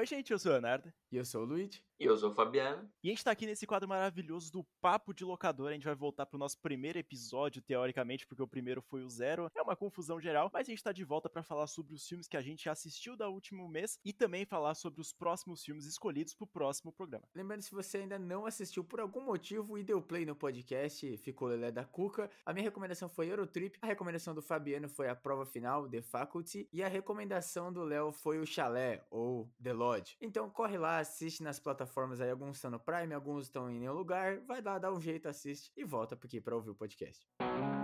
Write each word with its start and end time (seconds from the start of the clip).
Oi, 0.00 0.06
gente, 0.06 0.32
eu 0.32 0.38
sou 0.38 0.52
o 0.52 0.54
Leonardo. 0.54 0.90
E 1.12 1.18
eu 1.18 1.26
sou 1.26 1.42
o 1.42 1.44
Luigi. 1.44 1.84
E 2.00 2.06
eu 2.06 2.16
sou 2.16 2.30
o 2.30 2.32
Fabiano. 2.32 2.90
E 3.04 3.08
a 3.08 3.12
gente 3.12 3.22
tá 3.22 3.30
aqui 3.30 3.44
nesse 3.44 3.66
quadro 3.66 3.86
maravilhoso 3.86 4.50
do 4.50 4.64
Papo 4.80 5.12
de 5.12 5.22
Locador. 5.22 5.68
A 5.68 5.74
gente 5.74 5.84
vai 5.84 5.94
voltar 5.94 6.24
pro 6.24 6.38
nosso 6.38 6.58
primeiro 6.58 6.98
episódio, 6.98 7.60
teoricamente, 7.60 8.26
porque 8.26 8.42
o 8.42 8.48
primeiro 8.48 8.80
foi 8.80 9.04
o 9.04 9.10
zero. 9.10 9.50
É 9.54 9.60
uma 9.60 9.76
confusão 9.76 10.18
geral, 10.18 10.50
mas 10.50 10.66
a 10.66 10.70
gente 10.70 10.82
tá 10.82 10.92
de 10.92 11.04
volta 11.04 11.28
para 11.28 11.42
falar 11.42 11.66
sobre 11.66 11.92
os 11.92 12.08
filmes 12.08 12.26
que 12.26 12.38
a 12.38 12.40
gente 12.40 12.70
assistiu 12.70 13.18
da 13.18 13.28
último 13.28 13.68
mês 13.68 13.98
e 14.02 14.14
também 14.14 14.46
falar 14.46 14.74
sobre 14.76 14.98
os 15.02 15.12
próximos 15.12 15.62
filmes 15.62 15.84
escolhidos 15.84 16.32
pro 16.32 16.46
próximo 16.46 16.90
programa. 16.90 17.28
Lembrando, 17.34 17.60
se 17.60 17.70
você 17.70 17.98
ainda 17.98 18.18
não 18.18 18.46
assistiu 18.46 18.82
por 18.82 18.98
algum 18.98 19.20
motivo 19.20 19.76
e 19.76 19.84
deu 19.84 20.00
play 20.00 20.24
no 20.24 20.34
podcast, 20.34 21.18
ficou 21.18 21.48
Lelé 21.48 21.70
da 21.70 21.84
Cuca, 21.84 22.30
a 22.46 22.54
minha 22.54 22.64
recomendação 22.64 23.10
foi 23.10 23.30
Eurotrip, 23.30 23.76
a 23.82 23.86
recomendação 23.86 24.34
do 24.34 24.40
Fabiano 24.40 24.88
foi 24.88 25.10
a 25.10 25.14
prova 25.14 25.44
final, 25.44 25.86
The 25.86 26.00
Faculty, 26.00 26.66
e 26.72 26.82
a 26.82 26.88
recomendação 26.88 27.70
do 27.70 27.84
Léo 27.84 28.10
foi 28.10 28.38
o 28.38 28.46
Chalé, 28.46 29.04
ou 29.10 29.52
The 29.62 29.74
Lodge. 29.74 30.16
Então 30.18 30.48
corre 30.48 30.78
lá, 30.78 30.98
assiste 30.98 31.42
nas 31.42 31.58
plataformas 31.58 31.89
aí, 32.20 32.30
alguns 32.30 32.56
estão 32.56 32.70
no 32.70 32.80
Prime, 32.80 33.12
alguns 33.12 33.44
estão 33.44 33.70
em 33.70 33.78
nenhum 33.78 33.94
lugar, 33.94 34.38
vai 34.40 34.62
lá, 34.62 34.78
dá 34.78 34.92
um 34.92 35.00
jeito, 35.00 35.28
assiste 35.28 35.72
e 35.76 35.84
volta 35.84 36.14
aqui 36.14 36.40
para 36.40 36.54
ouvir 36.54 36.70
o 36.70 36.74
podcast. 36.74 37.26
E 37.40 37.79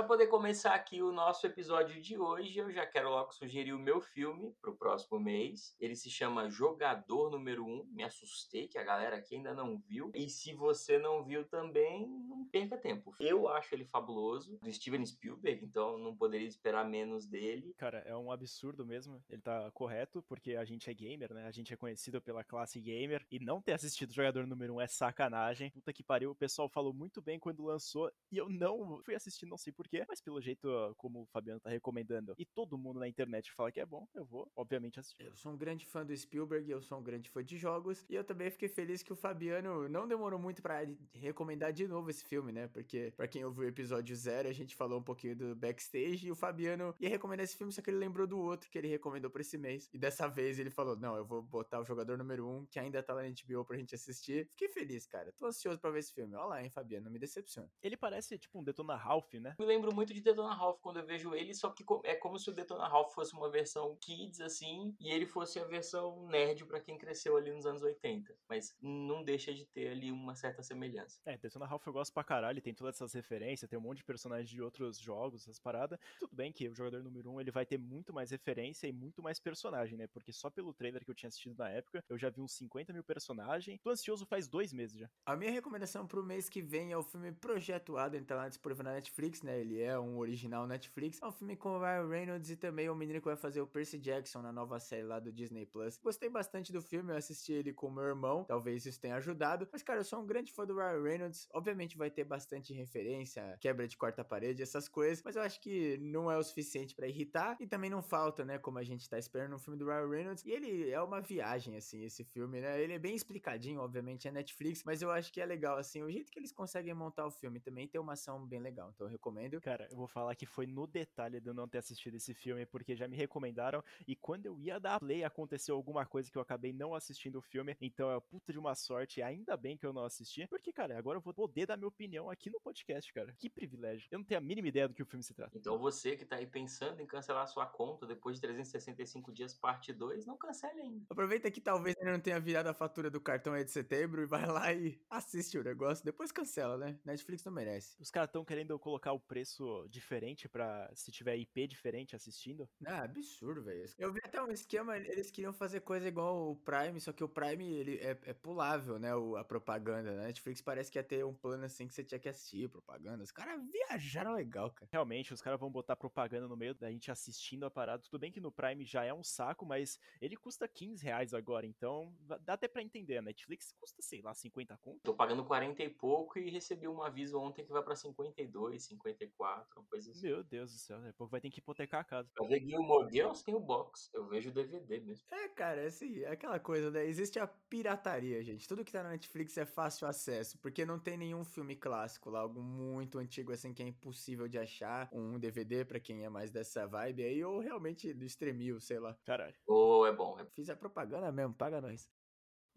para 0.00 0.08
poder 0.08 0.28
começar 0.28 0.74
aqui 0.74 1.02
o 1.02 1.12
nosso 1.12 1.46
episódio 1.46 2.00
de 2.00 2.16
hoje, 2.16 2.58
eu 2.58 2.72
já 2.72 2.86
quero 2.86 3.10
logo 3.10 3.34
sugerir 3.34 3.74
o 3.74 3.78
meu 3.78 4.00
filme 4.00 4.50
para 4.62 4.70
o 4.70 4.74
próximo 4.74 5.20
mês. 5.20 5.76
Ele 5.78 5.94
se 5.94 6.08
chama 6.08 6.48
Jogador 6.48 7.30
Número 7.30 7.66
1. 7.66 7.84
Me 7.92 8.02
assustei 8.02 8.66
que 8.66 8.78
a 8.78 8.82
galera 8.82 9.16
aqui 9.16 9.36
ainda 9.36 9.52
não 9.52 9.76
viu. 9.76 10.10
E 10.14 10.30
se 10.30 10.54
você 10.54 10.98
não 10.98 11.22
viu 11.22 11.44
também, 11.44 12.08
não 12.08 12.46
perca 12.46 12.78
tempo. 12.78 13.14
Eu 13.20 13.46
acho 13.46 13.74
ele 13.74 13.84
fabuloso, 13.84 14.58
do 14.62 14.72
Steven 14.72 15.04
Spielberg, 15.04 15.66
então 15.66 15.98
não 15.98 16.16
poderia 16.16 16.48
esperar 16.48 16.88
menos 16.88 17.26
dele. 17.26 17.74
Cara, 17.76 17.98
é 18.06 18.16
um 18.16 18.32
absurdo 18.32 18.86
mesmo. 18.86 19.22
Ele 19.28 19.42
tá 19.42 19.70
correto, 19.72 20.22
porque 20.22 20.56
a 20.56 20.64
gente 20.64 20.88
é 20.88 20.94
gamer, 20.94 21.34
né? 21.34 21.46
A 21.46 21.50
gente 21.50 21.74
é 21.74 21.76
conhecido 21.76 22.22
pela 22.22 22.42
classe 22.42 22.80
gamer. 22.80 23.26
E 23.30 23.38
não 23.38 23.60
ter 23.60 23.74
assistido 23.74 24.14
Jogador 24.14 24.46
Número 24.46 24.76
1 24.76 24.80
é 24.80 24.86
sacanagem. 24.86 25.70
Puta 25.72 25.92
que 25.92 26.02
pariu, 26.02 26.30
o 26.30 26.34
pessoal 26.34 26.70
falou 26.70 26.94
muito 26.94 27.20
bem 27.20 27.38
quando 27.38 27.66
lançou. 27.66 28.10
E 28.32 28.38
eu 28.38 28.48
não 28.48 29.02
fui 29.04 29.14
assistir 29.14 29.44
não 29.44 29.58
sei 29.58 29.74
porquê, 29.74 29.89
mas 30.08 30.20
pelo 30.20 30.40
jeito, 30.40 30.68
como 30.96 31.22
o 31.22 31.26
Fabiano 31.26 31.60
tá 31.60 31.70
recomendando, 31.70 32.34
e 32.38 32.44
todo 32.44 32.78
mundo 32.78 33.00
na 33.00 33.08
internet 33.08 33.52
fala 33.52 33.72
que 33.72 33.80
é 33.80 33.86
bom, 33.86 34.06
eu 34.14 34.24
vou, 34.24 34.50
obviamente, 34.56 35.00
assistir. 35.00 35.24
Eu 35.24 35.36
sou 35.36 35.52
um 35.52 35.56
grande 35.56 35.86
fã 35.86 36.04
do 36.04 36.16
Spielberg, 36.16 36.70
eu 36.70 36.80
sou 36.82 36.98
um 36.98 37.02
grande 37.02 37.28
fã 37.30 37.42
de 37.44 37.56
jogos, 37.56 38.04
e 38.08 38.14
eu 38.14 38.24
também 38.24 38.50
fiquei 38.50 38.68
feliz 38.68 39.02
que 39.02 39.12
o 39.12 39.16
Fabiano 39.16 39.88
não 39.88 40.06
demorou 40.06 40.38
muito 40.38 40.62
para 40.62 40.86
recomendar 41.12 41.72
de 41.72 41.86
novo 41.86 42.10
esse 42.10 42.24
filme, 42.24 42.52
né? 42.52 42.68
Porque, 42.68 43.12
para 43.16 43.28
quem 43.28 43.44
ouviu 43.44 43.64
o 43.64 43.68
episódio 43.68 44.14
zero, 44.16 44.48
a 44.48 44.52
gente 44.52 44.74
falou 44.74 44.98
um 44.98 45.02
pouquinho 45.02 45.36
do 45.36 45.54
backstage, 45.54 46.26
e 46.26 46.30
o 46.30 46.36
Fabiano 46.36 46.94
ia 47.00 47.08
recomendar 47.08 47.44
esse 47.44 47.56
filme, 47.56 47.72
só 47.72 47.82
que 47.82 47.90
ele 47.90 47.98
lembrou 47.98 48.26
do 48.26 48.38
outro 48.38 48.70
que 48.70 48.78
ele 48.78 48.88
recomendou 48.88 49.30
pra 49.30 49.40
esse 49.40 49.58
mês. 49.58 49.88
E 49.92 49.98
dessa 49.98 50.28
vez 50.28 50.58
ele 50.58 50.70
falou: 50.70 50.96
Não, 50.96 51.16
eu 51.16 51.24
vou 51.24 51.42
botar 51.42 51.80
o 51.80 51.84
jogador 51.84 52.16
número 52.16 52.48
um, 52.48 52.66
que 52.66 52.78
ainda 52.78 53.02
tá 53.02 53.14
lá 53.14 53.22
na 53.22 53.28
HBO 53.28 53.64
pra 53.64 53.76
gente 53.76 53.94
assistir. 53.94 54.48
Fiquei 54.50 54.68
feliz, 54.68 55.06
cara. 55.06 55.32
Tô 55.32 55.46
ansioso 55.46 55.78
pra 55.78 55.90
ver 55.90 56.00
esse 56.00 56.12
filme. 56.12 56.34
Olha 56.34 56.46
lá, 56.46 56.62
hein, 56.62 56.70
Fabiano, 56.70 57.04
não 57.04 57.12
me 57.12 57.18
decepciona. 57.18 57.70
Ele 57.82 57.96
parece 57.96 58.38
tipo 58.38 58.58
um 58.58 58.62
Detona 58.64 58.96
Ralph, 58.96 59.32
né? 59.34 59.54
Me 59.58 59.66
lembro 59.80 59.94
muito 59.94 60.12
de 60.12 60.20
Detona 60.20 60.54
Ralph 60.54 60.78
quando 60.80 60.98
eu 60.98 61.06
vejo 61.06 61.34
ele, 61.34 61.54
só 61.54 61.70
que 61.70 61.84
é 62.04 62.14
como 62.14 62.38
se 62.38 62.50
o 62.50 62.52
Detona 62.52 62.86
Ralph 62.86 63.14
fosse 63.14 63.32
uma 63.32 63.50
versão 63.50 63.96
kids, 64.00 64.40
assim, 64.40 64.94
e 65.00 65.10
ele 65.10 65.26
fosse 65.26 65.58
a 65.58 65.64
versão 65.64 66.26
nerd 66.26 66.66
para 66.66 66.80
quem 66.80 66.98
cresceu 66.98 67.36
ali 67.36 67.50
nos 67.52 67.66
anos 67.66 67.82
80. 67.82 68.34
Mas 68.48 68.76
não 68.80 69.22
deixa 69.22 69.52
de 69.52 69.64
ter 69.66 69.88
ali 69.88 70.12
uma 70.12 70.34
certa 70.34 70.62
semelhança. 70.62 71.20
É, 71.24 71.36
Detona 71.38 71.66
Ralph 71.66 71.86
eu 71.86 71.92
gosto 71.92 72.12
pra 72.12 72.22
caralho, 72.22 72.60
tem 72.60 72.74
todas 72.74 72.96
essas 72.96 73.12
referências, 73.12 73.68
tem 73.68 73.78
um 73.78 73.82
monte 73.82 73.98
de 73.98 74.04
personagens 74.04 74.50
de 74.50 74.60
outros 74.60 74.98
jogos, 74.98 75.42
essas 75.42 75.58
paradas. 75.58 75.98
Tudo 76.18 76.36
bem 76.36 76.52
que 76.52 76.68
o 76.68 76.74
jogador 76.74 77.02
número 77.02 77.30
1 77.30 77.34
um, 77.34 77.40
ele 77.40 77.50
vai 77.50 77.64
ter 77.64 77.78
muito 77.78 78.12
mais 78.12 78.30
referência 78.30 78.86
e 78.86 78.92
muito 78.92 79.22
mais 79.22 79.40
personagem, 79.40 79.96
né? 79.96 80.06
Porque 80.06 80.32
só 80.32 80.50
pelo 80.50 80.74
trailer 80.74 81.04
que 81.04 81.10
eu 81.10 81.14
tinha 81.14 81.28
assistido 81.28 81.56
na 81.56 81.70
época, 81.70 82.04
eu 82.08 82.18
já 82.18 82.28
vi 82.28 82.40
uns 82.40 82.52
50 82.52 82.92
mil 82.92 83.04
personagens. 83.04 83.80
Tô 83.82 83.90
ansioso 83.90 84.26
faz 84.26 84.46
dois 84.46 84.72
meses 84.72 84.98
já. 84.98 85.10
A 85.24 85.36
minha 85.36 85.50
recomendação 85.50 86.06
pro 86.06 86.24
mês 86.24 86.48
que 86.48 86.60
vem 86.60 86.92
é 86.92 86.96
o 86.96 87.02
filme 87.02 87.32
Projeto 87.32 87.96
Adam, 87.96 88.22
tá 88.24 88.34
lá 88.34 88.48
disponível 88.48 88.84
na 88.84 88.92
Netflix, 88.92 89.42
né? 89.42 89.59
Ele 89.60 89.80
é 89.80 89.98
um 89.98 90.18
original 90.18 90.66
Netflix. 90.66 91.20
É 91.22 91.26
um 91.26 91.32
filme 91.32 91.56
com 91.56 91.70
o 91.70 91.80
Ryan 91.80 92.08
Reynolds 92.08 92.50
e 92.50 92.56
também 92.56 92.88
o 92.88 92.94
menino 92.94 93.20
que 93.20 93.26
vai 93.26 93.36
fazer 93.36 93.60
o 93.60 93.66
Percy 93.66 93.98
Jackson 93.98 94.42
na 94.42 94.52
nova 94.52 94.78
série 94.80 95.02
lá 95.02 95.18
do 95.18 95.32
Disney 95.32 95.66
Plus. 95.66 95.98
Gostei 95.98 96.28
bastante 96.28 96.72
do 96.72 96.80
filme, 96.80 97.12
eu 97.12 97.16
assisti 97.16 97.52
ele 97.52 97.72
com 97.72 97.90
meu 97.90 98.04
irmão, 98.04 98.44
talvez 98.44 98.86
isso 98.86 99.00
tenha 99.00 99.16
ajudado. 99.16 99.68
Mas, 99.72 99.82
cara, 99.82 100.00
eu 100.00 100.04
sou 100.04 100.20
um 100.20 100.26
grande 100.26 100.52
fã 100.52 100.64
do 100.64 100.74
Ryan 100.74 101.02
Reynolds. 101.02 101.48
Obviamente 101.52 101.96
vai 101.96 102.10
ter 102.10 102.24
bastante 102.24 102.72
referência, 102.72 103.56
quebra 103.60 103.86
de 103.86 103.96
quarta 103.96 104.24
parede, 104.24 104.62
essas 104.62 104.88
coisas, 104.88 105.22
mas 105.22 105.36
eu 105.36 105.42
acho 105.42 105.60
que 105.60 105.98
não 105.98 106.30
é 106.30 106.36
o 106.36 106.42
suficiente 106.42 106.94
para 106.94 107.06
irritar 107.06 107.56
e 107.60 107.66
também 107.66 107.90
não 107.90 108.02
falta, 108.02 108.44
né, 108.44 108.58
como 108.58 108.78
a 108.78 108.82
gente 108.82 109.08
tá 109.08 109.18
esperando 109.18 109.50
no 109.50 109.58
filme 109.58 109.78
do 109.78 109.86
Ryan 109.86 110.08
Reynolds. 110.08 110.44
E 110.44 110.50
ele 110.50 110.90
é 110.90 111.00
uma 111.00 111.20
viagem, 111.20 111.76
assim, 111.76 112.04
esse 112.04 112.24
filme, 112.24 112.60
né? 112.60 112.80
Ele 112.82 112.94
é 112.94 112.98
bem 112.98 113.14
explicadinho, 113.14 113.80
obviamente, 113.80 114.28
é 114.28 114.30
Netflix, 114.30 114.82
mas 114.84 115.02
eu 115.02 115.10
acho 115.10 115.32
que 115.32 115.40
é 115.40 115.46
legal, 115.46 115.76
assim, 115.76 116.02
o 116.02 116.10
jeito 116.10 116.30
que 116.30 116.38
eles 116.38 116.52
conseguem 116.52 116.94
montar 116.94 117.26
o 117.26 117.30
filme 117.30 117.60
também 117.60 117.86
tem 117.86 118.00
uma 118.00 118.14
ação 118.14 118.46
bem 118.46 118.60
legal, 118.60 118.90
então 118.94 119.06
eu 119.06 119.10
recomendo. 119.10 119.49
Cara, 119.58 119.88
eu 119.90 119.96
vou 119.96 120.06
falar 120.06 120.34
que 120.34 120.44
foi 120.44 120.66
no 120.66 120.86
detalhe 120.86 121.40
de 121.40 121.48
eu 121.48 121.54
não 121.54 121.66
ter 121.66 121.78
assistido 121.78 122.16
esse 122.16 122.34
filme, 122.34 122.66
porque 122.66 122.94
já 122.94 123.08
me 123.08 123.16
recomendaram, 123.16 123.82
e 124.06 124.14
quando 124.14 124.44
eu 124.44 124.60
ia 124.60 124.78
dar 124.78 125.00
play, 125.00 125.24
aconteceu 125.24 125.74
alguma 125.74 126.04
coisa 126.04 126.30
que 126.30 126.36
eu 126.36 126.42
acabei 126.42 126.72
não 126.74 126.94
assistindo 126.94 127.36
o 127.36 127.42
filme, 127.42 127.74
então 127.80 128.14
é 128.14 128.20
puta 128.20 128.52
de 128.52 128.58
uma 128.58 128.74
sorte, 128.74 129.22
ainda 129.22 129.56
bem 129.56 129.78
que 129.78 129.86
eu 129.86 129.92
não 129.92 130.04
assisti, 130.04 130.46
porque, 130.46 130.72
cara, 130.72 130.98
agora 130.98 131.16
eu 131.16 131.22
vou 131.22 131.32
poder 131.32 131.66
dar 131.66 131.76
minha 131.78 131.88
opinião 131.88 132.28
aqui 132.28 132.50
no 132.50 132.60
podcast, 132.60 133.12
cara. 133.14 133.34
Que 133.38 133.48
privilégio. 133.48 134.06
Eu 134.10 134.18
não 134.18 134.26
tenho 134.26 134.38
a 134.38 134.42
mínima 134.42 134.68
ideia 134.68 134.86
do 134.86 134.94
que 134.94 135.02
o 135.02 135.06
filme 135.06 135.22
se 135.22 135.32
trata. 135.32 135.56
Então 135.56 135.78
você 135.78 136.16
que 136.16 136.24
tá 136.24 136.36
aí 136.36 136.46
pensando 136.46 137.00
em 137.00 137.06
cancelar 137.06 137.48
sua 137.48 137.66
conta 137.66 138.06
depois 138.06 138.36
de 138.36 138.42
365 138.42 139.32
dias, 139.32 139.54
parte 139.54 139.92
2, 139.92 140.26
não 140.26 140.36
cancele 140.36 140.80
ainda. 140.80 141.06
Aproveita 141.08 141.50
que 141.50 141.60
talvez 141.60 141.96
ele 141.98 142.12
não 142.12 142.20
tenha 142.20 142.38
virado 142.38 142.66
a 142.66 142.74
fatura 142.74 143.10
do 143.10 143.20
cartão 143.20 143.54
aí 143.54 143.64
de 143.64 143.70
setembro 143.70 144.22
e 144.22 144.26
vai 144.26 144.46
lá 144.46 144.72
e 144.72 145.00
assiste 145.08 145.58
o 145.58 145.64
negócio, 145.64 146.04
depois 146.04 146.30
cancela, 146.30 146.76
né? 146.76 146.98
Netflix 147.04 147.44
não 147.44 147.52
merece. 147.52 147.96
Os 148.00 148.10
caras 148.10 148.28
estão 148.28 148.44
querendo 148.44 148.78
colocar 148.78 149.12
o 149.12 149.20
preço 149.20 149.39
diferente 149.88 150.48
para 150.48 150.90
se 150.94 151.10
tiver 151.10 151.36
IP 151.36 151.66
diferente 151.66 152.16
assistindo. 152.16 152.68
Ah, 152.86 153.04
absurdo, 153.04 153.62
velho. 153.62 153.84
Eu 153.98 154.12
vi 154.12 154.20
até 154.24 154.42
um 154.42 154.50
esquema, 154.50 154.96
eles 154.96 155.30
queriam 155.30 155.52
fazer 155.52 155.80
coisa 155.80 156.08
igual 156.08 156.50
o 156.50 156.56
Prime, 156.56 157.00
só 157.00 157.12
que 157.12 157.24
o 157.24 157.28
Prime 157.28 157.64
ele 157.72 157.98
é, 157.98 158.18
é 158.24 158.34
pulável, 158.34 158.98
né? 158.98 159.14
O, 159.14 159.36
a 159.36 159.44
propaganda. 159.44 160.14
Na 160.14 160.24
Netflix 160.24 160.60
parece 160.60 160.90
que 160.90 160.98
ia 160.98 161.04
ter 161.04 161.24
um 161.24 161.34
plano 161.34 161.64
assim 161.64 161.86
que 161.86 161.94
você 161.94 162.04
tinha 162.04 162.18
que 162.18 162.28
assistir 162.28 162.68
propaganda. 162.68 163.22
Os 163.22 163.32
caras 163.32 163.60
viajaram 163.70 164.34
legal, 164.34 164.70
cara. 164.70 164.88
Realmente, 164.90 165.32
os 165.32 165.42
caras 165.42 165.58
vão 165.58 165.70
botar 165.70 165.96
propaganda 165.96 166.46
no 166.46 166.56
meio 166.56 166.74
da 166.74 166.90
gente 166.90 167.10
assistindo 167.10 167.64
a 167.64 167.70
parada. 167.70 168.02
Tudo 168.02 168.18
bem 168.18 168.32
que 168.32 168.40
no 168.40 168.52
Prime 168.52 168.84
já 168.84 169.04
é 169.04 169.12
um 169.12 169.22
saco, 169.22 169.64
mas 169.64 169.98
ele 170.20 170.36
custa 170.36 170.68
15 170.68 171.04
reais 171.04 171.34
agora, 171.34 171.66
então 171.66 172.14
dá 172.44 172.54
até 172.54 172.68
pra 172.68 172.82
entender. 172.82 173.18
A 173.18 173.22
Netflix 173.22 173.72
custa, 173.72 174.02
sei 174.02 174.20
lá, 174.22 174.34
50 174.34 174.76
conto. 174.78 175.00
Tô 175.02 175.14
pagando 175.14 175.44
40 175.44 175.82
e 175.82 175.88
pouco 175.88 176.38
e 176.38 176.50
recebi 176.50 176.88
um 176.88 177.02
aviso 177.02 177.38
ontem 177.38 177.64
que 177.64 177.72
vai 177.72 177.82
pra 177.82 177.94
52, 177.94 178.82
54, 178.82 179.29
uma 179.38 179.84
coisa 179.88 180.10
assim. 180.10 180.26
Meu 180.26 180.42
Deus 180.42 180.72
do 180.72 180.78
céu, 180.78 180.98
daqui 180.98 181.10
a 181.10 181.14
pouco 181.14 181.30
vai 181.30 181.40
ter 181.40 181.50
que 181.50 181.58
hipotecar 181.58 182.00
a 182.00 182.04
casa. 182.04 182.30
Pra 182.34 182.46
ver 182.46 182.60
Gilmore 182.60 183.08
Girls 183.10 183.44
tem 183.44 183.54
o 183.54 183.60
box. 183.60 184.10
Eu 184.12 184.26
vejo 184.26 184.50
o 184.50 184.52
DVD 184.52 185.00
mesmo. 185.00 185.26
É, 185.30 185.48
cara, 185.48 185.86
assim, 185.86 186.20
é 186.20 186.30
aquela 186.30 186.58
coisa, 186.58 186.90
né? 186.90 187.04
Existe 187.06 187.38
a 187.38 187.46
pirataria, 187.46 188.42
gente. 188.42 188.68
Tudo 188.68 188.84
que 188.84 188.92
tá 188.92 189.02
na 189.02 189.10
Netflix 189.10 189.56
é 189.56 189.64
fácil 189.64 190.06
acesso, 190.06 190.58
porque 190.58 190.84
não 190.84 190.98
tem 190.98 191.16
nenhum 191.16 191.44
filme 191.44 191.76
clássico 191.76 192.30
lá, 192.30 192.40
algo 192.40 192.62
muito 192.62 193.18
antigo 193.18 193.52
assim 193.52 193.72
que 193.72 193.82
é 193.82 193.86
impossível 193.86 194.48
de 194.48 194.58
achar. 194.58 195.08
Um 195.12 195.38
DVD 195.38 195.84
pra 195.84 196.00
quem 196.00 196.24
é 196.24 196.28
mais 196.28 196.50
dessa 196.50 196.86
vibe 196.86 197.24
aí, 197.24 197.44
ou 197.44 197.60
realmente 197.60 198.12
do 198.12 198.24
Stremil, 198.24 198.80
sei 198.80 198.98
lá. 198.98 199.16
Caralho. 199.24 199.54
Ou 199.66 200.02
oh, 200.02 200.06
é 200.06 200.12
bom. 200.12 200.38
É... 200.38 200.44
Fiz 200.46 200.68
a 200.68 200.76
propaganda 200.76 201.30
mesmo, 201.32 201.54
paga 201.54 201.80
nós. 201.80 202.08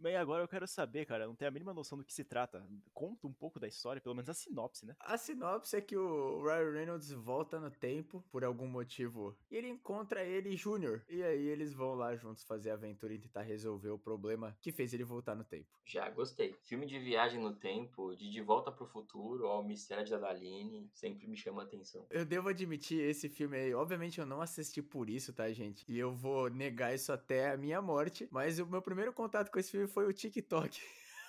Bem, 0.03 0.18
agora 0.18 0.44
eu 0.44 0.50
quero 0.50 0.68
saber, 0.68 1.06
cara, 1.06 1.25
não 1.25 1.34
tenho 1.34 1.47
a 1.47 1.52
mínima 1.53 1.74
noção 1.74 1.97
do 1.97 2.03
que 2.03 2.14
se 2.14 2.25
trata. 2.25 2.62
Conta 2.94 3.25
um 3.25 3.31
pouco 3.31 3.58
da 3.58 3.69
história, 3.69 4.02
pelo 4.02 4.14
menos 4.14 4.30
a 4.30 4.34
sinopse, 4.34 4.86
né? 4.86 4.97
A 5.00 5.18
sinopse 5.18 5.78
é 5.78 5.81
que 5.81 5.96
o 5.96 6.44
Ryan 6.44 6.72
Reynolds 6.73 7.09
volta 7.14 7.58
no 7.58 7.72
tempo, 7.72 8.22
por 8.29 8.44
algum 8.44 8.67
motivo, 8.67 9.34
e 9.50 9.55
ele 9.55 9.70
encontra 9.70 10.22
ele 10.22 10.58
Júnior. 10.58 11.05
E 11.08 11.23
aí 11.23 11.47
eles 11.47 11.73
vão 11.73 11.94
lá 11.94 12.17
juntos 12.17 12.44
fazer 12.44 12.72
a 12.72 12.73
aventura 12.73 13.14
e 13.14 13.17
tentar 13.17 13.44
resolver 13.44 13.91
o 13.91 13.97
problema 13.97 14.58
que 14.59 14.73
fez 14.73 14.94
ele 14.94 15.05
voltar 15.05 15.35
no 15.35 15.46
tempo. 15.46 15.70
Já 15.85 16.09
gostei. 16.09 16.53
Filme 16.64 16.85
de 16.85 17.00
viagem 17.00 17.41
no 17.41 17.55
tempo, 17.55 18.14
de 18.14 18.29
De 18.29 18.41
Volta 18.41 18.73
pro 18.73 18.85
Futuro, 18.85 19.46
ó, 19.46 19.61
o 19.61 19.64
Mistério 19.64 20.09
da 20.09 20.17
Daline, 20.17 20.90
sempre 20.94 21.26
me 21.28 21.38
chama 21.38 21.61
a 21.61 21.66
atenção. 21.66 22.05
Eu 22.09 22.26
devo 22.26 22.50
admitir, 22.50 23.00
esse 23.00 23.29
filme 23.29 23.55
aí, 23.55 23.73
obviamente 23.73 24.20
eu 24.20 24.26
não 24.26 24.41
assisti 24.41 24.82
por 24.82 25.09
isso, 25.09 25.32
tá, 25.32 25.50
gente? 25.53 25.85
E 25.88 25.97
eu 25.97 26.11
vou 26.11 26.50
negar 26.50 26.94
isso 26.94 27.14
até 27.14 27.52
a 27.52 27.58
minha 27.58 27.82
morte, 27.82 28.28
mas 28.29 28.59
o 28.59 28.66
meu 28.66 28.82
primeiro 28.82 29.14
contato 29.14 29.50
com 29.50 29.59
esse 29.59 29.72
filme 29.72 29.92
foi 29.93 30.07
o 30.07 30.13
TikTok. 30.13 30.81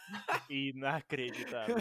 Inacreditável. 0.50 1.76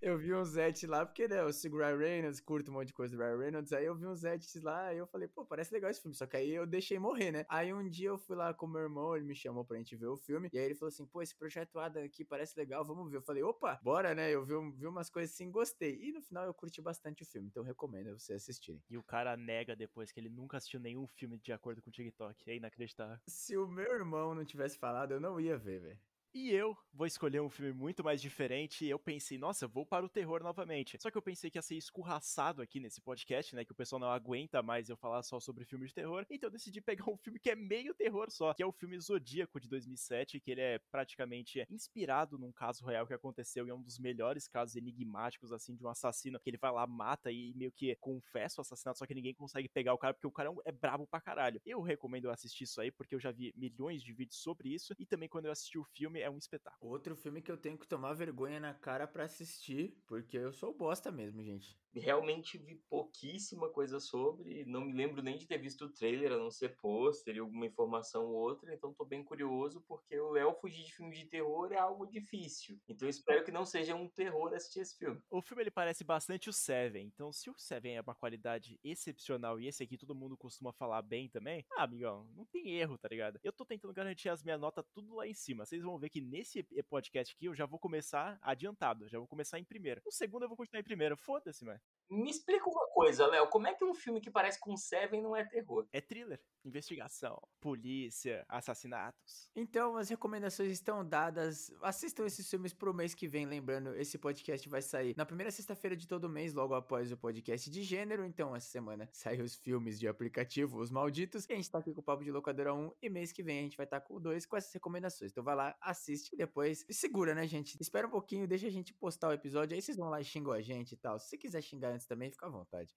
eu 0.00 0.18
vi 0.18 0.34
uns 0.34 0.56
edits 0.56 0.88
lá, 0.88 1.04
porque 1.04 1.26
né, 1.28 1.40
eu 1.40 1.52
sigo 1.52 1.76
o 1.76 1.80
Ryan 1.80 1.96
Reynolds, 1.96 2.40
curto 2.40 2.70
um 2.70 2.74
monte 2.74 2.88
de 2.88 2.94
coisa 2.94 3.16
do 3.16 3.22
Ryan 3.22 3.38
Reynolds, 3.38 3.72
aí 3.72 3.84
eu 3.84 3.94
vi 3.94 4.06
uns 4.06 4.24
edits 4.24 4.62
lá 4.62 4.92
e 4.94 4.98
eu 4.98 5.06
falei, 5.06 5.28
pô, 5.28 5.44
parece 5.44 5.72
legal 5.72 5.90
esse 5.90 6.00
filme, 6.00 6.14
só 6.14 6.26
que 6.26 6.36
aí 6.36 6.50
eu 6.50 6.66
deixei 6.66 6.98
morrer, 6.98 7.32
né? 7.32 7.46
Aí 7.48 7.72
um 7.72 7.88
dia 7.88 8.08
eu 8.08 8.18
fui 8.18 8.36
lá 8.36 8.52
com 8.54 8.66
meu 8.66 8.82
irmão, 8.82 9.16
ele 9.16 9.24
me 9.24 9.34
chamou 9.34 9.64
pra 9.64 9.76
gente 9.76 9.96
ver 9.96 10.06
o 10.06 10.16
filme, 10.16 10.48
e 10.52 10.58
aí 10.58 10.64
ele 10.66 10.74
falou 10.74 10.88
assim, 10.88 11.06
pô, 11.06 11.22
esse 11.22 11.34
projeto 11.34 11.78
Adam 11.78 12.04
aqui 12.04 12.24
parece 12.24 12.58
legal, 12.58 12.84
vamos 12.84 13.10
ver. 13.10 13.18
Eu 13.18 13.22
falei, 13.22 13.42
opa, 13.42 13.78
bora, 13.82 14.14
né? 14.14 14.30
Eu 14.30 14.44
vi, 14.44 14.54
vi 14.76 14.86
umas 14.86 15.10
coisas 15.10 15.34
assim, 15.34 15.50
gostei. 15.50 15.98
E 16.00 16.12
no 16.12 16.22
final 16.22 16.44
eu 16.44 16.54
curti 16.54 16.80
bastante 16.80 17.22
o 17.22 17.26
filme, 17.26 17.48
então 17.48 17.62
recomendo 17.62 18.18
você 18.18 18.34
assistirem. 18.34 18.82
E 18.88 18.96
o 18.96 19.02
cara 19.02 19.36
nega 19.36 19.74
depois 19.74 20.12
que 20.12 20.20
ele 20.20 20.28
nunca 20.28 20.56
assistiu 20.56 20.80
nenhum 20.80 21.06
filme 21.06 21.38
de 21.38 21.52
acordo 21.52 21.82
com 21.82 21.90
o 21.90 21.92
TikTok, 21.92 22.50
é 22.50 22.56
inacreditável. 22.56 23.18
Se 23.26 23.56
o 23.56 23.66
meu 23.66 23.92
irmão 23.92 24.34
não 24.34 24.44
tivesse 24.44 24.78
falado, 24.78 25.12
eu 25.12 25.20
não 25.20 25.40
ia 25.40 25.56
ver, 25.56 25.80
velho. 25.80 25.98
E 26.38 26.50
eu 26.50 26.76
vou 26.92 27.06
escolher 27.06 27.40
um 27.40 27.48
filme 27.48 27.72
muito 27.72 28.04
mais 28.04 28.20
diferente. 28.20 28.84
E 28.84 28.90
eu 28.90 28.98
pensei, 28.98 29.38
nossa, 29.38 29.66
vou 29.66 29.86
para 29.86 30.04
o 30.04 30.08
terror 30.08 30.42
novamente. 30.42 30.98
Só 31.00 31.10
que 31.10 31.16
eu 31.16 31.22
pensei 31.22 31.50
que 31.50 31.56
ia 31.56 31.62
ser 31.62 31.76
escorraçado 31.76 32.60
aqui 32.60 32.78
nesse 32.78 33.00
podcast, 33.00 33.56
né? 33.56 33.64
Que 33.64 33.72
o 33.72 33.74
pessoal 33.74 33.98
não 33.98 34.10
aguenta 34.10 34.62
mais 34.62 34.90
eu 34.90 34.98
falar 34.98 35.22
só 35.22 35.40
sobre 35.40 35.64
filme 35.64 35.86
de 35.86 35.94
terror. 35.94 36.26
Então 36.28 36.48
eu 36.48 36.52
decidi 36.52 36.82
pegar 36.82 37.04
um 37.10 37.16
filme 37.16 37.40
que 37.40 37.48
é 37.48 37.54
meio 37.54 37.94
terror 37.94 38.30
só, 38.30 38.52
que 38.52 38.62
é 38.62 38.66
o 38.66 38.70
filme 38.70 39.00
Zodíaco 39.00 39.58
de 39.58 39.66
2007, 39.66 40.38
que 40.38 40.50
ele 40.50 40.60
é 40.60 40.78
praticamente 40.90 41.66
inspirado 41.70 42.36
num 42.36 42.52
caso 42.52 42.84
real 42.84 43.06
que 43.06 43.14
aconteceu 43.14 43.66
e 43.66 43.70
é 43.70 43.74
um 43.74 43.80
dos 43.80 43.98
melhores 43.98 44.46
casos 44.46 44.76
enigmáticos, 44.76 45.52
assim, 45.52 45.74
de 45.74 45.82
um 45.82 45.88
assassino 45.88 46.38
que 46.38 46.50
ele 46.50 46.58
vai 46.58 46.70
lá, 46.70 46.86
mata 46.86 47.32
e 47.32 47.54
meio 47.54 47.72
que 47.72 47.96
confessa 47.96 48.60
o 48.60 48.62
assassinato, 48.62 48.98
só 48.98 49.06
que 49.06 49.14
ninguém 49.14 49.32
consegue 49.32 49.70
pegar 49.70 49.94
o 49.94 49.98
cara 49.98 50.12
porque 50.12 50.26
o 50.26 50.30
cara 50.30 50.54
é 50.66 50.72
brabo 50.72 51.06
pra 51.06 51.18
caralho. 51.18 51.62
Eu 51.64 51.80
recomendo 51.80 52.30
assistir 52.30 52.64
isso 52.64 52.78
aí 52.78 52.90
porque 52.90 53.14
eu 53.14 53.20
já 53.20 53.32
vi 53.32 53.54
milhões 53.56 54.02
de 54.02 54.12
vídeos 54.12 54.38
sobre 54.38 54.68
isso 54.68 54.94
e 54.98 55.06
também 55.06 55.30
quando 55.30 55.46
eu 55.46 55.52
assisti 55.52 55.78
o 55.78 55.84
filme 55.84 56.25
é 56.26 56.30
um 56.30 56.36
espetáculo. 56.36 56.92
Outro 56.92 57.16
filme 57.16 57.40
que 57.40 57.50
eu 57.50 57.56
tenho 57.56 57.78
que 57.78 57.86
tomar 57.86 58.12
vergonha 58.12 58.60
na 58.60 58.74
cara 58.74 59.06
para 59.06 59.24
assistir, 59.24 60.02
porque 60.06 60.36
eu 60.36 60.52
sou 60.52 60.76
bosta 60.76 61.10
mesmo, 61.10 61.42
gente. 61.42 61.78
Realmente 62.00 62.58
vi 62.58 62.76
pouquíssima 62.88 63.68
coisa 63.70 63.98
sobre, 63.98 64.64
não 64.66 64.82
me 64.82 64.92
lembro 64.92 65.22
nem 65.22 65.36
de 65.36 65.46
ter 65.46 65.58
visto 65.58 65.86
o 65.86 65.92
trailer, 65.92 66.32
a 66.32 66.36
não 66.36 66.50
ser 66.50 66.76
pôster 66.76 67.34
e 67.34 67.38
alguma 67.38 67.66
informação 67.66 68.26
ou 68.26 68.34
outra, 68.34 68.74
então 68.74 68.94
tô 68.94 69.04
bem 69.04 69.24
curioso, 69.24 69.82
porque 69.88 70.18
o 70.18 70.30
Léo 70.30 70.54
fugir 70.54 70.84
de 70.84 70.94
filme 70.94 71.14
de 71.14 71.26
terror 71.26 71.72
é 71.72 71.78
algo 71.78 72.06
difícil. 72.06 72.78
Então 72.88 73.08
espero 73.08 73.44
que 73.44 73.50
não 73.50 73.64
seja 73.64 73.94
um 73.94 74.08
terror 74.08 74.52
assistir 74.54 74.80
esse 74.80 74.96
filme. 74.98 75.20
O 75.30 75.40
filme 75.40 75.62
ele 75.62 75.70
parece 75.70 76.04
bastante 76.04 76.48
o 76.48 76.52
Seven, 76.52 77.06
então 77.06 77.32
se 77.32 77.50
o 77.50 77.54
Seven 77.56 77.96
é 77.96 78.00
uma 78.00 78.14
qualidade 78.14 78.78
excepcional 78.84 79.60
e 79.60 79.66
esse 79.66 79.82
aqui 79.82 79.96
todo 79.96 80.14
mundo 80.14 80.36
costuma 80.36 80.72
falar 80.72 81.02
bem 81.02 81.28
também, 81.28 81.64
ah, 81.76 81.84
amigão, 81.84 82.28
não 82.34 82.44
tem 82.46 82.74
erro, 82.74 82.98
tá 82.98 83.08
ligado? 83.08 83.38
Eu 83.42 83.52
tô 83.52 83.64
tentando 83.64 83.94
garantir 83.94 84.28
as 84.28 84.42
minhas 84.42 84.60
notas 84.60 84.84
tudo 84.92 85.14
lá 85.14 85.26
em 85.26 85.34
cima. 85.34 85.64
Vocês 85.64 85.82
vão 85.82 85.98
ver 85.98 86.10
que 86.10 86.20
nesse 86.20 86.62
podcast 86.88 87.34
aqui 87.34 87.46
eu 87.46 87.54
já 87.54 87.66
vou 87.66 87.78
começar 87.78 88.38
adiantado, 88.42 89.08
já 89.08 89.18
vou 89.18 89.28
começar 89.28 89.58
em 89.58 89.64
primeiro. 89.64 90.00
No 90.04 90.12
segundo 90.12 90.42
eu 90.44 90.48
vou 90.48 90.56
continuar 90.56 90.80
em 90.80 90.84
primeiro, 90.84 91.16
foda-se, 91.16 91.64
mano. 91.64 91.80
Me 92.08 92.30
explica 92.30 92.68
uma 92.68 92.86
coisa, 92.88 93.26
Léo, 93.26 93.48
como 93.48 93.66
é 93.66 93.74
que 93.74 93.84
um 93.84 93.92
filme 93.92 94.20
que 94.20 94.30
parece 94.30 94.60
com 94.60 94.76
Seven 94.76 95.20
não 95.20 95.34
é 95.34 95.44
terror? 95.44 95.88
É 95.92 96.00
thriller, 96.00 96.40
investigação, 96.64 97.36
polícia, 97.60 98.44
assassinatos. 98.48 99.50
Então 99.56 99.96
as 99.96 100.08
recomendações 100.08 100.70
estão 100.70 101.04
dadas. 101.04 101.72
Assistam 101.82 102.24
esses 102.24 102.48
filmes 102.48 102.72
pro 102.72 102.94
mês 102.94 103.12
que 103.12 103.26
vem, 103.26 103.44
lembrando, 103.44 103.94
esse 103.96 104.18
podcast 104.18 104.68
vai 104.68 104.82
sair 104.82 105.16
na 105.16 105.26
primeira 105.26 105.50
sexta-feira 105.50 105.96
de 105.96 106.06
todo 106.06 106.28
mês, 106.28 106.54
logo 106.54 106.74
após 106.74 107.10
o 107.10 107.16
podcast 107.16 107.68
de 107.68 107.82
gênero. 107.82 108.24
Então 108.24 108.54
essa 108.54 108.68
semana 108.68 109.08
saem 109.12 109.42
os 109.42 109.56
filmes 109.56 109.98
de 109.98 110.06
aplicativo, 110.06 110.78
os 110.78 110.92
malditos. 110.92 111.44
E 111.48 111.52
a 111.52 111.56
gente 111.56 111.70
tá 111.70 111.78
aqui 111.78 111.92
com 111.92 112.00
o 112.00 112.04
Papo 112.04 112.22
de 112.22 112.30
Locadora 112.30 112.72
1 112.72 112.92
e 113.02 113.08
mês 113.10 113.32
que 113.32 113.42
vem 113.42 113.58
a 113.58 113.62
gente 113.62 113.76
vai 113.76 113.84
estar 113.84 114.00
tá 114.00 114.06
com 114.06 114.14
o 114.14 114.20
2 114.20 114.46
com 114.46 114.56
essas 114.56 114.72
recomendações. 114.72 115.32
Então 115.32 115.42
vai 115.42 115.56
lá, 115.56 115.76
assiste 115.80 116.32
e 116.34 116.36
depois 116.36 116.86
segura, 116.90 117.34
né, 117.34 117.48
gente? 117.48 117.76
Espera 117.80 118.06
um 118.06 118.10
pouquinho, 118.10 118.46
deixa 118.46 118.68
a 118.68 118.70
gente 118.70 118.94
postar 118.94 119.28
o 119.30 119.32
episódio, 119.32 119.74
aí 119.74 119.82
vocês 119.82 119.96
vão 119.96 120.08
lá 120.08 120.20
e 120.20 120.24
xingam 120.24 120.52
a 120.52 120.60
gente 120.60 120.92
e 120.92 120.96
tal. 120.96 121.18
Se 121.18 121.30
você 121.30 121.36
quiser 121.36 121.60
xingar 121.62 121.75
antes 121.84 122.06
também, 122.06 122.30
fica 122.30 122.46
à 122.46 122.50
vontade. 122.50 122.94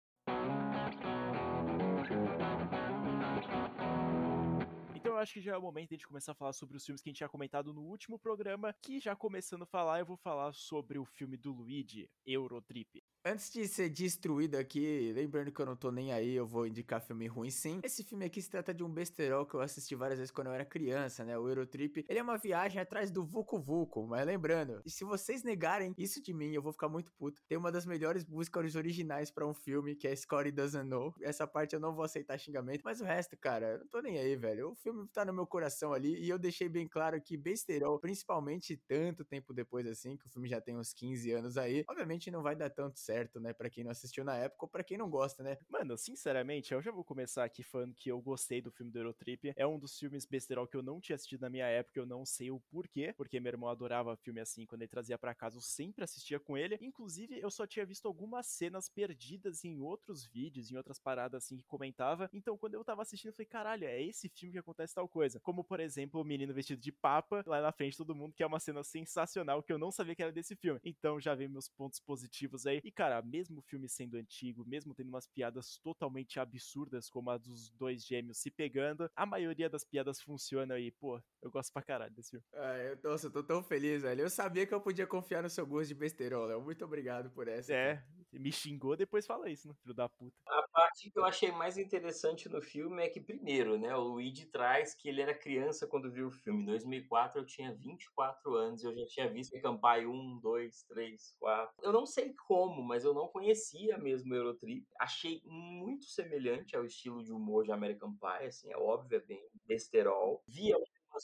Acho 5.20 5.34
que 5.34 5.42
já 5.42 5.54
é 5.54 5.58
o 5.58 5.62
momento 5.62 5.90
de 5.90 5.96
a 5.96 5.98
gente 5.98 6.08
começar 6.08 6.32
a 6.32 6.36
falar 6.36 6.54
sobre 6.54 6.78
os 6.78 6.86
filmes 6.86 7.02
que 7.02 7.10
a 7.10 7.12
gente 7.12 7.18
tinha 7.18 7.30
comentado 7.30 7.74
no 7.74 7.82
último 7.82 8.18
programa, 8.18 8.74
que 8.82 9.00
já 9.00 9.16
começando 9.16 9.64
a 9.64 9.68
falar, 9.68 10.00
eu 10.00 10.06
vou 10.06 10.18
falar 10.18 10.54
sobre 10.54 10.98
o 10.98 11.06
filme 11.06 11.38
do 11.38 11.52
Luigi, 11.52 12.10
Eurotrip. 12.26 13.04
Antes 13.26 13.52
de 13.52 13.68
ser 13.68 13.90
destruído 13.90 14.56
aqui, 14.56 15.12
lembrando 15.14 15.52
que 15.52 15.60
eu 15.60 15.66
não 15.66 15.76
tô 15.76 15.92
nem 15.92 16.14
aí, 16.14 16.34
eu 16.34 16.48
vou 16.48 16.66
indicar 16.66 17.02
filme 17.02 17.28
ruim 17.28 17.50
sim. 17.50 17.82
Esse 17.84 18.02
filme 18.02 18.24
aqui 18.24 18.42
se 18.42 18.50
trata 18.50 18.74
de 18.74 18.82
um 18.82 18.90
besterol 18.90 19.46
que 19.46 19.56
eu 19.56 19.60
assisti 19.60 19.94
várias 19.94 20.20
vezes 20.20 20.32
quando 20.32 20.48
eu 20.48 20.54
era 20.54 20.64
criança, 20.64 21.26
né? 21.26 21.38
O 21.38 21.50
Eurotrip. 21.50 22.06
Ele 22.08 22.20
é 22.20 22.24
uma 22.24 22.38
viagem 22.38 22.82
atrás 22.82 23.12
do 23.12 23.26
Vucu 23.26 23.60
Vucu, 23.60 24.08
mas 24.08 24.26
lembrando, 24.26 24.82
se 24.86 25.04
vocês 25.04 25.44
negarem 25.44 25.94
isso 25.98 26.22
de 26.22 26.34
mim, 26.34 26.54
eu 26.54 26.62
vou 26.62 26.72
ficar 26.72 26.88
muito 26.88 27.12
puto. 27.12 27.42
Tem 27.46 27.58
uma 27.58 27.72
das 27.72 27.86
melhores 27.86 28.26
músicas 28.26 28.76
originais 28.76 29.30
para 29.30 29.46
um 29.46 29.54
filme, 29.54 29.98
que 29.98 30.08
é 30.08 30.16
Scotty 30.16 30.52
Doesn't 30.52 30.88
Know. 30.88 31.14
Essa 31.22 31.46
parte 31.46 31.74
eu 31.74 31.80
não 31.80 31.94
vou 31.94 32.06
aceitar 32.06 32.38
xingamento, 32.38 32.84
mas 32.86 33.02
o 33.02 33.04
resto, 33.04 33.36
cara, 33.38 33.74
eu 33.74 33.80
não 33.80 33.88
tô 33.88 34.00
nem 34.00 34.18
aí, 34.18 34.38
velho. 34.38 34.72
O 34.72 34.76
filme 34.76 35.09
tá 35.10 35.26
no 35.26 35.34
meu 35.34 35.48
coração 35.48 35.94
ali 35.94 36.20
e 36.20 36.30
eu 36.30 36.40
deixei 36.40 36.70
bem 36.70 36.88
claro 36.88 37.22
que 37.22 37.36
besterol, 37.38 38.00
principalmente 38.00 38.78
tanto 38.78 39.26
tempo 39.26 39.54
depois 39.54 39.86
assim, 39.88 40.18
que 40.18 40.26
o 40.26 40.30
filme 40.30 40.48
já 40.48 40.62
tem 40.62 40.78
uns 40.78 40.94
15 40.94 41.32
anos 41.32 41.58
aí, 41.58 41.84
obviamente 41.88 42.32
não 42.32 42.42
vai 42.42 42.56
dar 42.56 42.70
tanto 42.70 43.00
certo, 43.00 43.40
né? 43.40 43.54
Pra 43.54 43.70
quem 43.70 43.84
não 43.84 43.92
assistiu 43.92 44.24
na 44.24 44.36
época 44.38 44.66
ou 44.66 44.70
pra 44.70 44.84
quem 44.84 44.98
não 44.98 45.10
gosta, 45.10 45.44
né? 45.44 45.58
Mano, 45.68 45.98
sinceramente, 45.98 46.74
eu 46.74 46.82
já 46.82 46.92
vou 46.92 47.04
começar 47.04 47.44
aqui 47.44 47.64
falando 47.64 47.94
que 47.94 48.10
eu 48.10 48.22
gostei 48.22 48.62
do 48.62 48.72
filme 48.72 48.92
do 48.92 49.00
Eurotrip. 49.00 49.54
É 49.56 49.66
um 49.66 49.80
dos 49.80 49.98
filmes 49.98 50.26
besterol 50.26 50.68
que 50.68 50.78
eu 50.78 50.84
não 50.84 51.00
tinha 51.00 51.16
assistido 51.16 51.42
na 51.42 51.50
minha 51.50 51.66
época, 51.66 52.00
eu 52.00 52.06
não 52.06 52.26
sei 52.26 52.52
o 52.52 52.60
porquê, 52.60 53.14
porque 53.16 53.40
meu 53.40 53.52
irmão 53.52 53.70
adorava 53.70 54.16
filme 54.18 54.40
assim, 54.40 54.66
quando 54.66 54.82
ele 54.82 54.90
trazia 54.90 55.18
para 55.18 55.34
casa, 55.34 55.58
eu 55.58 55.62
sempre 55.62 56.04
assistia 56.04 56.40
com 56.40 56.58
ele. 56.58 56.78
Inclusive, 56.82 57.40
eu 57.40 57.50
só 57.50 57.66
tinha 57.66 57.86
visto 57.86 58.08
algumas 58.08 58.48
cenas 58.48 58.90
perdidas 58.90 59.64
em 59.64 59.80
outros 59.80 60.26
vídeos, 60.26 60.72
em 60.72 60.78
outras 60.78 61.00
paradas 61.00 61.44
assim 61.44 61.58
que 61.58 61.64
comentava. 61.66 62.30
Então, 62.34 62.58
quando 62.58 62.76
eu 62.76 62.84
tava 62.84 63.02
assistindo, 63.02 63.30
eu 63.30 63.34
falei, 63.34 63.48
caralho, 63.48 63.86
é 63.86 64.02
esse 64.02 64.30
filme 64.30 64.54
que 64.54 64.60
acontece 64.60 64.99
tal 65.00 65.08
coisa. 65.08 65.40
Como, 65.40 65.64
por 65.64 65.80
exemplo, 65.80 66.20
o 66.20 66.24
menino 66.26 66.54
vestido 66.54 66.82
de 66.82 66.92
papa, 66.92 67.44
lá 67.48 67.62
na 67.62 67.72
frente 67.72 67.98
todo 67.98 68.14
mundo, 68.14 68.34
que 68.34 68.44
é 68.44 68.46
uma 68.46 68.60
cena 68.60 68.84
sensacional 68.84 69.64
que 69.64 69.72
eu 69.72 69.78
não 69.78 69.92
sabia 69.92 70.16
que 70.16 70.22
era 70.22 70.32
desse 70.32 70.56
filme. 70.56 70.80
Então, 70.84 71.20
já 71.20 71.34
veio 71.34 71.50
meus 71.50 71.70
pontos 71.70 72.00
positivos 72.00 72.66
aí. 72.66 72.82
E, 72.84 72.92
cara, 72.92 73.22
mesmo 73.22 73.60
o 73.60 73.62
filme 73.62 73.88
sendo 73.88 74.18
antigo, 74.18 74.66
mesmo 74.66 74.94
tendo 74.94 75.08
umas 75.08 75.28
piadas 75.28 75.78
totalmente 75.78 76.40
absurdas, 76.40 77.10
como 77.10 77.30
a 77.30 77.38
dos 77.38 77.72
dois 77.72 78.06
gêmeos 78.06 78.40
se 78.40 78.52
pegando, 78.52 79.10
a 79.16 79.26
maioria 79.26 79.70
das 79.70 79.86
piadas 79.86 80.22
funciona 80.22 80.74
aí. 80.74 80.92
Pô, 80.92 81.22
eu 81.42 81.50
gosto 81.50 81.72
pra 81.72 81.82
caralho 81.82 82.14
desse 82.14 82.32
filme. 82.32 82.46
Ah, 82.54 82.78
eu, 82.78 83.00
nossa, 83.04 83.28
eu 83.28 83.32
tô 83.32 83.44
tão 83.44 83.64
feliz, 83.64 84.02
velho. 84.02 84.22
Eu 84.22 84.30
sabia 84.30 84.66
que 84.68 84.74
eu 84.74 84.82
podia 84.82 85.08
confiar 85.08 85.42
no 85.42 85.50
seu 85.50 85.66
gosto 85.66 85.88
de 85.88 85.96
besterol, 85.96 86.46
Léo. 86.46 86.62
Muito 86.62 86.84
obrigado 86.84 87.30
por 87.32 87.48
essa. 87.48 87.74
É, 87.74 87.96
cara. 87.96 88.19
Me 88.32 88.52
xingou, 88.52 88.96
depois 88.96 89.26
fala 89.26 89.50
isso, 89.50 89.68
né, 89.68 89.74
filho 89.82 89.94
da 89.94 90.08
puta. 90.08 90.36
A 90.48 90.68
parte 90.72 91.10
que 91.10 91.18
eu 91.18 91.26
achei 91.26 91.52
mais 91.52 91.78
interessante 91.78 92.48
no 92.50 92.62
filme 92.62 93.04
é 93.04 93.10
que, 93.10 93.20
primeiro, 93.20 93.78
né, 93.78 93.96
o 93.96 94.02
Luigi 94.02 94.46
traz 94.46 94.94
que 94.94 95.10
ele 95.10 95.22
era 95.22 95.34
criança 95.34 95.88
quando 95.88 96.12
viu 96.12 96.28
o 96.28 96.32
filme. 96.32 96.62
Em 96.62 96.66
2004 96.66 97.40
eu 97.40 97.46
tinha 97.46 97.74
24 97.74 98.56
anos 98.56 98.84
e 98.84 98.88
eu 98.88 98.94
já 98.94 99.06
tinha 99.08 99.30
visto 99.30 99.60
Campai 99.62 100.06
1, 100.06 100.40
2, 100.40 100.84
3, 100.84 101.36
4. 101.40 101.76
Eu 101.82 101.92
não 101.92 102.06
sei 102.06 102.34
como, 102.48 102.84
mas 102.84 103.04
eu 103.04 103.14
não 103.14 103.28
conhecia 103.28 103.98
mesmo 103.98 104.34
o 104.34 104.38
Eurotrip. 104.38 104.86
Achei 105.00 105.42
muito 105.46 106.06
semelhante 106.06 106.76
ao 106.76 106.86
estilo 106.86 107.24
de 107.24 107.32
humor 107.32 107.64
de 107.64 107.72
American 107.72 108.14
Pie, 108.14 108.48
assim, 108.48 108.72
é 108.72 108.78
óbvio, 108.78 109.18
é 109.18 109.22
bem 109.22 109.42
besterol. 109.66 110.44
Vi 110.48 110.74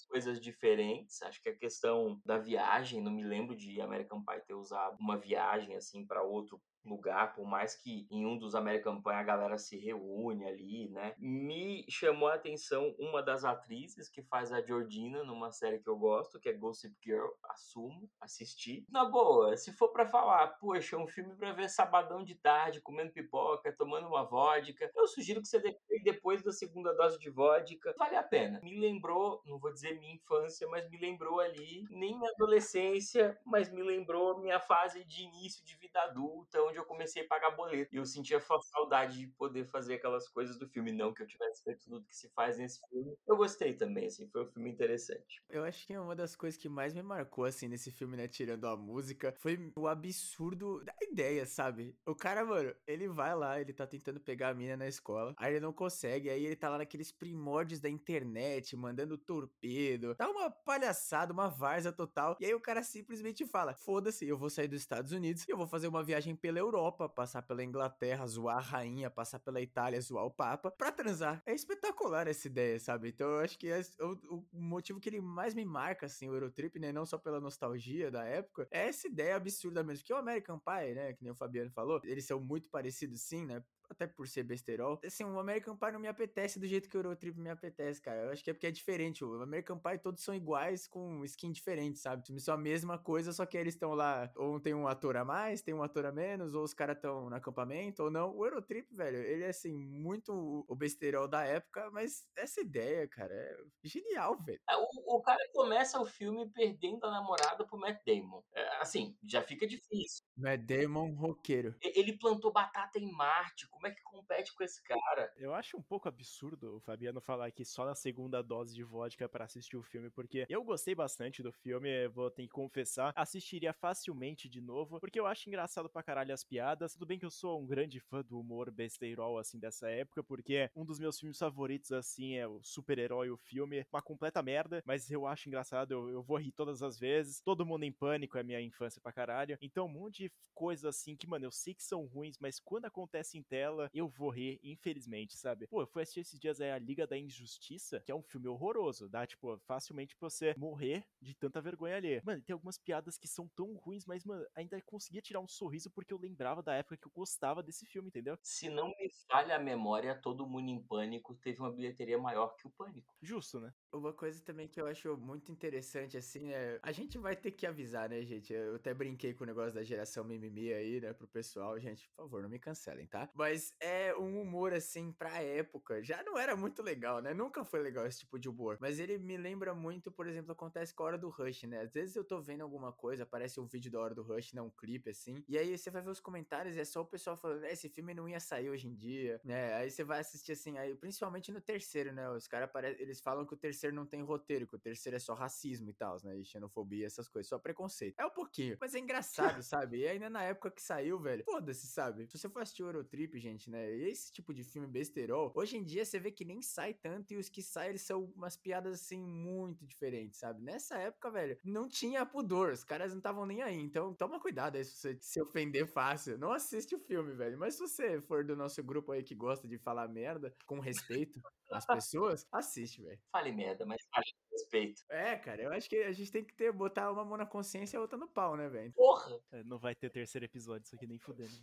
coisas 0.04 0.42
diferentes. 0.42 1.22
Acho 1.22 1.42
que 1.42 1.50
a 1.50 1.56
questão 1.56 2.20
da 2.26 2.38
viagem, 2.38 3.02
não 3.02 3.12
me 3.12 3.24
lembro 3.24 3.56
de 3.56 3.80
American 3.80 4.24
Pie 4.24 4.42
ter 4.48 4.56
usado 4.56 4.98
uma 5.00 5.18
viagem 5.18 5.76
assim 5.76 6.06
para 6.06 6.24
outro 6.24 6.60
lugar, 6.86 7.34
por 7.34 7.46
mais 7.46 7.76
que 7.76 8.08
em 8.12 8.26
um 8.26 8.38
dos 8.38 8.56
American 8.56 9.02
Pie 9.02 9.12
a 9.12 9.24
galera 9.24 9.58
se 9.58 9.78
reúne 9.78 10.46
ali, 10.46 10.90
né? 10.90 11.16
Me 11.18 11.86
chamou 11.90 12.28
a 12.28 12.36
atenção 12.36 12.96
uma 13.00 13.22
das 13.22 13.44
atrizes 13.44 14.10
que 14.10 14.22
faz 14.22 14.52
a 14.52 14.62
Georgina 14.62 15.24
numa 15.24 15.52
série 15.52 15.80
que 15.80 15.90
eu 15.90 15.98
gosto, 15.98 16.40
que 16.40 16.50
é 16.50 16.54
Gossip 16.54 16.96
Girl, 17.04 17.28
assumo, 17.50 18.10
assisti. 18.22 18.86
Na 18.90 19.06
boa, 19.06 19.58
se 19.58 19.74
for 19.74 19.90
para 19.92 20.06
falar, 20.06 20.48
poxa, 20.60 20.98
um 20.98 21.08
filme 21.08 21.36
para 21.36 21.54
ver 21.54 21.70
sabadão 21.70 22.24
de 22.24 22.36
tarde, 22.36 22.82
comendo 22.82 23.12
pipoca, 23.12 23.76
tomando 23.76 24.08
uma 24.08 24.24
vodka, 24.24 24.92
eu 24.96 25.08
sugiro 25.08 25.42
que 25.42 25.48
você 25.48 25.60
depois 26.04 26.44
da 26.44 26.52
segunda 26.52 26.94
dose 26.94 27.18
de 27.18 27.30
vodka, 27.30 27.94
vale 27.98 28.16
a 28.16 28.24
pena. 28.24 28.60
Me 28.62 28.80
lembrou, 28.80 29.42
não 29.46 29.58
vou 29.58 29.74
dizer 29.74 29.85
minha 29.94 30.14
infância, 30.14 30.68
mas 30.68 30.90
me 30.90 31.00
lembrou 31.00 31.40
ali, 31.40 31.84
nem 31.90 32.18
minha 32.18 32.32
adolescência, 32.32 33.38
mas 33.46 33.72
me 33.72 33.84
lembrou 33.84 34.40
minha 34.42 34.60
fase 34.60 35.04
de 35.04 35.24
início 35.24 35.64
de 35.66 35.76
vida 35.78 36.02
adulta, 36.02 36.62
onde 36.62 36.76
onde 36.76 36.80
eu 36.80 36.86
comecei 36.86 37.24
a 37.24 37.28
pagar 37.28 37.52
boleto. 37.52 37.96
E 37.96 37.98
eu 37.98 38.06
sentia 38.06 38.40
saudade 38.40 39.18
de 39.18 39.28
poder 39.28 39.66
fazer 39.66 39.96
aquelas 39.96 40.28
coisas 40.28 40.58
do 40.58 40.68
filme. 40.68 40.92
Não 40.92 41.14
que 41.14 41.24
eu 41.24 41.28
tivesse 41.28 41.64
feito 41.64 41.86
tudo 41.86 42.06
que 42.06 42.16
se 42.16 42.30
faz 42.30 42.58
nesse 42.58 42.82
filme. 42.90 43.16
Eu 43.26 43.38
gostei 43.38 43.74
também, 43.74 44.08
assim, 44.08 44.28
foi 44.28 44.44
um 44.44 44.48
filme 44.48 44.70
interessante. 44.70 45.42
Eu 45.50 45.64
acho 45.64 45.88
que 45.88 45.94
é 45.94 46.00
uma 46.00 46.16
das 46.16 46.36
coisas 46.36 46.60
que 46.60 46.68
mais 46.68 46.94
me 46.94 47.02
marcou, 47.02 47.46
assim, 47.46 47.68
nesse 47.68 47.92
filme, 47.92 48.18
né, 48.18 48.28
tirando 48.28 48.68
a 48.68 48.76
música, 48.76 49.34
foi 49.40 49.72
o 49.78 49.88
absurdo 49.88 50.84
da 50.84 50.94
ideia, 51.02 51.46
sabe? 51.46 51.96
O 52.06 52.16
cara, 52.16 52.44
mano, 52.44 52.76
ele 52.86 53.08
vai 53.08 53.34
lá, 53.36 53.60
ele 53.60 53.74
tá 53.74 53.88
tentando 53.88 54.20
pegar 54.20 54.50
a 54.50 54.54
mina 54.54 54.76
na 54.76 54.88
escola, 54.88 55.34
aí 55.38 55.54
ele 55.54 55.60
não 55.60 55.72
consegue, 55.72 56.30
aí 56.30 56.46
ele 56.46 56.56
tá 56.56 56.70
lá 56.70 56.78
naqueles 56.78 57.12
primórdios 57.12 57.80
da 57.80 57.90
internet, 57.90 58.76
mandando 58.76 59.18
torpedo, 59.18 59.75
tá 60.18 60.30
uma 60.30 60.50
palhaçada, 60.50 61.34
uma 61.34 61.48
várzea 61.48 61.92
total, 61.92 62.38
e 62.40 62.46
aí 62.46 62.54
o 62.54 62.60
cara 62.60 62.84
simplesmente 62.84 63.46
fala, 63.46 63.74
foda-se, 63.74 64.28
eu 64.28 64.38
vou 64.38 64.50
sair 64.50 64.68
dos 64.68 64.82
Estados 64.82 65.12
Unidos, 65.12 65.46
eu 65.48 65.58
vou 65.58 65.68
fazer 65.68 65.88
uma 65.88 66.04
viagem 66.04 66.36
pela 66.36 66.60
Europa, 66.60 67.10
passar 67.10 67.42
pela 67.42 67.64
Inglaterra, 67.64 68.26
zoar 68.28 68.58
a 68.58 68.62
rainha, 68.62 69.10
passar 69.10 69.40
pela 69.40 69.62
Itália, 69.62 70.00
zoar 70.02 70.26
o 70.26 70.32
Papa, 70.32 70.72
pra 70.72 70.92
transar. 70.92 71.42
É 71.46 71.54
espetacular 71.54 72.28
essa 72.28 72.48
ideia, 72.48 72.80
sabe? 72.80 73.10
Então 73.10 73.28
eu 73.30 73.40
acho 73.40 73.58
que 73.58 73.68
é 73.68 73.82
o, 74.00 74.44
o 74.52 74.62
motivo 74.62 75.00
que 75.00 75.10
ele 75.10 75.22
mais 75.22 75.54
me 75.54 75.66
marca, 75.66 76.06
assim, 76.06 76.30
o 76.30 76.34
Eurotrip, 76.34 76.80
né, 76.80 76.92
não 76.92 77.06
só 77.06 77.18
pela 77.18 77.40
nostalgia 77.40 78.12
da 78.12 78.24
época, 78.24 78.68
é 78.72 78.88
essa 78.88 79.08
ideia 79.08 79.36
absurda 79.36 79.84
mesmo, 79.84 80.06
que 80.06 80.14
o 80.14 80.18
American 80.18 80.60
Pie, 80.60 80.94
né, 80.94 81.14
que 81.14 81.24
nem 81.24 81.32
o 81.32 81.36
Fabiano 81.36 81.72
falou, 81.72 82.02
eles 82.04 82.26
são 82.26 82.40
muito 82.40 82.70
parecidos 82.70 83.22
sim, 83.22 83.46
né, 83.46 83.64
até 83.90 84.08
por 84.08 84.28
ser 84.28 84.44
besterol. 84.44 85.00
Assim, 85.04 85.24
o 85.24 85.40
American 85.40 85.76
Pie 85.76 85.92
não 85.92 86.00
me 86.00 86.08
apetece 86.08 86.60
do 86.60 86.68
jeito 86.68 86.90
que 86.90 86.98
o 86.98 87.00
Eurotrip 87.00 87.38
me 87.40 87.50
apetece, 87.50 88.02
cara. 88.02 88.24
Eu 88.24 88.32
acho 88.32 88.44
que 88.44 88.50
é 88.50 88.54
porque 88.54 88.68
é 88.68 88.72
diferente. 88.72 89.24
O 89.24 89.42
American 89.42 89.78
Pie 89.78 90.00
todos 90.00 90.24
são 90.24 90.34
iguais 90.34 90.88
com 90.88 91.24
skin 91.26 91.52
diferente, 91.52 92.00
sabe? 92.00 92.24
São 92.40 92.56
a 92.56 92.58
mesma 92.58 92.98
coisa, 92.98 93.32
só 93.32 93.46
que 93.46 93.58
eles 93.58 93.74
estão 93.74 93.94
lá, 93.94 94.32
ou 94.36 94.60
tem 94.60 94.74
um 94.74 94.88
ator 94.88 95.18
a 95.18 95.26
mais, 95.26 95.62
tem 95.62 95.74
um 95.74 95.84
ator 95.84 96.06
a 96.06 96.12
menos, 96.12 96.54
ou 96.54 96.64
os 96.64 96.74
caras 96.74 96.96
estão 96.96 97.30
no 97.30 97.36
acampamento, 97.36 98.04
ou 98.04 98.12
não. 98.12 98.36
O 98.36 98.46
Eurotrip, 98.46 98.94
velho, 98.94 99.18
ele 99.18 99.44
é 99.44 99.50
assim, 99.50 99.74
muito 99.74 100.66
o 100.68 100.76
besterol 100.76 101.28
da 101.28 101.44
época, 101.44 101.90
mas 101.92 102.28
essa 102.36 102.62
ideia, 102.62 103.08
cara, 103.08 103.34
é 103.34 103.58
genial, 103.84 104.38
velho. 104.44 104.60
É, 104.70 104.76
o, 104.76 105.18
o 105.18 105.22
cara 105.22 105.42
começa 105.54 106.00
o 106.00 106.06
filme 106.06 106.50
perdendo 106.52 107.06
a 107.06 107.12
namorada 107.12 107.66
pro 107.66 107.78
Matt 107.78 108.02
Damon. 108.06 108.44
É, 108.54 108.82
assim, 108.82 109.16
já 109.24 109.42
fica 109.42 109.68
difícil. 109.68 110.24
Matt 110.38 110.62
Damon, 110.62 111.14
roqueiro. 111.14 111.76
Ele 111.82 112.18
plantou 112.18 112.52
batata 112.52 113.00
em 113.00 113.12
Marte, 113.12 113.68
como 113.76 113.88
é 113.88 113.92
que 113.92 114.02
compete 114.04 114.54
com 114.56 114.64
esse 114.64 114.82
cara? 114.84 115.32
Eu 115.36 115.54
acho 115.54 115.78
um 115.78 115.82
pouco 115.82 116.08
absurdo 116.08 116.78
o 116.78 116.80
Fabiano 116.80 117.20
falar 117.20 117.52
que 117.52 117.66
só 117.66 117.86
na 117.86 117.94
segunda 117.94 118.42
dose 118.42 118.74
de 118.74 118.84
vodka 118.84 119.28
para 119.28 119.44
assistir 119.44 119.76
o 119.76 119.84
filme, 119.84 120.10
porque 120.10 120.46
eu 120.48 120.64
gostei 120.64 120.96
bastante 120.96 121.44
do 121.44 121.52
filme, 121.52 122.08
vou 122.08 122.32
ter 122.32 122.44
que 122.44 122.50
confessar, 122.50 123.12
assistiria 123.16 123.74
facilmente 123.74 124.48
de 124.48 124.62
novo, 124.62 124.98
porque 125.02 125.20
eu 125.20 125.28
acho 125.28 125.50
engraçado 125.50 125.90
pra 125.90 126.02
caralho 126.02 126.34
as 126.34 126.44
piadas. 126.44 126.94
Tudo 126.94 127.06
bem 127.06 127.20
que 127.20 127.26
eu 127.26 127.32
sou 127.32 127.60
um 127.60 127.66
grande 127.68 128.00
fã 128.00 128.24
do 128.24 128.40
humor 128.40 128.72
besteirol, 128.72 129.38
assim, 129.38 129.60
dessa 129.60 129.90
época, 129.90 130.24
porque 130.24 130.70
um 130.74 130.86
dos 130.86 130.98
meus 130.98 131.20
filmes 131.20 131.38
favoritos, 131.38 131.92
assim, 131.92 132.36
é 132.38 132.48
o 132.48 132.64
super-herói, 132.64 133.30
o 133.30 133.38
filme, 133.38 133.86
uma 133.92 134.02
completa 134.02 134.42
merda, 134.42 134.82
mas 134.86 135.12
eu 135.12 135.28
acho 135.28 135.50
engraçado, 135.50 135.92
eu, 135.92 136.10
eu 136.10 136.24
vou 136.24 136.38
rir 136.38 136.54
todas 136.54 136.82
as 136.82 136.98
vezes. 136.98 137.42
Todo 137.42 137.66
mundo 137.66 137.84
em 137.84 137.92
pânico 137.92 138.38
é 138.38 138.44
minha 138.44 138.62
infância 138.62 139.02
pra 139.02 139.12
caralho. 139.12 139.58
Então, 139.62 139.86
um 139.86 139.90
monte 139.90 140.24
de 140.24 140.32
coisas 140.54 140.86
assim 140.86 141.16
que, 141.18 141.28
mano, 141.28 141.46
eu 141.46 141.52
sei 141.52 141.74
que 141.74 141.84
são 141.84 142.06
ruins, 142.06 142.38
mas 142.40 142.60
quando 142.60 142.86
acontece 142.86 143.38
em 143.38 143.44
tela, 143.44 143.66
dela, 143.76 143.90
eu 143.94 144.08
vou 144.08 144.30
rir, 144.30 144.60
infelizmente, 144.64 145.38
sabe? 145.38 145.68
Pô, 145.68 145.82
eu 145.82 145.88
fui 145.88 146.02
assistir 146.02 146.22
esses 146.22 146.40
dias 146.40 146.62
aí 146.62 146.72
a 146.72 146.80
Liga 146.80 147.06
da 147.06 147.18
Injustiça, 147.18 148.02
que 148.06 148.12
é 148.12 148.16
um 148.16 148.24
filme 148.24 148.48
horroroso, 148.48 149.10
dá, 149.10 149.26
tipo, 149.28 149.58
facilmente 149.66 150.16
pra 150.16 150.30
você 150.30 150.56
morrer 150.58 151.06
de 151.22 151.36
tanta 151.36 151.62
vergonha 151.62 151.96
ali. 151.96 152.22
Mano, 152.24 152.42
tem 152.42 152.54
algumas 152.54 152.78
piadas 152.78 153.18
que 153.18 153.28
são 153.28 153.48
tão 153.56 153.76
ruins, 153.76 154.06
mas, 154.06 154.24
mano, 154.24 154.46
ainda 154.56 154.82
conseguia 154.82 155.22
tirar 155.22 155.40
um 155.40 155.48
sorriso 155.48 155.90
porque 155.92 156.14
eu 156.14 156.18
lembrava 156.18 156.64
da 156.64 156.74
época 156.74 156.98
que 156.98 157.08
eu 157.08 157.12
gostava 157.14 157.62
desse 157.62 157.86
filme, 157.86 158.08
entendeu? 158.08 158.38
Se 158.42 158.70
não 158.70 158.88
me 158.88 159.10
falha 159.28 159.56
a 159.56 159.60
memória, 159.60 160.20
Todo 160.22 160.48
Mundo 160.48 160.70
em 160.70 160.82
Pânico 160.82 161.36
teve 161.36 161.60
uma 161.60 161.72
bilheteria 161.72 162.18
maior 162.18 162.56
que 162.56 162.68
o 162.68 162.72
Pânico. 162.72 163.14
Justo, 163.22 163.60
né? 163.60 163.74
Uma 163.92 164.14
coisa 164.14 164.44
também 164.44 164.68
que 164.68 164.80
eu 164.80 164.88
acho 164.88 165.18
muito 165.18 165.52
interessante, 165.52 166.18
assim, 166.18 166.52
é. 166.52 166.80
A 166.82 166.92
gente 166.92 167.18
vai 167.18 167.36
ter 167.36 167.52
que 167.52 167.66
avisar, 167.66 168.10
né, 168.10 168.24
gente? 168.24 168.54
Eu 168.54 168.76
até 168.76 168.94
brinquei 168.94 169.34
com 169.34 169.44
o 169.44 169.48
negócio 169.48 169.74
da 169.74 169.84
geração 169.84 170.24
mimimi 170.24 170.72
aí, 170.74 171.02
né, 171.02 171.14
pro 171.14 171.28
pessoal. 171.28 171.80
Gente, 171.80 172.08
por 172.10 172.24
favor, 172.24 172.42
não 172.42 172.50
me 172.50 172.60
cancelem, 172.60 173.08
tá? 173.08 173.30
Mas 173.34 173.55
é 173.80 174.16
um 174.16 174.42
humor, 174.42 174.74
assim, 174.74 175.12
pra 175.12 175.42
época. 175.42 176.04
Já 176.04 176.24
não 176.24 176.38
era 176.38 176.56
muito 176.56 176.82
legal, 176.82 177.22
né? 177.22 177.34
Nunca 177.34 177.64
foi 177.64 177.82
legal 177.82 178.06
esse 178.06 178.20
tipo 178.20 178.40
de 178.40 178.50
humor. 178.50 178.78
Mas 178.80 179.00
ele 179.00 179.18
me 179.18 179.38
lembra 179.38 179.74
muito, 179.74 180.12
por 180.12 180.28
exemplo, 180.28 180.52
acontece 180.52 180.94
com 180.94 181.04
a 181.04 181.06
hora 181.08 181.18
do 181.18 181.30
Rush, 181.30 181.64
né? 181.64 181.82
Às 181.82 181.92
vezes 181.92 182.16
eu 182.16 182.24
tô 182.24 182.40
vendo 182.42 182.62
alguma 182.62 182.92
coisa, 182.92 183.24
aparece 183.24 183.60
um 183.60 183.66
vídeo 183.66 183.92
da 183.92 184.00
hora 184.00 184.16
do 184.16 184.24
Rush, 184.24 184.54
né? 184.54 184.62
Um 184.62 184.70
clipe, 184.70 185.10
assim. 185.10 185.44
E 185.48 185.58
aí 185.58 185.78
você 185.78 185.90
vai 185.90 186.02
ver 186.02 186.10
os 186.10 186.20
comentários 186.20 186.76
e 186.76 186.80
é 186.80 186.86
só 186.86 187.02
o 187.02 187.06
pessoal 187.06 187.36
falando, 187.36 187.64
é, 187.64 187.72
esse 187.72 187.90
filme 187.90 188.14
não 188.14 188.28
ia 188.28 188.40
sair 188.40 188.70
hoje 188.70 188.88
em 188.88 188.96
dia, 188.96 189.40
né? 189.44 189.74
Aí 189.76 189.90
você 189.90 190.04
vai 190.04 190.20
assistir, 190.20 190.54
assim, 190.54 190.78
aí, 190.78 190.96
principalmente 190.96 191.52
no 191.52 191.62
terceiro, 191.62 192.12
né? 192.12 192.30
Os 192.30 192.48
caras 192.48 192.70
eles 193.00 193.20
falam 193.22 193.46
que 193.46 193.54
o 193.54 193.58
terceiro 193.58 193.96
não 193.96 194.06
tem 194.06 194.22
roteiro, 194.22 194.68
que 194.68 194.76
o 194.76 194.80
terceiro 194.80 195.16
é 195.16 195.20
só 195.20 195.34
racismo 195.34 195.90
e 195.90 195.94
tal, 195.94 196.18
né? 196.24 196.38
E 196.38 196.46
xenofobia, 196.46 197.06
essas 197.06 197.28
coisas, 197.28 197.50
só 197.50 197.60
preconceito. 197.60 198.20
É 198.20 198.26
um 198.26 198.32
pouquinho, 198.32 198.78
mas 198.80 198.94
é 198.96 199.00
engraçado, 199.00 199.62
sabe? 199.64 200.00
E 200.00 200.08
ainda 200.08 200.30
na 200.30 200.44
época 200.44 200.72
que 200.72 200.82
saiu, 200.82 201.20
velho, 201.20 201.44
foda-se, 201.44 201.88
sabe? 201.88 202.28
Se 202.28 202.38
você 202.38 202.50
for 202.50 202.62
assistir 202.62 202.84
o 202.84 202.88
Eurotrip, 202.88 203.40
gente, 203.46 203.70
né? 203.70 203.94
E 203.96 204.10
esse 204.10 204.32
tipo 204.32 204.54
de 204.54 204.64
filme 204.64 204.88
besterol, 204.88 205.52
hoje 205.56 205.78
em 205.78 205.84
dia 205.84 206.04
você 206.04 206.20
vê 206.20 206.32
que 206.32 206.44
nem 206.44 206.62
sai 206.62 206.94
tanto 206.94 207.34
e 207.34 207.38
os 207.38 207.48
que 207.48 207.62
saem, 207.62 207.90
eles 207.90 208.02
são 208.02 208.24
umas 208.36 208.58
piadas, 208.58 209.02
assim, 209.02 209.22
muito 209.22 209.86
diferentes, 209.86 210.40
sabe? 210.40 210.64
Nessa 210.64 210.98
época, 210.98 211.30
velho, 211.30 211.58
não 211.64 211.88
tinha 211.88 212.26
pudor, 212.26 212.72
os 212.72 212.84
caras 212.84 213.12
não 213.12 213.20
estavam 213.20 213.46
nem 213.46 213.62
aí. 213.62 213.78
Então, 213.78 214.14
toma 214.16 214.40
cuidado 214.40 214.78
aí 214.78 214.84
se 214.84 214.96
você 214.96 215.18
se 215.22 215.42
ofender 215.42 215.86
fácil. 215.86 216.38
Não 216.38 216.52
assiste 216.52 216.96
o 216.96 217.00
filme, 217.00 217.34
velho. 217.34 217.58
Mas 217.58 217.76
se 217.76 217.82
você 217.82 218.20
for 218.22 218.44
do 218.44 218.56
nosso 218.56 218.84
grupo 218.84 219.12
aí 219.12 219.24
que 219.24 219.36
gosta 219.36 219.68
de 219.68 219.78
falar 219.78 220.08
merda, 220.08 220.56
com 220.66 220.80
respeito 220.80 221.40
às 221.72 221.86
pessoas, 221.86 222.48
assiste, 222.52 223.04
velho. 223.04 223.20
Fale 223.32 223.52
merda, 223.52 223.86
mas 223.86 224.02
fale 224.14 224.26
com 224.26 224.56
respeito. 224.56 225.04
É, 225.10 225.36
cara, 225.36 225.62
eu 225.62 225.72
acho 225.72 225.88
que 225.88 225.98
a 225.98 226.12
gente 226.12 226.32
tem 226.32 226.44
que 226.44 226.54
ter, 226.54 226.72
botar 226.72 227.12
uma 227.12 227.24
mão 227.24 227.38
na 227.38 227.46
consciência 227.46 227.96
e 227.96 228.00
a 228.00 228.02
outra 228.02 228.18
no 228.18 228.28
pau, 228.28 228.56
né, 228.56 228.68
velho? 228.70 228.92
Porra! 228.94 229.40
É, 229.52 229.64
não 229.64 229.78
vai 229.78 229.94
ter 229.94 230.10
terceiro 230.10 230.46
episódio, 230.46 230.86
isso 230.86 230.96
aqui 230.96 231.06
nem 231.06 231.20
fudendo. 231.20 231.54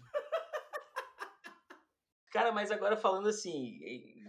Cara, 2.33 2.51
mas 2.51 2.71
agora 2.71 2.97
falando 2.97 3.29
assim, 3.29 3.79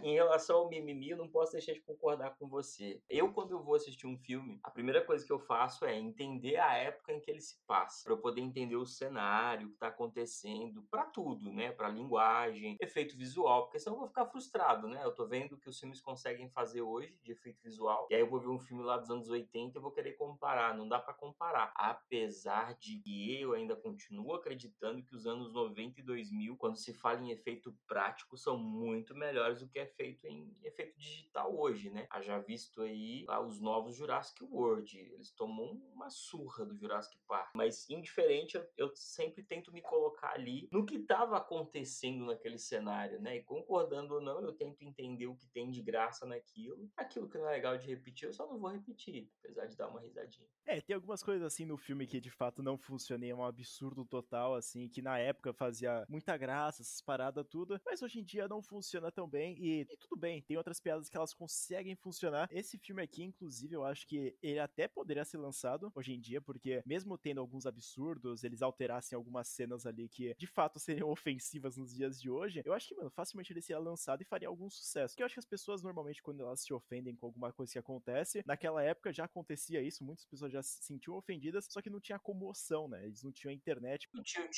em 0.02 0.12
relação 0.12 0.56
ao 0.58 0.68
mimimi, 0.68 1.08
eu 1.08 1.16
não 1.16 1.26
posso 1.26 1.52
deixar 1.52 1.72
de 1.72 1.80
concordar 1.80 2.36
com 2.36 2.46
você. 2.46 3.02
Eu, 3.08 3.32
quando 3.32 3.52
eu 3.52 3.62
vou 3.62 3.74
assistir 3.74 4.06
um 4.06 4.18
filme, 4.18 4.60
a 4.62 4.70
primeira 4.70 5.02
coisa 5.02 5.24
que 5.24 5.32
eu 5.32 5.38
faço 5.38 5.86
é 5.86 5.98
entender 5.98 6.58
a 6.58 6.74
época 6.74 7.14
em 7.14 7.20
que 7.20 7.30
ele 7.30 7.40
se 7.40 7.64
passa, 7.66 8.04
para 8.04 8.12
eu 8.12 8.18
poder 8.18 8.42
entender 8.42 8.76
o 8.76 8.84
cenário, 8.84 9.68
o 9.68 9.70
que 9.70 9.78
tá 9.78 9.86
acontecendo, 9.86 10.82
para 10.90 11.06
tudo, 11.06 11.50
né? 11.50 11.72
Para 11.72 11.88
linguagem, 11.88 12.76
efeito 12.78 13.16
visual, 13.16 13.62
porque 13.62 13.78
senão 13.78 13.96
eu 13.96 14.00
vou 14.00 14.08
ficar 14.08 14.26
frustrado, 14.26 14.86
né? 14.86 15.02
Eu 15.02 15.14
tô 15.14 15.26
vendo 15.26 15.52
o 15.52 15.58
que 15.58 15.70
os 15.70 15.80
filmes 15.80 16.02
conseguem 16.02 16.50
fazer 16.50 16.82
hoje 16.82 17.18
de 17.24 17.32
efeito 17.32 17.62
visual, 17.62 18.06
e 18.10 18.14
aí 18.14 18.20
eu 18.20 18.28
vou 18.28 18.38
ver 18.38 18.48
um 18.48 18.58
filme 18.58 18.82
lá 18.82 18.98
dos 18.98 19.10
anos 19.10 19.30
80 19.30 19.78
e 19.78 19.80
vou 19.80 19.90
querer 19.90 20.12
comparar, 20.12 20.76
não 20.76 20.86
dá 20.86 20.98
para 20.98 21.14
comparar. 21.14 21.72
Apesar 21.74 22.74
de 22.74 22.98
que 22.98 23.40
eu 23.40 23.54
ainda 23.54 23.74
continuo 23.74 24.34
acreditando 24.34 25.02
que 25.02 25.16
os 25.16 25.26
anos 25.26 25.50
90 25.54 26.00
e 26.00 26.02
2000, 26.02 26.54
quando 26.58 26.76
se 26.76 26.92
fala 26.92 27.22
em 27.22 27.30
efeito 27.30 27.74
práticos 27.94 28.42
são 28.42 28.58
muito 28.58 29.14
melhores 29.14 29.60
do 29.60 29.68
que 29.68 29.78
é 29.78 29.86
feito 29.86 30.26
em 30.26 30.52
efeito 30.64 30.98
digital 30.98 31.56
hoje, 31.56 31.90
né? 31.90 32.08
Haja 32.10 32.40
visto 32.40 32.82
aí 32.82 33.24
lá, 33.28 33.40
os 33.40 33.60
novos 33.60 33.94
Jurassic 33.94 34.42
World, 34.42 34.98
eles 34.98 35.30
tomam 35.30 35.80
uma 35.94 36.10
surra 36.10 36.66
do 36.66 36.76
Jurassic 36.76 37.16
Park, 37.28 37.52
mas 37.54 37.88
indiferente, 37.88 38.56
eu, 38.56 38.66
eu 38.76 38.96
sempre 38.96 39.44
tento 39.44 39.72
me 39.72 39.80
colocar 39.80 40.32
ali 40.32 40.68
no 40.72 40.84
que 40.84 40.96
estava 40.96 41.36
acontecendo 41.36 42.26
naquele 42.26 42.58
cenário, 42.58 43.20
né? 43.20 43.36
E 43.36 43.44
concordando 43.44 44.14
ou 44.14 44.20
não, 44.20 44.40
eu 44.40 44.52
tento 44.52 44.82
entender 44.82 45.28
o 45.28 45.36
que 45.36 45.46
tem 45.46 45.70
de 45.70 45.80
graça 45.80 46.26
naquilo. 46.26 46.90
Aquilo 46.96 47.30
que 47.30 47.38
não 47.38 47.48
é 47.48 47.52
legal 47.52 47.78
de 47.78 47.86
repetir, 47.86 48.26
eu 48.26 48.32
só 48.32 48.44
não 48.48 48.58
vou 48.58 48.70
repetir, 48.70 49.30
apesar 49.38 49.66
de 49.66 49.76
dar 49.76 49.86
uma 49.86 50.00
risadinha. 50.00 50.48
É, 50.66 50.80
tem 50.80 50.96
algumas 50.96 51.22
coisas 51.22 51.46
assim 51.46 51.64
no 51.64 51.76
filme 51.76 52.08
que 52.08 52.20
de 52.20 52.30
fato 52.30 52.60
não 52.60 52.76
funcionam, 52.76 53.28
é 53.28 53.32
um 53.32 53.44
absurdo 53.44 54.04
total, 54.04 54.56
assim, 54.56 54.88
que 54.88 55.00
na 55.00 55.16
época 55.16 55.54
fazia 55.54 56.04
muita 56.08 56.36
graça, 56.36 56.82
essas 56.82 57.00
paradas 57.00 57.46
tudo, 57.48 57.80
mas 57.84 58.02
hoje 58.02 58.20
em 58.20 58.24
dia 58.24 58.48
não 58.48 58.62
funciona 58.62 59.10
tão 59.10 59.28
bem 59.28 59.56
e, 59.58 59.82
e, 59.82 59.96
tudo 59.96 60.16
bem, 60.16 60.42
tem 60.42 60.56
outras 60.56 60.80
piadas 60.80 61.08
que 61.08 61.16
elas 61.16 61.34
conseguem 61.34 61.94
funcionar. 61.94 62.48
Esse 62.50 62.78
filme 62.78 63.02
aqui, 63.02 63.22
inclusive, 63.22 63.74
eu 63.74 63.84
acho 63.84 64.06
que 64.06 64.36
ele 64.42 64.58
até 64.58 64.88
poderia 64.88 65.24
ser 65.24 65.38
lançado 65.38 65.92
hoje 65.94 66.12
em 66.12 66.20
dia, 66.20 66.40
porque 66.40 66.82
mesmo 66.86 67.18
tendo 67.18 67.40
alguns 67.40 67.66
absurdos, 67.66 68.44
eles 68.44 68.62
alterassem 68.62 69.16
algumas 69.16 69.48
cenas 69.48 69.86
ali 69.86 70.08
que 70.08 70.34
de 70.38 70.46
fato 70.46 70.78
seriam 71.04 71.10
ofensivas 71.10 71.76
nos 71.76 71.94
dias 71.94 72.20
de 72.20 72.30
hoje, 72.30 72.62
eu 72.64 72.72
acho 72.72 72.88
que, 72.88 72.94
mano, 72.94 73.10
facilmente 73.10 73.52
ele 73.52 73.62
seria 73.62 73.80
lançado 73.80 74.22
e 74.22 74.24
faria 74.24 74.48
algum 74.48 74.68
sucesso. 74.70 75.14
Porque 75.14 75.22
eu 75.22 75.26
acho 75.26 75.34
que 75.34 75.40
as 75.40 75.46
pessoas 75.46 75.82
normalmente, 75.82 76.22
quando 76.22 76.40
elas 76.40 76.60
se 76.60 76.72
ofendem 76.72 77.14
com 77.14 77.26
alguma 77.26 77.52
coisa 77.52 77.72
que 77.72 77.78
acontece, 77.78 78.42
naquela 78.46 78.82
época 78.82 79.12
já 79.12 79.24
acontecia 79.24 79.82
isso, 79.82 80.04
muitas 80.04 80.24
pessoas 80.24 80.52
já 80.52 80.62
se 80.62 80.82
sentiam 80.82 81.16
ofendidas, 81.16 81.66
só 81.70 81.80
que 81.80 81.90
não 81.90 82.00
tinha 82.00 82.18
comoção, 82.18 82.88
né? 82.88 83.04
Eles 83.04 83.22
não 83.22 83.32
tinham 83.32 83.52
internet. 83.52 84.08
Não 84.12 84.22
tinha 84.22 84.48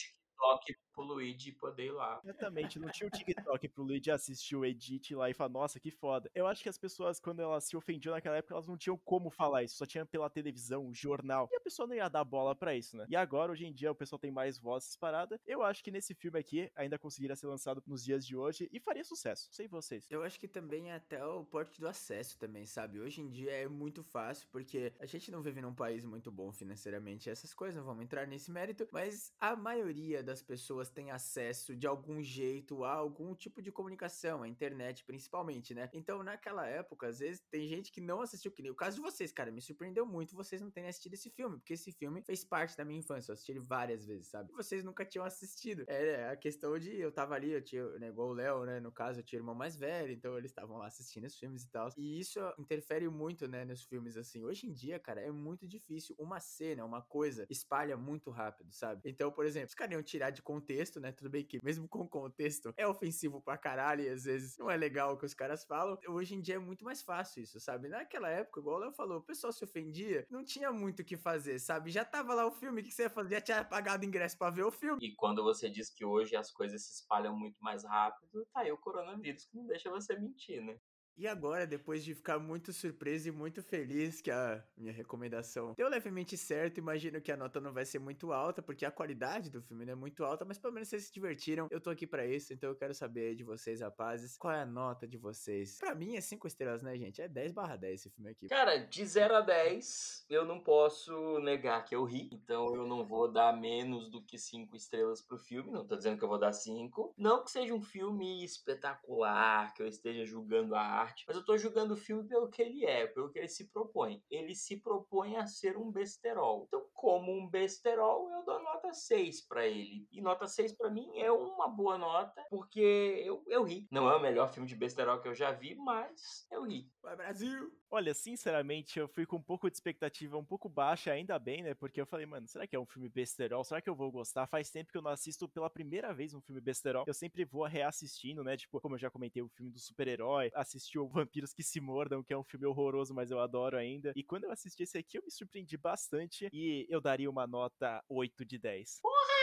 pro 0.93 1.05
Luigi 1.05 1.53
poder 1.53 1.87
ir 1.87 1.93
lá. 1.93 2.21
Exatamente, 2.25 2.79
não 2.79 2.89
tinha 2.91 3.07
o 3.07 3.11
TikTok 3.11 3.69
pro 3.69 3.85
Luigi 3.85 4.11
assistir 4.11 4.57
o 4.57 4.65
edit 4.65 5.15
lá 5.15 5.29
e 5.29 5.35
falar, 5.35 5.51
nossa, 5.51 5.79
que 5.79 5.91
foda. 5.91 6.31
Eu 6.35 6.47
acho 6.47 6.63
que 6.63 6.69
as 6.69 6.79
pessoas, 6.79 7.21
quando 7.21 7.41
elas 7.41 7.65
se 7.65 7.77
ofendiam 7.77 8.15
naquela 8.15 8.37
época, 8.37 8.55
elas 8.55 8.67
não 8.67 8.77
tinham 8.77 8.97
como 8.99 9.31
falar 9.31 9.63
isso, 9.63 9.77
só 9.77 9.87
tinha 9.87 10.07
pela 10.07 10.31
televisão, 10.31 10.93
jornal. 10.95 11.49
E 11.53 11.57
a 11.57 11.61
pessoa 11.61 11.87
não 11.87 11.95
ia 11.95 12.09
dar 12.09 12.25
bola 12.25 12.55
para 12.55 12.75
isso, 12.75 12.97
né? 12.97 13.07
E 13.09 13.17
agora, 13.17 13.53
hoje 13.53 13.67
em 13.67 13.73
dia, 13.73 13.91
o 13.91 13.95
pessoal 13.95 14.19
tem 14.19 14.31
mais 14.31 14.59
vozes 14.59 14.97
parada. 14.97 15.41
Eu 15.47 15.63
acho 15.63 15.85
que 15.85 15.91
nesse 15.91 16.15
filme 16.15 16.39
aqui 16.39 16.71
ainda 16.75 16.99
conseguiria 16.99 17.37
ser 17.37 17.47
lançado 17.47 17.83
nos 17.87 18.05
dias 18.05 18.27
de 18.27 18.37
hoje 18.37 18.69
e 18.73 18.81
faria 18.81 19.05
sucesso. 19.05 19.49
Sei 19.53 19.69
vocês. 19.69 20.07
Eu 20.11 20.23
acho 20.23 20.41
que 20.41 20.49
também 20.49 20.91
é 20.91 20.95
até 20.95 21.25
o 21.25 21.45
porte 21.45 21.81
do 21.81 21.89
acesso 21.89 22.39
também, 22.39 22.65
sabe? 22.65 23.01
Hoje 23.01 23.21
em 23.21 23.29
dia 23.29 23.51
é 23.51 23.69
muito 23.69 24.03
fácil, 24.03 24.49
porque 24.51 24.93
a 24.99 25.07
gente 25.07 25.31
não 25.31 25.43
vive 25.43 25.61
num 25.61 25.75
país 25.75 26.05
muito 26.05 26.31
bom 26.31 26.53
financeiramente, 26.53 27.29
essas 27.29 27.53
coisas, 27.53 27.77
não 27.77 27.85
vamos 27.85 28.05
entrar 28.05 28.27
nesse 28.27 28.51
mérito, 28.51 28.89
mas 28.91 29.33
a 29.39 29.55
maioria 29.55 30.23
das 30.27 30.43
pessoas 30.43 30.91
tem 30.91 31.11
acesso 31.11 31.75
de 31.75 31.87
algum 31.87 32.23
jeito 32.23 32.85
a 32.85 32.93
algum 32.93 33.35
tipo 33.35 33.63
de 33.63 33.73
comunicação, 33.73 34.43
a 34.43 34.49
internet 34.49 35.05
principalmente, 35.05 35.75
né? 35.75 35.89
Então, 35.93 36.23
naquela 36.23 36.67
época, 36.67 37.07
às 37.09 37.21
vezes 37.21 37.41
tem 37.51 37.67
gente 37.67 37.91
que 37.91 38.01
não 38.01 38.21
assistiu, 38.21 38.51
que 38.51 38.63
nem 38.63 38.71
o 38.71 38.75
caso 38.75 38.97
de 38.97 39.03
vocês, 39.03 39.33
cara, 39.33 39.51
me 39.51 39.63
surpreendeu 39.63 40.05
muito 40.05 40.37
vocês 40.37 40.61
não 40.61 40.71
terem 40.71 40.91
assistido 40.91 41.15
esse 41.15 41.31
filme, 41.31 41.57
porque 41.57 41.75
esse 41.75 41.93
filme 41.93 42.21
fez 42.21 42.45
parte 42.45 42.77
da 42.77 42.85
minha 42.85 42.99
infância, 42.99 43.31
eu 43.31 43.35
assisti 43.35 43.53
ele 43.53 43.61
várias 43.61 44.05
vezes, 44.05 44.29
sabe? 44.29 44.53
Vocês 44.53 44.85
nunca 44.85 45.05
tinham 45.05 45.25
assistido. 45.25 45.85
É 45.87 46.31
a 46.31 46.37
questão 46.37 46.79
de 46.79 46.95
eu 47.01 47.13
tava 47.13 47.35
ali, 47.35 47.53
eu 47.53 47.63
tinha, 47.63 47.87
né, 47.99 48.09
igual 48.09 48.29
o 48.29 48.33
Léo, 48.33 48.65
né, 48.65 48.81
no 48.81 48.93
caso, 48.93 49.21
eu 49.21 49.25
tinha 49.25 49.39
irmão 49.39 49.55
mais 49.55 49.77
velho, 49.77 50.13
então 50.13 50.37
eles 50.37 50.51
estavam 50.51 50.79
lá 50.79 50.87
assistindo 50.87 51.25
os 51.25 51.39
filmes 51.39 51.65
e 51.65 51.71
tal. 51.71 51.89
E 51.97 52.19
isso 52.19 52.41
interfere 52.59 53.09
muito, 53.09 53.47
né, 53.47 53.65
nos 53.65 53.85
filmes 53.85 54.17
assim. 54.17 54.43
Hoje 54.43 54.67
em 54.67 54.73
dia, 54.73 54.99
cara, 54.99 55.21
é 55.21 55.31
muito 55.31 55.67
difícil 55.67 56.15
uma 56.19 56.41
cena, 56.41 56.85
uma 56.85 57.03
coisa 57.03 57.47
espalha 57.49 57.97
muito 57.97 58.31
rápido, 58.31 58.73
sabe? 58.73 59.03
Então, 59.05 59.31
por 59.31 59.45
exemplo, 59.45 59.69
os 59.69 59.75
caras 59.75 59.93
iam 59.93 60.03
tirar 60.17 60.31
de 60.31 60.43
contexto, 60.43 60.99
né? 60.99 61.13
Tudo 61.13 61.29
bem 61.29 61.45
que 61.45 61.63
mesmo 61.63 61.87
com 61.87 62.09
contexto 62.09 62.73
é 62.77 62.87
ofensivo 62.87 63.41
pra 63.41 63.59
caralho 63.59 64.03
e 64.03 64.09
às 64.09 64.25
vezes 64.25 64.57
não 64.57 64.71
é 64.71 64.77
legal 64.77 65.13
o 65.13 65.19
que 65.19 65.27
os 65.27 65.35
caras 65.35 65.65
falam. 65.65 65.99
Hoje 66.09 66.35
em 66.35 66.41
dia 66.41 66.55
é 66.55 66.59
muito 66.59 66.85
mais 66.85 67.03
fácil 67.03 67.43
isso, 67.43 67.61
sabe? 67.61 67.89
Naquela 67.89 68.29
época, 68.31 68.61
igual 68.61 68.79
Léo 68.79 68.93
falou, 68.93 69.19
o 69.19 69.23
pessoal 69.23 69.53
se 69.53 69.63
ofendia, 69.63 70.27
não 70.31 70.43
tinha 70.43 70.73
muito 70.73 71.01
o 71.01 71.05
que 71.05 71.17
fazer, 71.17 71.59
sabe? 71.59 71.91
Já 71.91 72.05
tava 72.05 72.35
lá 72.35 72.47
o 72.47 72.51
filme, 72.51 72.81
o 72.81 72.85
que 72.85 72.91
você 72.91 73.03
ia 73.03 73.11
fazer? 73.11 73.35
Já 73.35 73.41
tinha 73.41 73.65
pagado 73.65 74.05
ingresso 74.07 74.39
pra 74.39 74.51
ver 74.51 74.65
o 74.65 74.71
filme. 74.71 74.99
E 75.03 75.15
quando 75.15 75.43
você 75.43 75.69
diz 75.69 75.91
que 75.91 76.05
hoje 76.05 76.35
as 76.35 76.51
coisas 76.51 76.83
se 76.83 76.95
espalham 76.95 77.37
muito 77.39 77.63
mais 77.63 77.85
rápido, 77.85 78.47
tá 78.55 78.61
aí 78.61 78.73
o 78.73 78.79
coronavírus 78.79 79.45
que 79.45 79.57
não 79.57 79.67
deixa 79.67 79.91
você 79.91 80.19
mentir, 80.19 80.63
né? 80.63 80.79
E 81.19 81.27
agora, 81.27 81.67
depois 81.67 82.05
de 82.05 82.15
ficar 82.15 82.39
muito 82.39 82.75
surpreso 82.75 83.29
e 83.29 83.33
muito 83.33 83.63
feliz 83.63 84.21
que 84.21 84.31
a 84.31 84.63
minha 84.77 84.93
recomendação 84.93 85.73
deu 85.75 85.89
levemente 85.89 86.37
certo, 86.37 86.77
imagino 86.77 87.23
que 87.23 87.33
a 87.33 87.37
nota 87.37 87.59
não 87.59 87.73
vai 87.73 87.87
ser 87.87 87.99
muito 87.99 88.33
alta, 88.33 88.61
porque 88.61 88.85
a 88.85 88.91
qualidade 88.91 89.51
do 89.51 89.63
filme 89.63 89.87
não 89.87 89.95
é 89.95 89.97
muito 89.97 90.23
alta, 90.23 90.45
mas 90.45 90.59
pelo 90.59 90.75
menos 90.75 90.89
vocês 90.89 91.05
se 91.05 91.13
divertiram. 91.13 91.69
Eu 91.71 91.81
tô 91.81 91.89
aqui 91.89 92.07
para 92.07 92.27
isso, 92.27 92.53
então 92.53 92.69
eu 92.69 92.77
quero 92.77 92.93
saber 92.93 93.35
de 93.35 93.45
vocês, 93.45 93.81
rapazes, 93.81 94.37
qual 94.37 94.53
é 94.53 94.61
a 94.61 94.67
nota 94.67 95.09
de 95.09 95.17
vocês? 95.17 95.79
Para 95.79 95.95
mim 95.95 96.17
é 96.17 96.21
5 96.21 96.47
estrelas, 96.47 96.83
né, 96.83 96.95
gente? 96.99 97.23
É 97.23 97.29
10 97.29 97.53
barra 97.53 97.77
10 97.77 98.01
esse 98.01 98.11
filme 98.11 98.31
aqui. 98.31 98.49
Cara, 98.49 98.77
de 98.77 99.07
0 99.07 99.37
a 99.37 99.41
10, 99.41 100.27
eu 100.29 100.45
não 100.45 100.61
posso 100.61 101.39
negar 101.39 101.83
que 101.87 101.97
eu 101.97 102.05
ri, 102.05 102.29
então 102.31 102.75
eu 102.75 102.87
não 102.87 103.07
vou 103.07 103.33
dar 103.33 103.59
menos 103.59 104.11
do 104.11 104.23
que 104.23 104.37
5 104.37 104.77
estrelas 104.77 105.23
pro 105.23 105.39
filme, 105.39 105.71
não 105.71 105.87
tô 105.87 105.97
dizendo 105.97 106.19
que 106.19 106.25
eu 106.25 106.29
vou 106.29 106.39
dar 106.39 106.53
5. 106.53 107.15
Não 107.17 107.43
que 107.43 107.51
seja 107.51 107.73
um 107.73 107.81
filme 107.81 108.45
espetacular, 108.45 109.73
que 109.73 109.83
eu 109.83 109.87
esteja 109.87 110.27
julgando 110.27 110.75
a 110.75 110.83
arte 110.83 111.06
arte, 111.07 111.25
mas 111.27 111.37
eu 111.37 111.45
tô 111.45 111.57
julgando 111.57 111.95
o 111.95 111.97
filme 111.97 112.27
pelo 112.29 112.49
que 112.49 112.61
ele 112.61 112.85
é, 112.85 113.07
pelo 113.07 113.31
que 113.31 113.39
ele 113.39 113.49
se 113.49 113.71
propõe. 113.71 114.23
Ele 114.31 114.55
se 114.55 114.77
propõe 114.77 115.37
a 115.37 115.47
ser 115.47 115.77
um 115.77 115.91
besterol. 115.91 116.65
Então, 116.67 116.85
como 116.93 117.33
um 117.33 117.49
besterol, 117.49 118.31
eu 118.31 118.45
dou 118.45 118.63
nota 118.63 118.93
6 118.93 119.47
para 119.47 119.67
ele. 119.67 120.07
E 120.11 120.21
nota 120.21 120.47
6 120.47 120.73
para 120.73 120.91
mim 120.91 121.19
é 121.19 121.31
uma 121.31 121.69
boa 121.69 121.97
nota, 121.97 122.45
porque 122.51 123.23
eu, 123.25 123.43
eu 123.47 123.63
ri. 123.63 123.87
Não 123.91 124.11
é 124.11 124.17
o 124.17 124.21
melhor 124.21 124.53
filme 124.53 124.69
de 124.69 124.77
besterol 124.77 125.21
que 125.21 125.29
eu 125.29 125.35
já 125.35 125.53
vi, 125.53 125.75
mas 125.75 126.47
eu 126.51 126.65
ri. 126.65 126.91
Vai 127.03 127.17
Brasil! 127.17 127.73
Olha, 127.89 128.13
sinceramente, 128.13 128.99
eu 128.99 129.07
fui 129.07 129.25
com 129.25 129.37
um 129.37 129.43
pouco 129.43 129.71
de 129.71 129.77
expectativa 129.77 130.37
um 130.37 130.45
pouco 130.45 130.69
baixa, 130.69 131.13
ainda 131.13 131.39
bem, 131.39 131.63
né? 131.63 131.73
Porque 131.73 132.01
eu 132.01 132.07
falei, 132.07 132.27
mano, 132.27 132.47
será 132.49 132.67
que 132.67 132.75
é 132.75 132.81
um 132.81 132.85
filme 132.85 133.09
besterol? 133.09 133.63
Será 133.63 133.81
que 133.81 133.89
eu 133.89 133.95
vou 133.95 134.11
gostar? 134.11 134.47
Faz 134.49 134.71
tempo 134.71 134.91
que 134.91 134.99
eu 134.99 135.03
não 135.03 135.11
assisto 135.11 135.49
pela 135.49 135.71
primeira 135.71 136.13
vez 136.13 136.35
um 136.35 136.41
filme 136.41 136.61
besterol. 136.61 137.05
Eu 137.07 137.15
sempre 137.15 137.45
vou 137.45 137.65
reassistindo, 137.65 138.43
né? 138.43 138.57
Tipo, 138.57 138.81
como 138.81 138.97
eu 138.97 138.99
já 138.99 139.09
comentei, 139.09 139.41
o 139.41 139.49
filme 139.49 139.71
do 139.71 139.79
super-herói, 139.79 140.51
assisti 140.55 140.99
o 140.99 141.07
Vampiros 141.07 141.55
que 141.55 141.63
se 141.63 141.81
Mordam, 141.81 142.25
que 142.25 142.33
é 142.33 142.39
um 142.39 142.45
filme 142.45 142.67
horroroso, 142.67 143.15
mas 143.15 143.31
eu 143.31 143.39
adoro 143.39 143.77
ainda. 143.77 144.13
E 144.17 144.23
quando 144.25 144.45
eu 144.45 144.51
assisti 144.51 144.83
esse 144.83 144.99
aqui, 144.99 145.19
eu 145.19 145.23
me 145.23 145.31
surpreendi 145.31 145.77
bastante 145.77 146.49
e 146.53 146.87
eu 146.91 147.01
daria 147.01 147.31
uma 147.31 147.47
nota 147.47 148.03
8 148.09 148.45
de 148.45 148.59
10. 148.59 148.99
Porra! 149.01 149.36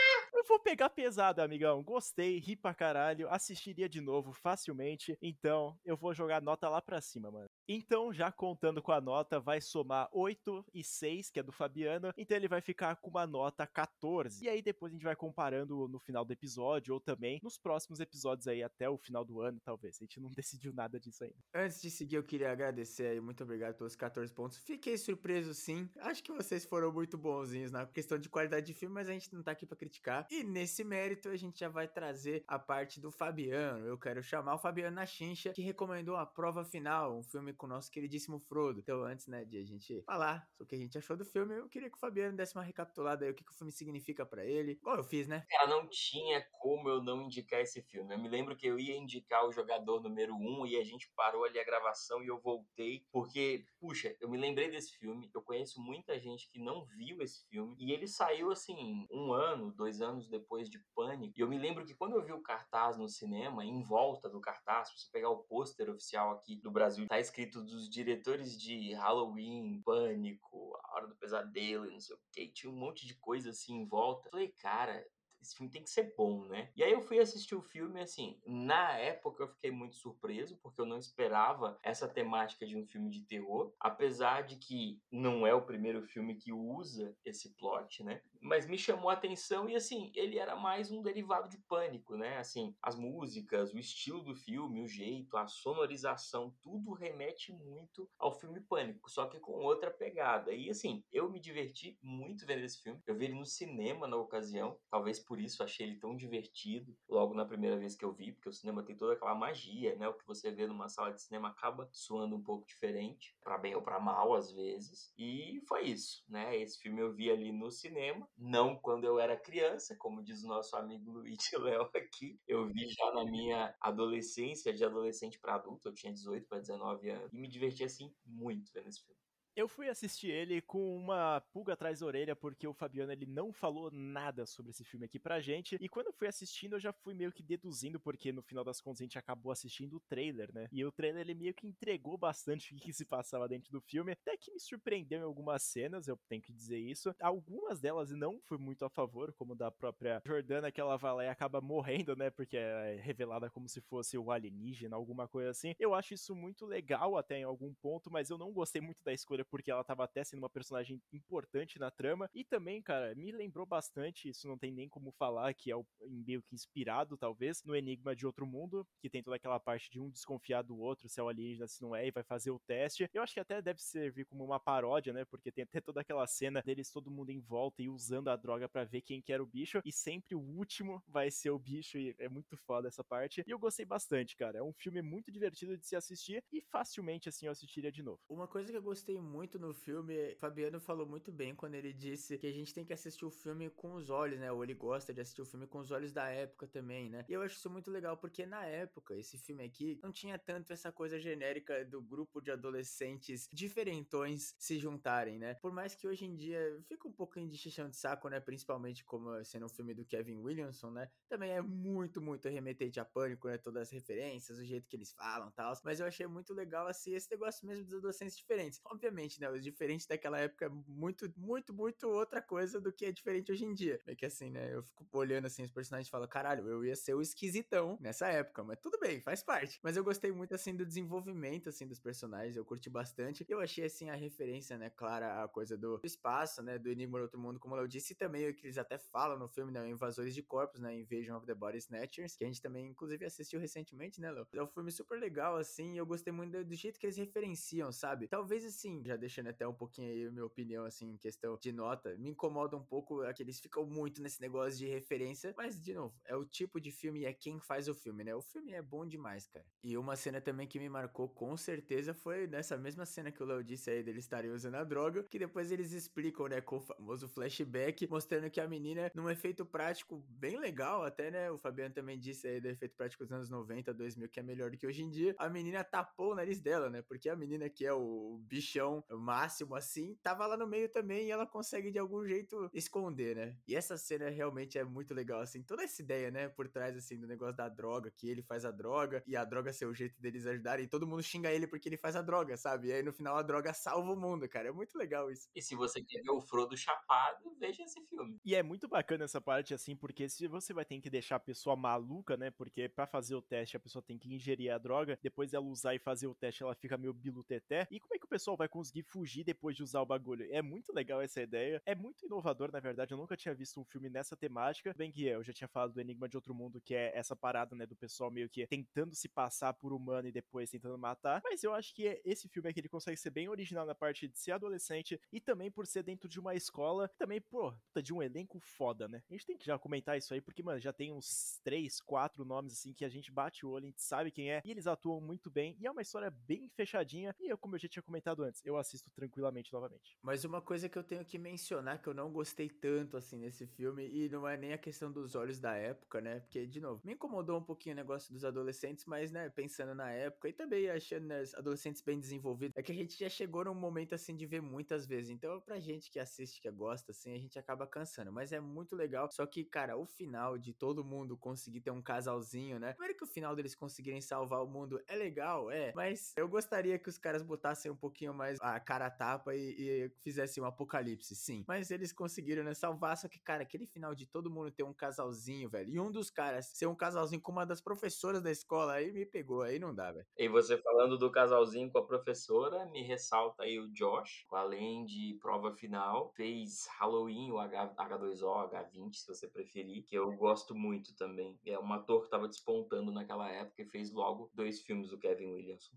Vou 0.46 0.58
pegar 0.60 0.90
pesado, 0.90 1.40
amigão. 1.40 1.82
Gostei, 1.82 2.38
ri 2.38 2.54
pra 2.54 2.74
caralho, 2.74 3.28
assistiria 3.30 3.88
de 3.88 4.00
novo 4.00 4.32
facilmente. 4.32 5.16
Então, 5.22 5.78
eu 5.84 5.96
vou 5.96 6.14
jogar 6.14 6.42
nota 6.42 6.68
lá 6.68 6.82
pra 6.82 7.00
cima, 7.00 7.30
mano. 7.30 7.48
Então, 7.66 8.12
já 8.12 8.30
contando 8.30 8.82
com 8.82 8.92
a 8.92 9.00
nota, 9.00 9.40
vai 9.40 9.60
somar 9.60 10.08
8 10.12 10.66
e 10.74 10.84
6, 10.84 11.30
que 11.30 11.40
é 11.40 11.42
do 11.42 11.50
Fabiano. 11.50 12.12
Então, 12.16 12.36
ele 12.36 12.46
vai 12.46 12.60
ficar 12.60 12.96
com 12.96 13.08
uma 13.08 13.26
nota 13.26 13.66
14. 13.66 14.44
E 14.44 14.48
aí, 14.48 14.60
depois 14.60 14.92
a 14.92 14.94
gente 14.94 15.04
vai 15.04 15.16
comparando 15.16 15.88
no 15.88 15.98
final 15.98 16.24
do 16.24 16.32
episódio, 16.32 16.92
ou 16.92 17.00
também 17.00 17.40
nos 17.42 17.56
próximos 17.56 17.98
episódios 17.98 18.46
aí, 18.46 18.62
até 18.62 18.88
o 18.88 18.98
final 18.98 19.24
do 19.24 19.40
ano, 19.40 19.58
talvez. 19.64 19.96
A 19.96 20.04
gente 20.04 20.20
não 20.20 20.30
decidiu 20.36 20.74
nada 20.74 21.00
disso 21.00 21.24
ainda. 21.24 21.36
Antes 21.54 21.80
de 21.80 21.90
seguir, 21.90 22.16
eu 22.16 22.22
queria 22.22 22.52
agradecer 22.52 23.06
aí. 23.06 23.20
Muito 23.20 23.42
obrigado 23.42 23.76
pelos 23.76 23.96
14 23.96 24.30
pontos. 24.32 24.58
Fiquei 24.58 24.98
surpreso, 24.98 25.54
sim. 25.54 25.88
Acho 26.00 26.22
que 26.22 26.32
vocês 26.32 26.66
foram 26.66 26.92
muito 26.92 27.16
bonzinhos 27.16 27.70
na 27.70 27.86
questão 27.86 28.18
de 28.18 28.28
qualidade 28.28 28.66
de 28.66 28.74
filme, 28.74 28.94
mas 28.94 29.08
a 29.08 29.12
gente 29.12 29.32
não 29.32 29.42
tá 29.42 29.52
aqui 29.52 29.64
pra 29.64 29.76
criticar. 29.76 30.26
E 30.34 30.42
nesse 30.42 30.82
mérito, 30.82 31.28
a 31.28 31.36
gente 31.36 31.60
já 31.60 31.68
vai 31.68 31.86
trazer 31.86 32.42
a 32.48 32.58
parte 32.58 33.00
do 33.00 33.12
Fabiano. 33.12 33.86
Eu 33.86 33.96
quero 33.96 34.20
chamar 34.20 34.56
o 34.56 34.58
Fabiano 34.58 34.96
na 34.96 35.06
chincha, 35.06 35.52
que 35.52 35.62
recomendou 35.62 36.16
a 36.16 36.26
prova 36.26 36.64
final, 36.64 37.16
um 37.16 37.22
filme 37.22 37.52
com 37.52 37.66
o 37.66 37.68
nosso 37.68 37.88
queridíssimo 37.88 38.40
Frodo. 38.40 38.80
Então, 38.80 39.04
antes, 39.04 39.28
né, 39.28 39.44
de 39.44 39.58
a 39.58 39.64
gente 39.64 40.02
falar 40.02 40.44
o 40.58 40.66
que 40.66 40.74
a 40.74 40.78
gente 40.78 40.98
achou 40.98 41.16
do 41.16 41.24
filme, 41.24 41.56
eu 41.56 41.68
queria 41.68 41.88
que 41.88 41.96
o 41.96 42.00
Fabiano 42.00 42.36
desse 42.36 42.56
uma 42.56 42.64
recapitulada 42.64 43.24
aí, 43.24 43.30
o 43.30 43.34
que, 43.34 43.44
que 43.44 43.52
o 43.52 43.54
filme 43.54 43.70
significa 43.70 44.26
para 44.26 44.44
ele. 44.44 44.72
Igual 44.72 44.96
eu 44.96 45.04
fiz, 45.04 45.28
né? 45.28 45.46
Cara, 45.48 45.68
não 45.68 45.86
tinha 45.88 46.44
como 46.58 46.88
eu 46.88 47.00
não 47.00 47.22
indicar 47.22 47.60
esse 47.60 47.80
filme. 47.80 48.12
Eu 48.12 48.18
me 48.18 48.28
lembro 48.28 48.56
que 48.56 48.66
eu 48.66 48.76
ia 48.76 48.96
indicar 48.96 49.46
o 49.46 49.52
jogador 49.52 50.02
número 50.02 50.34
1 50.34 50.36
um, 50.36 50.66
e 50.66 50.76
a 50.76 50.82
gente 50.82 51.08
parou 51.14 51.44
ali 51.44 51.60
a 51.60 51.64
gravação 51.64 52.24
e 52.24 52.26
eu 52.26 52.40
voltei, 52.40 53.06
porque, 53.12 53.64
puxa, 53.78 54.16
eu 54.20 54.28
me 54.28 54.36
lembrei 54.36 54.68
desse 54.68 54.98
filme. 54.98 55.30
Eu 55.32 55.42
conheço 55.42 55.80
muita 55.80 56.18
gente 56.18 56.50
que 56.50 56.58
não 56.58 56.84
viu 56.84 57.22
esse 57.22 57.46
filme 57.46 57.76
e 57.78 57.92
ele 57.92 58.08
saiu 58.08 58.50
assim, 58.50 59.06
um 59.12 59.32
ano, 59.32 59.70
dois 59.70 60.00
anos 60.00 60.23
depois 60.28 60.68
de 60.68 60.78
Pânico. 60.94 61.34
E 61.36 61.40
eu 61.40 61.48
me 61.48 61.58
lembro 61.58 61.84
que 61.84 61.94
quando 61.94 62.14
eu 62.14 62.24
vi 62.24 62.32
o 62.32 62.42
cartaz 62.42 62.96
no 62.96 63.08
cinema, 63.08 63.64
em 63.64 63.82
volta 63.82 64.28
do 64.28 64.40
cartaz, 64.40 64.88
se 64.88 64.98
você 64.98 65.08
pegar 65.10 65.30
o 65.30 65.44
pôster 65.44 65.90
oficial 65.90 66.32
aqui 66.32 66.56
do 66.56 66.70
Brasil, 66.70 67.06
tá 67.08 67.18
escrito 67.18 67.62
dos 67.62 67.88
diretores 67.88 68.60
de 68.60 68.92
Halloween, 68.94 69.82
Pânico, 69.84 70.76
A 70.84 70.96
Hora 70.96 71.06
do 71.06 71.16
Pesadelo 71.16 71.86
e 71.86 71.92
não 71.92 72.00
sei 72.00 72.16
o 72.16 72.20
que. 72.32 72.48
Tinha 72.48 72.72
um 72.72 72.76
monte 72.76 73.06
de 73.06 73.14
coisa 73.14 73.50
assim 73.50 73.74
em 73.74 73.86
volta. 73.86 74.28
Eu 74.28 74.32
falei, 74.32 74.48
cara, 74.48 75.06
esse 75.44 75.56
filme 75.56 75.70
tem 75.70 75.82
que 75.82 75.90
ser 75.90 76.14
bom, 76.16 76.44
né? 76.46 76.70
E 76.74 76.82
aí 76.82 76.92
eu 76.92 77.02
fui 77.02 77.18
assistir 77.18 77.54
o 77.54 77.62
filme, 77.62 78.00
assim, 78.00 78.40
na 78.46 78.98
época 78.98 79.42
eu 79.42 79.48
fiquei 79.48 79.70
muito 79.70 79.96
surpreso, 79.96 80.58
porque 80.62 80.80
eu 80.80 80.86
não 80.86 80.98
esperava 80.98 81.78
essa 81.82 82.08
temática 82.08 82.66
de 82.66 82.76
um 82.76 82.86
filme 82.86 83.10
de 83.10 83.20
terror, 83.20 83.72
apesar 83.78 84.42
de 84.42 84.56
que 84.56 85.00
não 85.10 85.46
é 85.46 85.54
o 85.54 85.64
primeiro 85.64 86.02
filme 86.02 86.34
que 86.34 86.52
usa 86.52 87.16
esse 87.24 87.54
plot, 87.54 88.02
né? 88.02 88.22
Mas 88.40 88.66
me 88.66 88.76
chamou 88.76 89.08
a 89.08 89.14
atenção 89.14 89.68
e, 89.68 89.74
assim, 89.74 90.12
ele 90.14 90.38
era 90.38 90.54
mais 90.54 90.90
um 90.90 91.02
derivado 91.02 91.48
de 91.48 91.58
pânico, 91.58 92.16
né? 92.16 92.36
Assim, 92.38 92.74
as 92.82 92.94
músicas, 92.94 93.72
o 93.72 93.78
estilo 93.78 94.22
do 94.22 94.34
filme, 94.34 94.82
o 94.82 94.88
jeito, 94.88 95.36
a 95.36 95.46
sonorização, 95.46 96.54
tudo 96.62 96.92
remete 96.92 97.52
muito 97.52 98.08
ao 98.18 98.32
filme 98.32 98.60
Pânico, 98.60 99.10
só 99.10 99.26
que 99.26 99.38
com 99.38 99.52
outra 99.52 99.90
pegada. 99.90 100.52
E, 100.52 100.70
assim, 100.70 101.02
eu 101.12 101.30
me 101.30 101.40
diverti 101.40 101.98
muito 102.02 102.46
vendo 102.46 102.64
esse 102.64 102.82
filme. 102.82 103.00
Eu 103.06 103.16
vi 103.16 103.26
ele 103.26 103.34
no 103.34 103.46
cinema 103.46 104.06
na 104.06 104.16
ocasião, 104.16 104.78
talvez 104.90 105.18
por 105.18 105.33
por 105.34 105.40
isso 105.40 105.64
achei 105.64 105.88
ele 105.88 105.96
tão 105.96 106.14
divertido 106.16 106.96
logo 107.08 107.34
na 107.34 107.44
primeira 107.44 107.76
vez 107.76 107.96
que 107.96 108.04
eu 108.04 108.12
vi, 108.12 108.30
porque 108.30 108.48
o 108.48 108.52
cinema 108.52 108.84
tem 108.84 108.96
toda 108.96 109.14
aquela 109.14 109.34
magia, 109.34 109.96
né? 109.96 110.06
O 110.06 110.14
que 110.14 110.24
você 110.24 110.52
vê 110.52 110.64
numa 110.64 110.88
sala 110.88 111.12
de 111.12 111.20
cinema 111.20 111.48
acaba 111.48 111.88
soando 111.92 112.36
um 112.36 112.42
pouco 112.42 112.64
diferente, 112.64 113.36
para 113.42 113.58
bem 113.58 113.74
ou 113.74 113.82
para 113.82 113.98
mal 113.98 114.32
às 114.32 114.52
vezes. 114.52 115.12
E 115.18 115.60
foi 115.66 115.88
isso, 115.88 116.24
né? 116.28 116.56
Esse 116.56 116.78
filme 116.80 117.00
eu 117.00 117.12
vi 117.12 117.32
ali 117.32 117.50
no 117.50 117.68
cinema, 117.68 118.28
não 118.38 118.76
quando 118.76 119.04
eu 119.04 119.18
era 119.18 119.36
criança, 119.36 119.96
como 119.96 120.22
diz 120.22 120.44
o 120.44 120.48
nosso 120.48 120.76
amigo 120.76 121.10
Luiz 121.10 121.50
Léo 121.52 121.90
aqui. 121.96 122.38
Eu 122.46 122.68
vi 122.68 122.86
já 122.86 123.12
na 123.12 123.24
minha 123.24 123.74
adolescência, 123.80 124.72
de 124.72 124.84
adolescente 124.84 125.40
para 125.40 125.56
adulto, 125.56 125.88
eu 125.88 125.94
tinha 125.94 126.12
18 126.12 126.46
para 126.46 126.60
19 126.60 127.10
anos, 127.10 127.32
e 127.32 127.36
me 127.36 127.48
diverti 127.48 127.82
assim 127.82 128.14
muito 128.24 128.72
vendo 128.72 128.88
esse 128.88 129.04
filme. 129.04 129.23
Eu 129.56 129.68
fui 129.68 129.88
assistir 129.88 130.30
ele 130.30 130.60
com 130.60 130.96
uma 130.96 131.40
pulga 131.52 131.74
atrás 131.74 132.00
da 132.00 132.06
orelha, 132.06 132.34
porque 132.34 132.66
o 132.66 132.74
Fabiano 132.74 133.12
ele 133.12 133.24
não 133.24 133.52
falou 133.52 133.88
nada 133.88 134.46
sobre 134.46 134.72
esse 134.72 134.82
filme 134.82 135.06
aqui 135.06 135.16
pra 135.16 135.40
gente. 135.40 135.76
E 135.80 135.88
quando 135.88 136.08
eu 136.08 136.12
fui 136.12 136.26
assistindo, 136.26 136.74
eu 136.74 136.80
já 136.80 136.92
fui 136.92 137.14
meio 137.14 137.30
que 137.30 137.40
deduzindo, 137.40 138.00
porque 138.00 138.32
no 138.32 138.42
final 138.42 138.64
das 138.64 138.80
contas 138.80 139.00
a 139.00 139.04
gente 139.04 139.16
acabou 139.16 139.52
assistindo 139.52 139.94
o 139.94 140.00
trailer, 140.00 140.52
né? 140.52 140.66
E 140.72 140.84
o 140.84 140.90
trailer 140.90 141.20
ele 141.20 141.34
meio 141.34 141.54
que 141.54 141.68
entregou 141.68 142.18
bastante 142.18 142.74
o 142.74 142.78
que, 142.78 142.92
se 142.92 143.04
passava 143.04 143.48
dentro 143.48 143.70
do 143.70 143.80
filme, 143.80 144.10
até 144.10 144.36
que 144.36 144.50
me 144.50 144.58
surpreendeu 144.58 145.20
em 145.20 145.24
algumas 145.24 145.62
cenas, 145.62 146.08
eu 146.08 146.18
tenho 146.28 146.42
que 146.42 146.52
dizer 146.52 146.78
isso. 146.78 147.14
Algumas 147.20 147.78
delas 147.78 148.10
não 148.10 148.40
fui 148.40 148.58
muito 148.58 148.84
a 148.84 148.90
favor, 148.90 149.32
como 149.34 149.54
da 149.54 149.70
própria 149.70 150.20
Jordana, 150.26 150.72
que 150.72 150.80
ela 150.80 150.96
vai 150.96 151.14
lá 151.14 151.24
e 151.26 151.28
acaba 151.28 151.60
morrendo, 151.60 152.16
né? 152.16 152.28
Porque 152.28 152.56
é 152.56 152.98
revelada 153.00 153.48
como 153.48 153.68
se 153.68 153.80
fosse 153.82 154.18
o 154.18 154.32
alienígena, 154.32 154.96
alguma 154.96 155.28
coisa 155.28 155.50
assim. 155.50 155.76
Eu 155.78 155.94
acho 155.94 156.12
isso 156.12 156.34
muito 156.34 156.66
legal 156.66 157.16
até 157.16 157.38
em 157.38 157.44
algum 157.44 157.72
ponto, 157.74 158.10
mas 158.10 158.30
eu 158.30 158.36
não 158.36 158.52
gostei 158.52 158.82
muito 158.82 158.98
da 159.04 159.12
escolha 159.12 159.43
porque 159.44 159.70
ela 159.70 159.84
tava 159.84 160.04
até 160.04 160.24
sendo 160.24 160.40
uma 160.40 160.50
personagem 160.50 161.00
importante 161.12 161.78
na 161.78 161.90
trama. 161.90 162.28
E 162.34 162.44
também, 162.44 162.82
cara, 162.82 163.14
me 163.14 163.32
lembrou 163.32 163.66
bastante, 163.66 164.28
isso 164.28 164.48
não 164.48 164.58
tem 164.58 164.72
nem 164.72 164.88
como 164.88 165.12
falar, 165.12 165.52
que 165.54 165.70
é 165.70 165.76
o, 165.76 165.86
meio 166.02 166.42
que 166.42 166.54
inspirado, 166.54 167.16
talvez, 167.16 167.62
no 167.64 167.76
Enigma 167.76 168.14
de 168.14 168.26
Outro 168.26 168.46
Mundo, 168.46 168.86
que 169.00 169.10
tem 169.10 169.22
toda 169.22 169.36
aquela 169.36 169.60
parte 169.60 169.90
de 169.90 170.00
um 170.00 170.10
desconfiar 170.10 170.62
do 170.62 170.78
outro, 170.78 171.08
se 171.08 171.20
é 171.20 171.22
o 171.22 171.28
alienígena, 171.28 171.68
se 171.68 171.82
não 171.82 171.94
é, 171.94 172.06
e 172.06 172.10
vai 172.10 172.22
fazer 172.22 172.50
o 172.50 172.58
teste. 172.60 173.08
Eu 173.12 173.22
acho 173.22 173.34
que 173.34 173.40
até 173.40 173.60
deve 173.60 173.80
servir 173.80 174.24
como 174.24 174.44
uma 174.44 174.60
paródia, 174.60 175.12
né? 175.12 175.24
Porque 175.24 175.52
tem 175.52 175.64
até 175.64 175.80
toda 175.80 176.00
aquela 176.00 176.26
cena 176.26 176.62
deles 176.62 176.90
todo 176.90 177.10
mundo 177.10 177.30
em 177.30 177.40
volta 177.40 177.82
e 177.82 177.88
usando 177.88 178.28
a 178.28 178.36
droga 178.36 178.68
para 178.68 178.84
ver 178.84 179.02
quem 179.02 179.20
que 179.20 179.32
era 179.32 179.42
o 179.42 179.46
bicho, 179.46 179.80
e 179.84 179.92
sempre 179.92 180.34
o 180.34 180.40
último 180.40 181.02
vai 181.06 181.30
ser 181.30 181.50
o 181.50 181.58
bicho, 181.58 181.98
e 181.98 182.14
é 182.18 182.28
muito 182.28 182.56
foda 182.56 182.88
essa 182.88 183.04
parte. 183.04 183.42
E 183.46 183.50
eu 183.50 183.58
gostei 183.58 183.84
bastante, 183.84 184.36
cara. 184.36 184.58
É 184.58 184.62
um 184.62 184.72
filme 184.72 185.02
muito 185.02 185.30
divertido 185.30 185.76
de 185.76 185.86
se 185.86 185.96
assistir 185.96 186.42
e 186.52 186.60
facilmente 186.60 187.28
assim 187.28 187.46
eu 187.46 187.52
assistiria 187.52 187.90
de 187.90 188.02
novo. 188.02 188.20
Uma 188.28 188.48
coisa 188.48 188.70
que 188.70 188.76
eu 188.76 188.82
gostei 188.82 189.20
muito 189.20 189.33
no 189.58 189.74
filme, 189.74 190.34
Fabiano 190.36 190.80
falou 190.80 191.06
muito 191.06 191.32
bem 191.32 191.54
quando 191.54 191.74
ele 191.74 191.92
disse 191.92 192.38
que 192.38 192.46
a 192.46 192.52
gente 192.52 192.72
tem 192.72 192.84
que 192.84 192.92
assistir 192.92 193.24
o 193.24 193.30
filme 193.30 193.68
com 193.70 193.94
os 193.94 194.10
olhos, 194.10 194.38
né? 194.38 194.50
Ou 194.52 194.62
ele 194.62 194.74
gosta 194.74 195.12
de 195.12 195.20
assistir 195.20 195.42
o 195.42 195.46
filme 195.46 195.66
com 195.66 195.78
os 195.78 195.90
olhos 195.90 196.12
da 196.12 196.28
época 196.28 196.66
também, 196.66 197.10
né? 197.10 197.24
E 197.28 197.32
eu 197.32 197.42
acho 197.42 197.56
isso 197.56 197.68
muito 197.68 197.90
legal 197.90 198.16
porque 198.16 198.46
na 198.46 198.64
época, 198.64 199.14
esse 199.14 199.36
filme 199.36 199.64
aqui 199.64 199.98
não 200.02 200.12
tinha 200.12 200.38
tanto 200.38 200.72
essa 200.72 200.92
coisa 200.92 201.18
genérica 201.18 201.84
do 201.84 202.00
grupo 202.00 202.40
de 202.40 202.50
adolescentes 202.50 203.48
diferentões 203.52 204.54
se 204.58 204.78
juntarem, 204.78 205.38
né? 205.38 205.54
Por 205.54 205.72
mais 205.72 205.94
que 205.94 206.06
hoje 206.06 206.24
em 206.24 206.36
dia 206.36 206.80
fica 206.88 207.08
um 207.08 207.12
pouquinho 207.12 207.48
de 207.48 207.58
xixão 207.58 207.88
de 207.88 207.96
saco, 207.96 208.28
né? 208.28 208.40
Principalmente 208.40 209.04
como 209.04 209.44
sendo 209.44 209.66
um 209.66 209.68
filme 209.68 209.94
do 209.94 210.04
Kevin 210.04 210.36
Williamson, 210.36 210.90
né? 210.90 211.10
Também 211.28 211.50
é 211.50 211.60
muito, 211.60 212.20
muito 212.20 212.48
remetente 212.48 213.00
a 213.00 213.04
pânico, 213.04 213.48
né? 213.48 213.58
Todas 213.58 213.82
as 213.82 213.90
referências, 213.90 214.58
o 214.58 214.64
jeito 214.64 214.88
que 214.88 214.96
eles 214.96 215.12
falam 215.12 215.48
e 215.48 215.52
tal. 215.52 215.74
Mas 215.82 215.98
eu 215.98 216.06
achei 216.06 216.26
muito 216.26 216.54
legal, 216.54 216.86
assim, 216.86 217.14
esse 217.14 217.30
negócio 217.30 217.66
mesmo 217.66 217.84
dos 217.84 217.94
adolescentes 217.94 218.36
diferentes. 218.36 218.80
Obviamente, 218.84 219.23
né? 219.40 219.50
Os 219.50 219.62
diferentes 219.62 220.06
daquela 220.06 220.38
época 220.38 220.66
é 220.66 220.68
muito, 220.68 221.32
muito, 221.36 221.72
muito 221.72 222.08
outra 222.08 222.40
coisa 222.40 222.80
do 222.80 222.92
que 222.92 223.06
é 223.06 223.12
diferente 223.12 223.50
hoje 223.50 223.64
em 223.64 223.74
dia. 223.74 224.00
É 224.06 224.14
que 224.14 224.26
assim, 224.26 224.50
né? 224.50 224.74
Eu 224.74 224.82
fico 224.82 225.18
olhando 225.18 225.46
assim 225.46 225.62
os 225.62 225.70
personagens 225.70 226.08
e 226.08 226.10
falo, 226.10 226.28
caralho, 226.28 226.66
eu 226.68 226.84
ia 226.84 226.96
ser 226.96 227.14
o 227.14 227.20
esquisitão 227.20 227.98
nessa 228.00 228.28
época, 228.28 228.62
mas 228.62 228.78
tudo 228.78 228.98
bem, 228.98 229.20
faz 229.20 229.42
parte. 229.42 229.80
Mas 229.82 229.96
eu 229.96 230.04
gostei 230.04 230.32
muito, 230.32 230.54
assim, 230.54 230.74
do 230.74 230.84
desenvolvimento, 230.84 231.68
assim, 231.68 231.86
dos 231.86 231.98
personagens, 231.98 232.56
eu 232.56 232.64
curti 232.64 232.88
bastante. 232.90 233.44
Eu 233.48 233.60
achei, 233.60 233.84
assim, 233.84 234.10
a 234.10 234.14
referência, 234.14 234.76
né, 234.78 234.90
clara, 234.90 235.42
a 235.42 235.48
coisa 235.48 235.76
do 235.76 236.00
espaço, 236.02 236.62
né? 236.62 236.78
Do 236.78 236.88
Enigma 236.88 237.18
do 237.18 237.22
Outro 237.22 237.38
Mundo, 237.38 237.58
como 237.58 237.76
eu 237.76 237.86
disse, 237.86 238.12
e 238.12 238.16
também 238.16 238.48
o 238.48 238.54
que 238.54 238.66
eles 238.66 238.78
até 238.78 238.98
falam 238.98 239.38
no 239.38 239.48
filme, 239.48 239.72
né? 239.72 239.88
Invasores 239.88 240.34
de 240.34 240.42
Corpos, 240.42 240.80
né? 240.80 240.94
Invasion 240.94 241.36
of 241.36 241.46
the 241.46 241.54
Body 241.54 241.78
Snatchers, 241.78 242.36
que 242.36 242.44
a 242.44 242.46
gente 242.46 242.60
também, 242.60 242.86
inclusive, 242.86 243.24
assistiu 243.24 243.60
recentemente, 243.60 244.20
né, 244.20 244.30
Léo? 244.30 244.46
É 244.52 244.62
um 244.62 244.68
filme 244.68 244.90
super 244.90 245.18
legal, 245.18 245.56
assim, 245.56 245.98
eu 245.98 246.06
gostei 246.06 246.32
muito 246.32 246.64
do 246.64 246.74
jeito 246.74 246.98
que 246.98 247.06
eles 247.06 247.16
referenciam, 247.16 247.92
sabe? 247.92 248.28
Talvez, 248.28 248.64
assim, 248.64 249.02
já 249.04 249.13
deixando 249.16 249.48
até 249.48 249.66
um 249.66 249.74
pouquinho 249.74 250.08
aí 250.08 250.26
a 250.26 250.30
minha 250.30 250.44
opinião, 250.44 250.84
assim, 250.84 251.10
em 251.12 251.16
questão 251.16 251.58
de 251.60 251.72
nota, 251.72 252.16
me 252.16 252.30
incomoda 252.30 252.76
um 252.76 252.84
pouco 252.84 253.22
é 253.24 253.32
que 253.32 253.42
eles 253.42 253.60
ficam 253.60 253.86
muito 253.86 254.22
nesse 254.22 254.40
negócio 254.40 254.78
de 254.78 254.86
referência, 254.86 255.54
mas, 255.56 255.80
de 255.80 255.94
novo, 255.94 256.14
é 256.24 256.36
o 256.36 256.44
tipo 256.44 256.80
de 256.80 256.90
filme 256.90 257.20
e 257.20 257.24
é 257.26 257.32
quem 257.32 257.58
faz 257.60 257.88
o 257.88 257.94
filme, 257.94 258.24
né? 258.24 258.34
O 258.34 258.42
filme 258.42 258.72
é 258.72 258.82
bom 258.82 259.06
demais, 259.06 259.46
cara. 259.46 259.64
E 259.82 259.96
uma 259.96 260.16
cena 260.16 260.40
também 260.40 260.66
que 260.66 260.78
me 260.78 260.88
marcou 260.88 261.28
com 261.28 261.56
certeza 261.56 262.14
foi 262.14 262.46
nessa 262.46 262.76
mesma 262.76 263.06
cena 263.06 263.30
que 263.30 263.42
o 263.42 263.46
Léo 263.46 263.62
disse 263.62 263.90
aí 263.90 264.02
deles 264.02 264.24
estarem 264.24 264.50
usando 264.50 264.76
a 264.76 264.84
droga, 264.84 265.22
que 265.24 265.38
depois 265.38 265.70
eles 265.70 265.92
explicam, 265.92 266.48
né, 266.48 266.60
com 266.60 266.76
o 266.76 266.80
famoso 266.80 267.28
flashback, 267.28 268.06
mostrando 268.08 268.50
que 268.50 268.60
a 268.60 268.68
menina, 268.68 269.10
num 269.14 269.28
efeito 269.30 269.64
prático 269.64 270.24
bem 270.28 270.58
legal, 270.58 271.04
até, 271.04 271.30
né, 271.30 271.50
o 271.50 271.58
Fabiano 271.58 271.94
também 271.94 272.18
disse 272.18 272.46
aí 272.46 272.60
do 272.60 272.68
efeito 272.68 272.96
prático 272.96 273.24
dos 273.24 273.32
anos 273.32 273.48
90, 273.48 273.92
2000, 273.92 274.28
que 274.28 274.40
é 274.40 274.42
melhor 274.42 274.70
do 274.70 274.76
que 274.76 274.86
hoje 274.86 275.02
em 275.02 275.10
dia, 275.10 275.34
a 275.38 275.48
menina 275.48 275.84
tapou 275.84 276.32
o 276.32 276.34
nariz 276.34 276.60
dela, 276.60 276.88
né, 276.88 277.02
porque 277.02 277.28
a 277.28 277.36
menina 277.36 277.68
que 277.68 277.84
é 277.84 277.92
o 277.92 278.38
bichão 278.42 279.02
máximo, 279.10 279.74
assim, 279.74 280.14
tava 280.22 280.46
lá 280.46 280.56
no 280.56 280.66
meio 280.66 280.88
também 280.88 281.26
e 281.26 281.30
ela 281.30 281.46
consegue 281.46 281.90
de 281.90 281.98
algum 281.98 282.24
jeito 282.26 282.70
esconder, 282.72 283.36
né. 283.36 283.56
E 283.66 283.74
essa 283.74 283.96
cena 283.96 284.28
realmente 284.28 284.78
é 284.78 284.84
muito 284.84 285.14
legal, 285.14 285.40
assim, 285.40 285.62
toda 285.62 285.82
essa 285.82 286.00
ideia, 286.02 286.30
né, 286.30 286.48
por 286.48 286.68
trás, 286.68 286.96
assim, 286.96 287.18
do 287.18 287.26
negócio 287.26 287.56
da 287.56 287.68
droga, 287.68 288.10
que 288.10 288.28
ele 288.28 288.42
faz 288.42 288.64
a 288.64 288.70
droga 288.70 289.22
e 289.26 289.36
a 289.36 289.44
droga 289.44 289.72
ser 289.72 289.86
o 289.86 289.94
jeito 289.94 290.20
deles 290.20 290.46
ajudarem, 290.46 290.84
e 290.84 290.88
todo 290.88 291.06
mundo 291.06 291.22
xinga 291.22 291.50
ele 291.50 291.66
porque 291.66 291.88
ele 291.88 291.96
faz 291.96 292.16
a 292.16 292.22
droga, 292.22 292.56
sabe? 292.56 292.88
E 292.88 292.92
aí 292.92 293.02
no 293.02 293.12
final 293.12 293.36
a 293.36 293.42
droga 293.42 293.72
salva 293.72 294.12
o 294.12 294.16
mundo, 294.16 294.48
cara. 294.48 294.68
É 294.68 294.72
muito 294.72 294.96
legal 294.96 295.30
isso. 295.30 295.48
E 295.54 295.62
se 295.62 295.74
você 295.74 296.02
quer 296.02 296.22
ver 296.22 296.30
o 296.30 296.40
Frodo 296.40 296.76
chapado, 296.76 297.56
veja 297.58 297.82
esse 297.82 298.00
filme. 298.06 298.38
E 298.44 298.54
é 298.54 298.62
muito 298.62 298.88
bacana 298.88 299.24
essa 299.24 299.40
parte, 299.40 299.74
assim, 299.74 299.96
porque 299.96 300.28
se 300.28 300.46
você 300.46 300.72
vai 300.72 300.84
ter 300.84 301.00
que 301.00 301.10
deixar 301.10 301.36
a 301.36 301.40
pessoa 301.40 301.76
maluca, 301.76 302.36
né? 302.36 302.50
Porque 302.50 302.88
para 302.88 303.06
fazer 303.06 303.34
o 303.34 303.42
teste 303.42 303.76
a 303.76 303.80
pessoa 303.80 304.02
tem 304.02 304.18
que 304.18 304.32
ingerir 304.32 304.72
a 304.72 304.78
droga, 304.78 305.18
depois 305.22 305.52
ela 305.52 305.64
usar 305.64 305.94
e 305.94 305.98
fazer 305.98 306.26
o 306.26 306.34
teste 306.34 306.62
ela 306.62 306.74
fica 306.74 306.96
meio 306.96 307.12
biluteté. 307.12 307.86
E 307.90 307.98
como 307.98 308.14
é 308.14 308.18
que 308.18 308.24
o 308.24 308.28
pessoal 308.28 308.56
vai 308.56 308.68
conseguir 308.68 308.93
fugir 309.02 309.44
depois 309.44 309.76
de 309.76 309.82
usar 309.82 310.00
o 310.00 310.06
bagulho? 310.06 310.46
É 310.50 310.62
muito 310.62 310.92
legal 310.92 311.20
essa 311.20 311.40
ideia. 311.40 311.82
É 311.86 311.94
muito 311.94 312.24
inovador, 312.24 312.70
na 312.72 312.80
verdade. 312.80 313.12
Eu 313.12 313.18
nunca 313.18 313.36
tinha 313.36 313.54
visto 313.54 313.80
um 313.80 313.84
filme 313.84 314.08
nessa 314.08 314.36
temática. 314.36 314.94
Bem 314.96 315.10
que 315.10 315.24
eu 315.24 315.42
já 315.42 315.52
tinha 315.52 315.68
falado 315.68 315.92
do 315.92 316.00
Enigma 316.00 316.28
de 316.28 316.36
Outro 316.36 316.54
Mundo, 316.54 316.80
que 316.80 316.94
é 316.94 317.16
essa 317.16 317.34
parada, 317.34 317.74
né? 317.74 317.86
Do 317.86 317.96
pessoal 317.96 318.30
meio 318.30 318.48
que 318.48 318.66
tentando 318.66 319.14
se 319.14 319.28
passar 319.28 319.72
por 319.74 319.92
humano 319.92 320.28
e 320.28 320.32
depois 320.32 320.70
tentando 320.70 320.98
matar. 320.98 321.40
Mas 321.44 321.62
eu 321.62 321.74
acho 321.74 321.94
que 321.94 322.20
esse 322.24 322.48
filme 322.48 322.68
aqui 322.68 322.80
ele 322.80 322.88
consegue 322.88 323.16
ser 323.16 323.30
bem 323.30 323.48
original 323.48 323.86
na 323.86 323.94
parte 323.94 324.28
de 324.28 324.38
ser 324.38 324.52
adolescente 324.52 325.20
e 325.32 325.40
também 325.40 325.70
por 325.70 325.86
ser 325.86 326.02
dentro 326.02 326.28
de 326.28 326.38
uma 326.38 326.54
escola. 326.54 327.08
Também, 327.18 327.40
pô, 327.40 327.72
de 328.02 328.12
um 328.12 328.22
elenco 328.22 328.58
foda, 328.60 329.08
né? 329.08 329.22
A 329.28 329.32
gente 329.32 329.46
tem 329.46 329.56
que 329.56 329.64
já 329.64 329.78
comentar 329.78 330.16
isso 330.16 330.32
aí, 330.34 330.40
porque, 330.40 330.62
mano, 330.62 330.80
já 330.80 330.92
tem 330.92 331.12
uns 331.12 331.60
três, 331.62 332.00
quatro 332.00 332.44
nomes 332.44 332.72
assim 332.72 332.92
que 332.92 333.04
a 333.04 333.08
gente 333.08 333.30
bate 333.30 333.64
o 333.64 333.70
olho, 333.70 333.84
a 333.84 333.88
gente 333.88 334.02
sabe 334.02 334.30
quem 334.30 334.50
é, 334.50 334.62
e 334.64 334.70
eles 334.70 334.86
atuam 334.86 335.20
muito 335.20 335.50
bem. 335.50 335.76
E 335.80 335.86
é 335.86 335.90
uma 335.90 336.02
história 336.02 336.30
bem 336.30 336.68
fechadinha. 336.68 337.34
E 337.40 337.48
eu, 337.48 337.58
como 337.58 337.74
eu 337.74 337.78
já 337.80 337.88
tinha 337.88 338.02
comentado 338.02 338.42
antes, 338.42 338.60
eu 338.64 338.73
assisto 338.78 339.10
tranquilamente 339.10 339.72
novamente. 339.72 340.18
Mas 340.22 340.44
uma 340.44 340.60
coisa 340.60 340.88
que 340.88 340.98
eu 340.98 341.04
tenho 341.04 341.24
que 341.24 341.38
mencionar 341.38 342.00
que 342.00 342.08
eu 342.08 342.14
não 342.14 342.30
gostei 342.32 342.68
tanto 342.68 343.16
assim 343.16 343.38
nesse 343.38 343.66
filme, 343.66 344.08
e 344.08 344.28
não 344.28 344.46
é 344.46 344.56
nem 344.56 344.72
a 344.72 344.78
questão 344.78 345.10
dos 345.10 345.34
olhos 345.34 345.58
da 345.58 345.74
época, 345.74 346.20
né? 346.20 346.40
Porque, 346.40 346.66
de 346.66 346.80
novo, 346.80 347.00
me 347.04 347.14
incomodou 347.14 347.58
um 347.58 347.62
pouquinho 347.62 347.94
o 347.94 347.96
negócio 347.96 348.32
dos 348.32 348.44
adolescentes, 348.44 349.04
mas, 349.06 349.30
né, 349.30 349.48
pensando 349.50 349.94
na 349.94 350.10
época 350.10 350.48
e 350.48 350.52
também 350.52 350.90
achando 350.90 351.26
né, 351.26 351.42
adolescentes 351.54 352.02
bem 352.02 352.18
desenvolvidos, 352.18 352.76
é 352.76 352.82
que 352.82 352.92
a 352.92 352.94
gente 352.94 353.18
já 353.18 353.28
chegou 353.28 353.64
num 353.64 353.74
momento 353.74 354.14
assim 354.14 354.34
de 354.36 354.46
ver 354.46 354.60
muitas 354.60 355.06
vezes. 355.06 355.30
Então, 355.30 355.60
pra 355.60 355.78
gente 355.78 356.10
que 356.10 356.18
assiste, 356.18 356.60
que 356.60 356.70
gosta, 356.70 357.12
assim, 357.12 357.34
a 357.34 357.38
gente 357.38 357.58
acaba 357.58 357.86
cansando. 357.86 358.32
Mas 358.32 358.52
é 358.52 358.60
muito 358.60 358.96
legal. 358.96 359.30
Só 359.30 359.46
que, 359.46 359.64
cara, 359.64 359.96
o 359.96 360.06
final 360.06 360.58
de 360.58 360.72
todo 360.72 361.04
mundo 361.04 361.36
conseguir 361.36 361.80
ter 361.80 361.90
um 361.90 362.02
casalzinho, 362.02 362.78
né? 362.78 362.92
Primeiro 362.92 363.16
que 363.16 363.24
o 363.24 363.26
final 363.26 363.54
deles 363.54 363.74
conseguirem 363.74 364.20
salvar 364.20 364.62
o 364.62 364.66
mundo 364.66 365.00
é 365.06 365.16
legal, 365.16 365.70
é. 365.70 365.92
Mas 365.94 366.32
eu 366.36 366.48
gostaria 366.48 366.98
que 366.98 367.08
os 367.08 367.18
caras 367.18 367.42
botassem 367.42 367.90
um 367.90 367.96
pouquinho 367.96 368.34
mais 368.34 368.58
a 368.64 368.80
cara 368.80 369.10
tapa 369.10 369.54
e, 369.54 369.76
e 369.78 370.10
fizessem 370.22 370.62
um 370.62 370.66
apocalipse, 370.66 371.36
sim. 371.36 371.64
Mas 371.68 371.90
eles 371.90 372.12
conseguiram, 372.12 372.64
né, 372.64 372.72
salvar. 372.72 373.16
Só 373.16 373.28
que, 373.28 373.38
cara, 373.38 373.62
aquele 373.62 373.86
final 373.86 374.14
de 374.14 374.26
todo 374.26 374.50
mundo 374.50 374.70
ter 374.70 374.82
um 374.82 374.94
casalzinho, 374.94 375.68
velho. 375.68 375.90
E 375.90 376.00
um 376.00 376.10
dos 376.10 376.30
caras 376.30 376.66
ser 376.66 376.86
um 376.86 376.94
casalzinho 376.94 377.42
com 377.42 377.52
uma 377.52 377.66
das 377.66 377.80
professoras 377.80 378.42
da 378.42 378.50
escola, 378.50 378.94
aí 378.94 379.12
me 379.12 379.26
pegou. 379.26 379.62
Aí 379.62 379.78
não 379.78 379.94
dá, 379.94 380.10
velho. 380.12 380.26
E 380.36 380.48
você 380.48 380.78
falando 380.78 381.18
do 381.18 381.30
casalzinho 381.30 381.90
com 381.90 381.98
a 381.98 382.06
professora, 382.06 382.86
me 382.86 383.02
ressalta 383.02 383.64
aí 383.64 383.78
o 383.78 383.92
Josh, 383.92 384.46
além 384.50 385.04
de 385.04 385.36
prova 385.40 385.72
final, 385.72 386.32
fez 386.34 386.86
Halloween, 386.98 387.50
o 387.50 387.58
H, 387.58 387.94
H2O, 387.96 388.70
H20, 388.70 389.14
se 389.14 389.26
você 389.26 389.46
preferir, 389.46 390.04
que 390.04 390.16
eu 390.16 390.32
gosto 390.32 390.74
muito 390.74 391.14
também. 391.16 391.58
É 391.66 391.78
um 391.78 391.92
ator 391.92 392.20
que 392.20 392.26
estava 392.26 392.48
despontando 392.48 393.12
naquela 393.12 393.50
época 393.50 393.82
e 393.82 393.86
fez 393.86 394.10
logo 394.10 394.50
dois 394.54 394.80
filmes 394.80 395.10
do 395.10 395.18
Kevin 395.18 395.52
Williamson. 395.52 395.94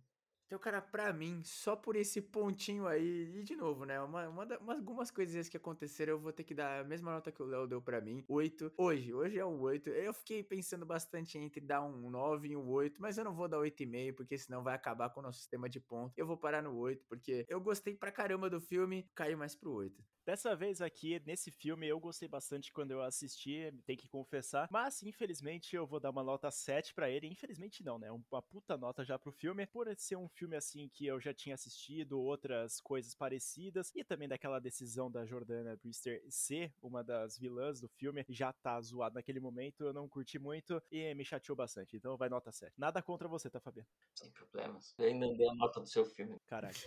Então, 0.48 0.58
cara, 0.58 0.82
pra 0.82 1.12
mim, 1.12 1.44
só 1.44 1.76
por 1.76 1.98
esse 1.98 2.22
pontinho 2.22 2.88
aí, 2.88 3.38
e 3.38 3.44
de 3.44 3.54
novo, 3.54 3.84
né? 3.84 4.00
Uma, 4.00 4.30
uma, 4.30 4.46
uma, 4.60 4.74
algumas 4.76 5.12
coisinhas 5.12 5.50
que 5.50 5.58
aconteceram, 5.58 6.14
eu 6.14 6.20
vou 6.20 6.32
ter 6.32 6.46
que 6.46 6.56
dar 6.56 6.80
a 6.80 6.84
mesma 6.86 7.12
nota 7.12 7.34
que 7.34 7.44
o 7.44 7.46
Léo 7.46 7.68
deu 7.68 7.82
pra 7.82 8.00
mim. 8.00 8.24
8. 8.30 8.72
Hoje, 8.78 9.14
hoje 9.14 9.38
é 9.38 9.46
um 9.46 9.60
8. 9.60 9.90
Eu 9.90 10.14
fiquei 10.14 10.42
pensando 10.42 10.86
bastante 10.86 11.38
entre 11.38 11.60
dar 11.60 11.82
um 11.82 12.10
9 12.10 12.48
e 12.48 12.56
um 12.56 12.66
8, 12.70 13.02
mas 13.02 13.18
eu 13.18 13.26
não 13.26 13.36
vou 13.36 13.50
dar 13.50 13.58
8,5, 13.58 14.16
porque 14.16 14.38
senão 14.38 14.64
vai 14.64 14.74
acabar 14.74 15.10
com 15.10 15.20
o 15.20 15.24
nosso 15.24 15.40
sistema 15.40 15.68
de 15.68 15.82
ponto. 15.82 16.14
Eu 16.16 16.26
vou 16.26 16.38
parar 16.38 16.64
no 16.64 16.78
8, 16.78 17.06
porque 17.10 17.46
eu 17.50 17.60
gostei 17.60 17.94
pra 17.94 18.10
caramba 18.10 18.50
do 18.50 18.62
filme, 18.62 19.06
caiu 19.14 19.38
mais 19.38 19.54
pro 19.54 19.74
8. 19.74 20.02
Dessa 20.28 20.54
vez 20.58 20.82
aqui, 20.82 21.22
nesse 21.26 21.50
filme, 21.50 21.88
eu 21.88 21.98
gostei 22.02 22.28
bastante 22.28 22.74
quando 22.74 22.92
eu 22.92 23.02
assisti, 23.02 23.74
tem 23.86 23.96
que 23.96 24.10
confessar. 24.10 24.68
Mas, 24.70 25.02
infelizmente, 25.02 25.74
eu 25.74 25.88
vou 25.88 26.02
dar 26.02 26.10
uma 26.10 26.22
nota 26.22 26.52
7 26.52 26.94
para 26.94 27.10
ele. 27.10 27.28
Infelizmente 27.28 27.82
não, 27.82 27.98
né? 27.98 28.12
Uma 28.12 28.42
puta 28.42 28.78
nota 28.78 29.06
já 29.06 29.18
pro 29.18 29.32
filme, 29.32 29.66
por 29.66 29.88
ser 29.98 30.18
um 30.18 30.28
filme 30.38 30.56
assim 30.56 30.88
que 30.88 31.06
eu 31.08 31.20
já 31.20 31.34
tinha 31.34 31.56
assistido 31.56 32.20
outras 32.22 32.80
coisas 32.80 33.16
parecidas 33.16 33.92
e 33.96 34.04
também 34.04 34.28
daquela 34.28 34.60
decisão 34.60 35.10
da 35.10 35.26
Jordana 35.26 35.76
Brewster 35.76 36.24
ser 36.30 36.72
uma 36.82 37.04
das 37.04 37.38
vilãs 37.38 37.82
do 37.82 37.88
filme 37.88 38.24
já 38.30 38.54
tá 38.54 38.80
zoado 38.80 39.16
naquele 39.16 39.40
momento, 39.40 39.84
eu 39.84 39.94
não 39.94 40.08
curti 40.08 40.38
muito 40.38 40.82
e 40.92 41.14
me 41.16 41.26
chateou 41.26 41.56
bastante. 41.56 41.98
Então 41.98 42.16
vai 42.16 42.30
nota 42.30 42.52
7. 42.52 42.74
Nada 42.78 43.02
contra 43.02 43.28
você, 43.28 43.50
tá, 43.50 43.60
Fabiano? 43.60 43.90
Sem 44.14 44.32
problemas. 44.32 44.94
Eu 45.00 45.08
ainda 45.08 45.34
dei 45.36 45.50
a 45.50 45.56
nota 45.56 45.80
do 45.80 45.88
seu 45.88 46.06
filme. 46.06 46.40
Caralho. 46.46 46.78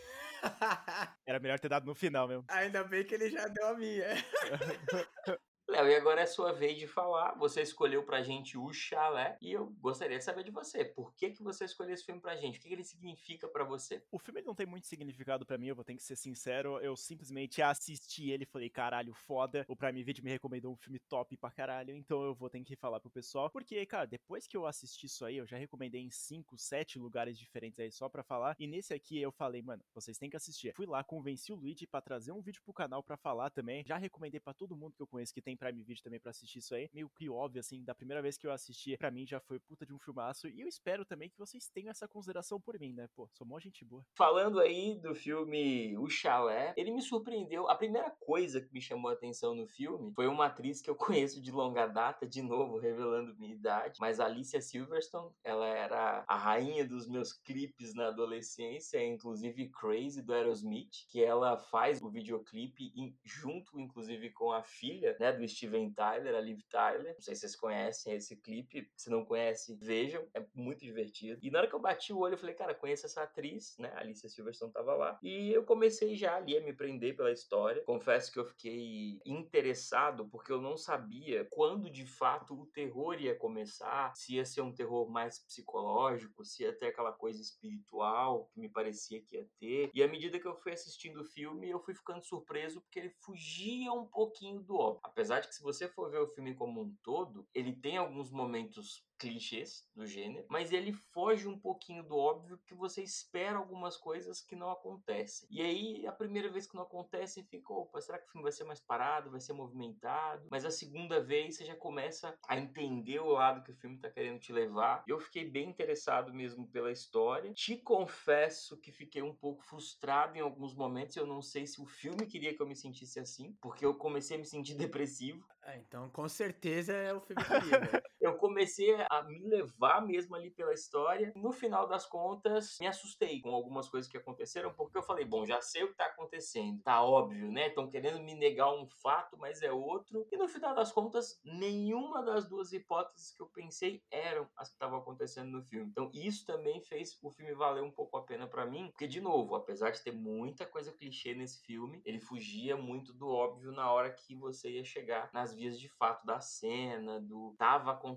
Era 1.26 1.40
melhor 1.40 1.58
ter 1.58 1.68
dado 1.68 1.86
no 1.86 1.94
final 1.94 2.28
mesmo. 2.28 2.44
Ainda 2.48 2.84
bem 2.84 3.04
que 3.04 3.14
ele 3.14 3.30
já 3.30 3.48
deu 3.48 3.66
a 3.66 3.74
minha. 3.76 4.06
Léo, 5.70 5.86
e 5.86 5.94
agora 5.94 6.20
é 6.20 6.26
sua 6.26 6.52
vez 6.52 6.76
de 6.76 6.88
falar. 6.88 7.32
Você 7.38 7.62
escolheu 7.62 8.02
pra 8.02 8.24
gente 8.24 8.58
o 8.58 8.72
Chalé 8.72 9.38
e 9.40 9.52
eu 9.52 9.66
gostaria 9.78 10.18
de 10.18 10.24
saber 10.24 10.42
de 10.42 10.50
você. 10.50 10.84
Por 10.84 11.14
que, 11.14 11.30
que 11.30 11.44
você 11.44 11.64
escolheu 11.64 11.94
esse 11.94 12.04
filme 12.04 12.20
pra 12.20 12.34
gente? 12.34 12.58
O 12.58 12.60
que, 12.60 12.66
que 12.66 12.74
ele 12.74 12.82
significa 12.82 13.46
para 13.46 13.62
você? 13.62 14.02
O 14.10 14.18
filme 14.18 14.42
não 14.42 14.52
tem 14.52 14.66
muito 14.66 14.88
significado 14.88 15.46
para 15.46 15.56
mim, 15.56 15.68
eu 15.68 15.76
vou 15.76 15.84
ter 15.84 15.94
que 15.94 16.02
ser 16.02 16.16
sincero. 16.16 16.80
Eu 16.80 16.96
simplesmente 16.96 17.62
assisti 17.62 18.30
ele 18.30 18.42
e 18.42 18.46
falei, 18.46 18.68
caralho, 18.68 19.14
foda. 19.14 19.64
O 19.68 19.76
Prime 19.76 20.02
Video 20.02 20.24
me 20.24 20.30
recomendou 20.30 20.72
um 20.72 20.76
filme 20.76 20.98
top 20.98 21.36
pra 21.36 21.52
caralho, 21.52 21.94
então 21.94 22.20
eu 22.24 22.34
vou 22.34 22.50
ter 22.50 22.64
que 22.64 22.74
falar 22.74 22.98
pro 22.98 23.08
pessoal. 23.08 23.48
Porque, 23.48 23.86
cara, 23.86 24.06
depois 24.06 24.48
que 24.48 24.56
eu 24.56 24.66
assisti 24.66 25.06
isso 25.06 25.24
aí, 25.24 25.36
eu 25.36 25.46
já 25.46 25.56
recomendei 25.56 26.02
em 26.02 26.10
5, 26.10 26.58
7 26.58 26.98
lugares 26.98 27.38
diferentes 27.38 27.78
aí 27.78 27.92
só 27.92 28.08
pra 28.08 28.24
falar. 28.24 28.56
E 28.58 28.66
nesse 28.66 28.92
aqui 28.92 29.22
eu 29.22 29.30
falei, 29.30 29.62
mano, 29.62 29.84
vocês 29.94 30.18
têm 30.18 30.28
que 30.28 30.36
assistir. 30.36 30.74
Fui 30.74 30.86
lá, 30.86 31.04
convenci 31.04 31.52
o 31.52 31.56
Luigi 31.56 31.86
para 31.86 32.00
trazer 32.00 32.32
um 32.32 32.42
vídeo 32.42 32.60
pro 32.64 32.74
canal 32.74 33.04
para 33.04 33.16
falar 33.16 33.50
também. 33.50 33.84
Já 33.86 33.96
recomendei 33.96 34.40
para 34.40 34.52
todo 34.52 34.76
mundo 34.76 34.96
que 34.96 35.02
eu 35.02 35.06
conheço 35.06 35.32
que 35.32 35.40
tem 35.40 35.59
Prime 35.60 35.82
Video 35.82 36.02
também 36.02 36.18
para 36.18 36.30
assistir 36.30 36.58
isso 36.58 36.74
aí. 36.74 36.88
Meio 36.92 37.10
que 37.10 37.28
óbvio, 37.28 37.60
assim, 37.60 37.84
da 37.84 37.94
primeira 37.94 38.22
vez 38.22 38.38
que 38.38 38.46
eu 38.46 38.52
assisti, 38.52 38.96
para 38.96 39.10
mim 39.10 39.26
já 39.26 39.38
foi 39.38 39.60
puta 39.60 39.84
de 39.84 39.92
um 39.92 39.98
filmaço. 39.98 40.48
E 40.48 40.60
eu 40.62 40.66
espero 40.66 41.04
também 41.04 41.28
que 41.28 41.38
vocês 41.38 41.68
tenham 41.68 41.90
essa 41.90 42.08
consideração 42.08 42.58
por 42.58 42.78
mim, 42.80 42.94
né? 42.94 43.06
Pô, 43.14 43.28
sou 43.32 43.46
mó 43.46 43.60
gente 43.60 43.84
boa. 43.84 44.04
Falando 44.16 44.58
aí 44.58 44.98
do 44.98 45.14
filme 45.14 45.96
O 45.98 46.08
Chalé, 46.08 46.72
ele 46.76 46.90
me 46.90 47.02
surpreendeu. 47.02 47.68
A 47.68 47.74
primeira 47.74 48.10
coisa 48.10 48.60
que 48.60 48.72
me 48.72 48.80
chamou 48.80 49.10
a 49.10 49.14
atenção 49.14 49.54
no 49.54 49.66
filme 49.66 50.12
foi 50.14 50.26
uma 50.26 50.46
atriz 50.46 50.80
que 50.80 50.88
eu 50.88 50.96
conheço 50.96 51.42
de 51.42 51.52
longa 51.52 51.86
data, 51.86 52.26
de 52.26 52.40
novo, 52.40 52.78
revelando 52.78 53.36
minha 53.36 53.54
idade, 53.54 53.98
mas 54.00 54.18
Alicia 54.18 54.62
Silverstone, 54.62 55.30
ela 55.44 55.66
era 55.66 56.24
a 56.26 56.36
rainha 56.36 56.86
dos 56.86 57.06
meus 57.06 57.32
clipes 57.32 57.94
na 57.94 58.08
adolescência, 58.08 59.04
inclusive 59.04 59.68
Crazy 59.68 60.22
do 60.22 60.32
Aerosmith, 60.32 61.06
que 61.08 61.22
ela 61.22 61.58
faz 61.58 62.00
o 62.00 62.08
videoclipe 62.08 62.92
junto, 63.24 63.78
inclusive, 63.78 64.30
com 64.30 64.52
a 64.52 64.62
filha, 64.62 65.16
né, 65.20 65.32
do 65.32 65.42
Steven 65.50 65.92
Tyler, 65.92 66.34
a 66.34 66.40
Liv 66.40 66.60
Tyler. 66.70 67.14
Não 67.14 67.20
sei 67.20 67.34
se 67.34 67.42
vocês 67.42 67.56
conhecem 67.56 68.14
esse 68.14 68.36
clipe. 68.36 68.90
Se 68.96 69.10
não 69.10 69.24
conhecem, 69.24 69.76
vejam. 69.76 70.26
É 70.34 70.44
muito 70.54 70.80
divertido. 70.80 71.38
E 71.42 71.50
na 71.50 71.60
hora 71.60 71.68
que 71.68 71.74
eu 71.74 71.80
bati 71.80 72.12
o 72.12 72.18
olho, 72.18 72.34
eu 72.34 72.38
falei, 72.38 72.54
cara, 72.54 72.74
conheço 72.74 73.06
essa 73.06 73.22
atriz, 73.22 73.76
né? 73.78 73.92
A 73.94 74.00
Alicia 74.00 74.28
Silverstone 74.28 74.72
tava 74.72 74.94
lá. 74.94 75.18
E 75.22 75.52
eu 75.52 75.64
comecei 75.64 76.14
já 76.16 76.36
ali 76.36 76.56
a 76.56 76.60
me 76.60 76.72
prender 76.72 77.16
pela 77.16 77.32
história. 77.32 77.82
Confesso 77.84 78.32
que 78.32 78.38
eu 78.38 78.44
fiquei 78.44 79.20
interessado 79.24 80.28
porque 80.28 80.52
eu 80.52 80.60
não 80.60 80.76
sabia 80.76 81.46
quando 81.50 81.90
de 81.90 82.06
fato 82.06 82.54
o 82.54 82.66
terror 82.66 83.20
ia 83.20 83.34
começar. 83.34 84.14
Se 84.14 84.34
ia 84.34 84.44
ser 84.44 84.62
um 84.62 84.72
terror 84.72 85.10
mais 85.10 85.38
psicológico, 85.38 86.44
se 86.44 86.62
ia 86.62 86.72
ter 86.72 86.88
aquela 86.88 87.12
coisa 87.12 87.40
espiritual 87.40 88.48
que 88.52 88.60
me 88.60 88.68
parecia 88.68 89.20
que 89.20 89.36
ia 89.36 89.46
ter. 89.58 89.90
E 89.94 90.02
à 90.02 90.08
medida 90.08 90.38
que 90.38 90.46
eu 90.46 90.56
fui 90.56 90.72
assistindo 90.72 91.20
o 91.20 91.24
filme, 91.24 91.68
eu 91.68 91.80
fui 91.80 91.94
ficando 91.94 92.24
surpreso 92.24 92.80
porque 92.80 92.98
ele 92.98 93.14
fugia 93.20 93.92
um 93.92 94.06
pouquinho 94.06 94.60
do 94.60 94.76
óbvio. 94.76 95.00
Apesar 95.04 95.39
de 95.40 95.48
que 95.48 95.54
se 95.54 95.62
você 95.62 95.88
for 95.88 96.10
ver 96.10 96.20
o 96.20 96.28
filme 96.28 96.54
como 96.54 96.82
um 96.82 96.94
todo, 97.02 97.48
ele 97.54 97.72
tem 97.72 97.96
alguns 97.96 98.30
momentos 98.30 99.09
clichês 99.20 99.86
do 99.94 100.06
gênero, 100.06 100.46
mas 100.48 100.72
ele 100.72 100.92
foge 100.92 101.46
um 101.46 101.58
pouquinho 101.58 102.02
do 102.02 102.16
óbvio 102.16 102.58
que 102.66 102.74
você 102.74 103.02
espera 103.02 103.58
algumas 103.58 103.96
coisas 103.96 104.40
que 104.40 104.56
não 104.56 104.70
acontecem. 104.70 105.46
E 105.50 105.60
aí, 105.60 106.06
a 106.06 106.12
primeira 106.12 106.50
vez 106.50 106.66
que 106.66 106.74
não 106.74 106.82
acontece, 106.82 107.44
fica, 107.44 107.70
opa, 107.70 108.00
será 108.00 108.18
que 108.18 108.26
o 108.26 108.30
filme 108.30 108.42
vai 108.42 108.52
ser 108.52 108.64
mais 108.64 108.80
parado, 108.80 109.30
vai 109.30 109.40
ser 109.40 109.52
movimentado? 109.52 110.48
Mas 110.50 110.64
a 110.64 110.70
segunda 110.70 111.22
vez 111.22 111.56
você 111.56 111.66
já 111.66 111.76
começa 111.76 112.34
a 112.48 112.56
entender 112.56 113.20
o 113.20 113.32
lado 113.32 113.62
que 113.62 113.70
o 113.70 113.76
filme 113.76 113.96
está 113.96 114.10
querendo 114.10 114.40
te 114.40 114.52
levar. 114.52 115.04
Eu 115.06 115.20
fiquei 115.20 115.44
bem 115.44 115.68
interessado 115.68 116.32
mesmo 116.32 116.66
pela 116.68 116.90
história. 116.90 117.52
Te 117.52 117.76
confesso 117.76 118.80
que 118.80 118.90
fiquei 118.90 119.20
um 119.20 119.34
pouco 119.34 119.62
frustrado 119.62 120.38
em 120.38 120.40
alguns 120.40 120.74
momentos. 120.74 121.14
Eu 121.14 121.26
não 121.26 121.42
sei 121.42 121.66
se 121.66 121.82
o 121.82 121.84
filme 121.84 122.26
queria 122.26 122.54
que 122.54 122.62
eu 122.62 122.66
me 122.66 122.74
sentisse 122.74 123.20
assim, 123.20 123.52
porque 123.60 123.84
eu 123.84 123.94
comecei 123.94 124.36
a 124.36 124.40
me 124.40 124.46
sentir 124.46 124.74
depressivo. 124.98 125.46
Ah, 125.62 125.76
então 125.76 126.08
com 126.08 126.26
certeza 126.26 126.94
é 126.94 127.12
o 127.12 127.20
filme 127.20 127.44
que 127.44 127.60
queria, 127.60 127.80
né? 127.80 128.00
Eu 128.20 128.36
comecei 128.36 128.94
a 129.08 129.22
me 129.22 129.38
levar 129.38 130.06
mesmo 130.06 130.36
ali 130.36 130.50
pela 130.50 130.74
história. 130.74 131.32
No 131.34 131.52
final 131.52 131.88
das 131.88 132.04
contas, 132.06 132.76
me 132.78 132.86
assustei 132.86 133.40
com 133.40 133.50
algumas 133.54 133.88
coisas 133.88 134.10
que 134.10 134.16
aconteceram, 134.16 134.72
porque 134.74 134.98
eu 134.98 135.02
falei, 135.02 135.24
bom, 135.24 135.46
já 135.46 135.60
sei 135.62 135.84
o 135.84 135.88
que 135.88 135.96
tá 135.96 136.06
acontecendo. 136.06 136.82
Tá 136.82 137.02
óbvio, 137.02 137.50
né? 137.50 137.68
Estão 137.68 137.88
querendo 137.88 138.20
me 138.20 138.34
negar 138.34 138.72
um 138.72 138.86
fato, 138.86 139.38
mas 139.38 139.62
é 139.62 139.72
outro. 139.72 140.26
E 140.30 140.36
no 140.36 140.48
final 140.48 140.74
das 140.74 140.92
contas, 140.92 141.40
nenhuma 141.42 142.22
das 142.22 142.46
duas 142.46 142.72
hipóteses 142.72 143.32
que 143.32 143.40
eu 143.40 143.46
pensei 143.46 144.02
eram 144.10 144.46
as 144.56 144.68
que 144.68 144.74
estavam 144.74 144.98
acontecendo 144.98 145.50
no 145.50 145.62
filme. 145.62 145.90
Então, 145.90 146.10
isso 146.12 146.44
também 146.44 146.80
fez 146.82 147.18
o 147.22 147.30
filme 147.30 147.54
valer 147.54 147.82
um 147.82 147.90
pouco 147.90 148.18
a 148.18 148.22
pena 148.22 148.46
para 148.46 148.66
mim, 148.66 148.88
porque 148.90 149.06
de 149.06 149.20
novo, 149.20 149.54
apesar 149.54 149.90
de 149.90 150.02
ter 150.02 150.12
muita 150.12 150.66
coisa 150.66 150.92
clichê 150.92 151.34
nesse 151.34 151.62
filme, 151.62 152.02
ele 152.04 152.20
fugia 152.20 152.76
muito 152.76 153.12
do 153.14 153.28
óbvio 153.28 153.72
na 153.72 153.90
hora 153.90 154.10
que 154.12 154.34
você 154.34 154.70
ia 154.72 154.84
chegar 154.84 155.30
nas 155.32 155.54
vias 155.54 155.78
de 155.80 155.88
fato 155.88 156.26
da 156.26 156.40
cena, 156.40 157.20
do 157.20 157.54
tava 157.56 157.92
acontecendo 157.92 158.10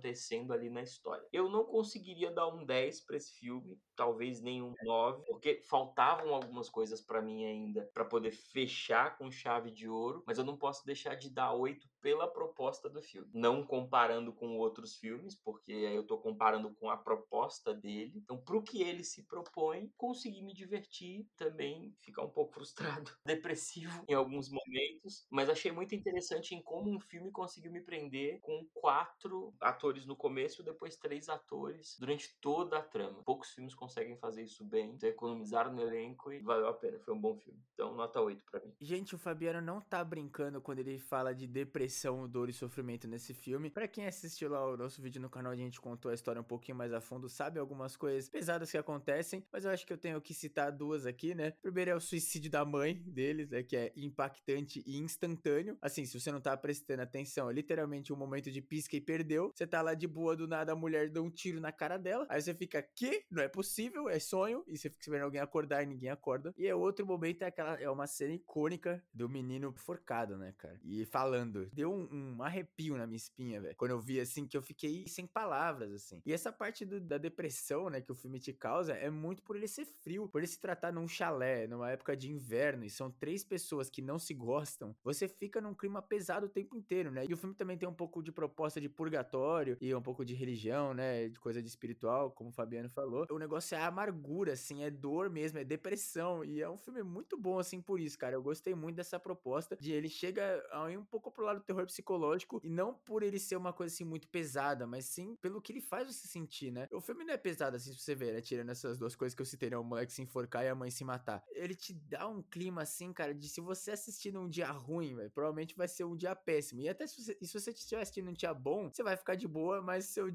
ali 0.51 0.69
na 0.69 0.81
história. 0.81 1.25
Eu 1.31 1.49
não 1.49 1.63
conseguiria 1.63 2.31
dar 2.31 2.47
um 2.47 2.65
10 2.65 3.01
para 3.01 3.17
esse 3.17 3.33
filme, 3.39 3.79
talvez 3.95 4.41
nem 4.41 4.61
um 4.61 4.73
9, 4.83 5.23
porque 5.25 5.61
faltavam 5.69 6.33
algumas 6.33 6.69
coisas 6.69 7.01
para 7.01 7.21
mim 7.21 7.45
ainda 7.45 7.89
para 7.93 8.05
poder 8.05 8.31
fechar 8.31 9.17
com 9.17 9.31
chave 9.31 9.71
de 9.71 9.87
ouro, 9.87 10.23
mas 10.25 10.37
eu 10.37 10.43
não 10.43 10.57
posso 10.57 10.85
deixar 10.85 11.15
de 11.15 11.29
dar 11.29 11.53
8 11.53 11.87
pela 12.03 12.27
proposta 12.27 12.89
do 12.89 13.01
filme. 13.01 13.29
Não 13.33 13.65
comparando 13.65 14.33
com 14.33 14.57
outros 14.57 14.97
filmes, 14.97 15.33
porque 15.33 15.71
aí 15.71 15.95
eu 15.95 16.05
tô 16.05 16.17
comparando 16.17 16.69
com 16.75 16.89
a 16.89 16.97
proposta 16.97 17.73
dele. 17.73 18.11
Então, 18.17 18.37
pro 18.37 18.61
que 18.61 18.83
ele 18.83 19.05
se 19.05 19.23
propõe, 19.23 19.89
consegui 19.97 20.43
me 20.43 20.53
divertir, 20.53 21.25
também 21.37 21.95
ficar 22.01 22.23
um 22.23 22.29
pouco 22.29 22.53
frustrado, 22.99 23.09
depressivo 23.25 24.03
em 24.07 24.13
alguns 24.13 24.49
momentos, 24.49 25.25
mas 25.31 25.49
achei 25.49 25.71
muito 25.71 25.95
interessante 25.95 26.53
em 26.53 26.61
como 26.61 26.93
um 26.93 26.99
filme 26.99 27.31
conseguiu 27.31 27.71
me 27.71 27.79
prender 27.79 28.41
com 28.41 28.67
quatro 28.73 29.53
atores 29.61 30.05
no 30.05 30.15
começo, 30.15 30.61
depois 30.61 30.97
três 30.97 31.29
atores 31.29 31.95
durante 31.97 32.37
toda 32.41 32.79
a 32.79 32.81
trama. 32.81 33.23
Poucos 33.23 33.51
filmes 33.51 33.73
conseguem 33.73 34.17
fazer 34.17 34.43
isso 34.43 34.65
bem, 34.65 34.97
economizaram 35.01 35.71
no 35.71 35.81
elenco 35.81 36.33
e 36.33 36.39
valeu 36.39 36.67
a 36.67 36.73
pena. 36.73 36.99
Foi 36.99 37.13
um 37.13 37.21
bom 37.21 37.37
filme. 37.37 37.61
Então, 37.73 37.95
nota 37.95 38.19
8 38.19 38.43
para 38.51 38.59
mim. 38.59 38.73
Gente, 38.81 39.15
o 39.15 39.17
Fabiano 39.17 39.61
não 39.61 39.79
tá 39.79 40.03
brincando 40.03 40.59
quando 40.59 40.79
ele 40.79 40.99
fala 40.99 41.33
de 41.33 41.47
depressão 41.47 41.92
depressão, 41.93 42.27
dor 42.27 42.49
e 42.49 42.53
sofrimento 42.53 43.07
nesse 43.07 43.33
filme. 43.33 43.69
Para 43.69 43.87
quem 43.87 44.07
assistiu 44.07 44.49
lá 44.49 44.65
o 44.65 44.75
nosso 44.75 45.01
vídeo 45.01 45.21
no 45.21 45.29
canal, 45.29 45.51
a 45.51 45.55
gente 45.55 45.79
contou 45.79 46.09
a 46.09 46.13
história 46.13 46.41
um 46.41 46.43
pouquinho 46.43 46.75
mais 46.75 46.91
a 46.91 46.99
fundo, 46.99 47.29
sabe 47.29 47.59
algumas 47.59 47.95
coisas 47.95 48.27
pesadas 48.29 48.71
que 48.71 48.77
acontecem, 48.77 49.45
mas 49.51 49.63
eu 49.63 49.71
acho 49.71 49.85
que 49.85 49.93
eu 49.93 49.97
tenho 49.97 50.19
que 50.19 50.33
citar 50.33 50.71
duas 50.71 51.05
aqui, 51.05 51.35
né? 51.35 51.51
Primeiro 51.61 51.91
é 51.91 51.95
o 51.95 51.99
suicídio 51.99 52.49
da 52.49 52.65
mãe 52.65 52.95
deles, 53.05 53.49
né, 53.49 53.61
que 53.61 53.77
é 53.77 53.93
impactante 53.95 54.83
e 54.87 54.97
instantâneo. 54.97 55.77
Assim, 55.81 56.03
se 56.05 56.19
você 56.19 56.31
não 56.31 56.41
tá 56.41 56.57
prestando 56.57 57.03
atenção, 57.03 57.49
é 57.49 57.53
literalmente 57.53 58.11
um 58.11 58.15
momento 58.15 58.51
de 58.51 58.61
pisca 58.61 58.95
e 58.95 59.01
perdeu. 59.01 59.51
Você 59.53 59.67
tá 59.67 59.81
lá 59.81 59.93
de 59.93 60.07
boa 60.07 60.35
do 60.35 60.47
nada, 60.47 60.71
a 60.71 60.75
mulher 60.75 61.09
dá 61.09 61.21
um 61.21 61.29
tiro 61.29 61.59
na 61.59 61.71
cara 61.71 61.97
dela. 61.97 62.25
Aí 62.27 62.41
você 62.41 62.55
fica, 62.55 62.81
que? 62.81 63.23
Não 63.29 63.43
é 63.43 63.47
possível, 63.47 64.09
é 64.09 64.17
sonho. 64.17 64.63
E 64.67 64.77
você 64.77 64.89
fica 64.89 65.03
esperando 65.03 65.25
alguém 65.25 65.41
acordar 65.41 65.83
e 65.83 65.85
ninguém 65.85 66.09
acorda. 66.09 66.53
E 66.57 66.65
é 66.65 66.73
outro 66.73 67.05
momento 67.05 67.43
é 67.43 67.47
aquela 67.47 67.79
é 67.79 67.89
uma 67.89 68.07
cena 68.07 68.33
icônica 68.33 69.03
do 69.13 69.29
menino 69.29 69.71
forcado, 69.77 70.37
né, 70.37 70.53
cara? 70.57 70.79
E 70.83 71.05
falando. 71.05 71.69
Deu 71.83 71.91
um, 71.91 72.37
um 72.37 72.43
arrepio 72.43 72.95
na 72.95 73.05
minha 73.05 73.17
espinha, 73.17 73.59
velho. 73.59 73.75
Quando 73.75 73.91
eu 73.91 73.99
vi, 73.99 74.17
assim, 74.17 74.47
que 74.47 74.55
eu 74.55 74.61
fiquei 74.61 75.05
sem 75.05 75.27
palavras, 75.27 75.91
assim. 75.91 76.21
E 76.25 76.31
essa 76.31 76.49
parte 76.49 76.85
do, 76.85 77.01
da 77.01 77.17
depressão, 77.17 77.89
né, 77.89 77.99
que 77.99 78.09
o 78.09 78.15
filme 78.15 78.39
te 78.39 78.53
causa, 78.53 78.93
é 78.93 79.09
muito 79.09 79.43
por 79.43 79.57
ele 79.57 79.67
ser 79.67 79.83
frio, 79.83 80.29
por 80.29 80.37
ele 80.37 80.47
se 80.47 80.61
tratar 80.61 80.93
num 80.93 81.09
chalé, 81.09 81.67
numa 81.67 81.91
época 81.91 82.15
de 82.15 82.31
inverno, 82.31 82.85
e 82.85 82.89
são 82.89 83.11
três 83.11 83.43
pessoas 83.43 83.89
que 83.89 84.01
não 84.01 84.17
se 84.17 84.33
gostam, 84.33 84.95
você 85.03 85.27
fica 85.27 85.59
num 85.59 85.73
clima 85.73 86.01
pesado 86.01 86.45
o 86.45 86.49
tempo 86.49 86.77
inteiro, 86.77 87.11
né? 87.11 87.25
E 87.27 87.33
o 87.33 87.37
filme 87.37 87.53
também 87.53 87.77
tem 87.77 87.89
um 87.89 87.93
pouco 87.93 88.23
de 88.23 88.31
proposta 88.31 88.79
de 88.79 88.87
purgatório 88.87 89.77
e 89.81 89.93
um 89.93 90.01
pouco 90.01 90.23
de 90.23 90.33
religião, 90.33 90.93
né? 90.93 91.27
De 91.27 91.37
coisa 91.37 91.61
de 91.61 91.67
espiritual, 91.67 92.31
como 92.31 92.49
o 92.49 92.53
Fabiano 92.53 92.89
falou. 92.89 93.27
O 93.29 93.37
negócio 93.37 93.75
é 93.75 93.83
amargura, 93.83 94.53
assim, 94.53 94.83
é 94.83 94.89
dor 94.89 95.29
mesmo, 95.29 95.59
é 95.59 95.65
depressão. 95.65 96.45
E 96.45 96.61
é 96.61 96.69
um 96.69 96.77
filme 96.77 97.03
muito 97.03 97.37
bom, 97.37 97.59
assim, 97.59 97.81
por 97.81 97.99
isso, 97.99 98.17
cara. 98.17 98.35
Eu 98.35 98.41
gostei 98.41 98.73
muito 98.73 98.95
dessa 98.95 99.19
proposta 99.19 99.75
de 99.75 99.91
ele 99.91 100.07
chega 100.07 100.65
aí 100.71 100.97
um 100.97 101.03
pouco 101.03 101.29
pro 101.29 101.43
lado 101.43 101.61
terror 101.73 101.85
psicológico 101.87 102.61
e 102.63 102.69
não 102.69 102.93
por 102.93 103.23
ele 103.23 103.39
ser 103.39 103.55
uma 103.55 103.73
coisa 103.73 103.93
assim 103.93 104.03
muito 104.03 104.27
pesada, 104.27 104.85
mas 104.85 105.05
sim 105.05 105.35
pelo 105.41 105.61
que 105.61 105.71
ele 105.71 105.81
faz 105.81 106.07
você 106.07 106.27
sentir, 106.27 106.71
né? 106.71 106.87
O 106.91 107.01
filme 107.01 107.23
não 107.23 107.33
é 107.33 107.37
pesado 107.37 107.75
assim, 107.75 107.91
se 107.91 107.99
você 107.99 108.15
ver, 108.15 108.33
né? 108.33 108.41
Tirando 108.41 108.69
essas 108.69 108.97
duas 108.97 109.15
coisas 109.15 109.35
que 109.35 109.41
eu 109.41 109.45
citei, 109.45 109.69
né? 109.69 109.77
O 109.77 109.83
moleque 109.83 110.13
se 110.13 110.21
enforcar 110.21 110.63
e 110.63 110.69
a 110.69 110.75
mãe 110.75 110.91
se 110.91 111.03
matar. 111.03 111.43
Ele 111.51 111.75
te 111.75 111.93
dá 111.93 112.27
um 112.27 112.41
clima 112.41 112.83
assim, 112.83 113.11
cara, 113.11 113.33
de 113.33 113.49
se 113.49 113.59
você 113.59 113.91
assistir 113.91 114.31
num 114.31 114.47
dia 114.47 114.71
ruim, 114.71 115.15
velho, 115.15 115.31
provavelmente 115.31 115.75
vai 115.75 115.87
ser 115.87 116.03
um 116.03 116.15
dia 116.15 116.35
péssimo. 116.35 116.81
E 116.81 116.89
até 116.89 117.07
se 117.07 117.21
você, 117.21 117.37
se 117.41 117.59
você 117.59 117.71
estiver 117.71 118.01
assistindo 118.01 118.29
um 118.29 118.33
dia 118.33 118.53
bom, 118.53 118.89
você 118.89 119.03
vai 119.03 119.17
ficar 119.17 119.35
de 119.35 119.47
boa, 119.47 119.81
mas 119.81 120.05
seu, 120.05 120.27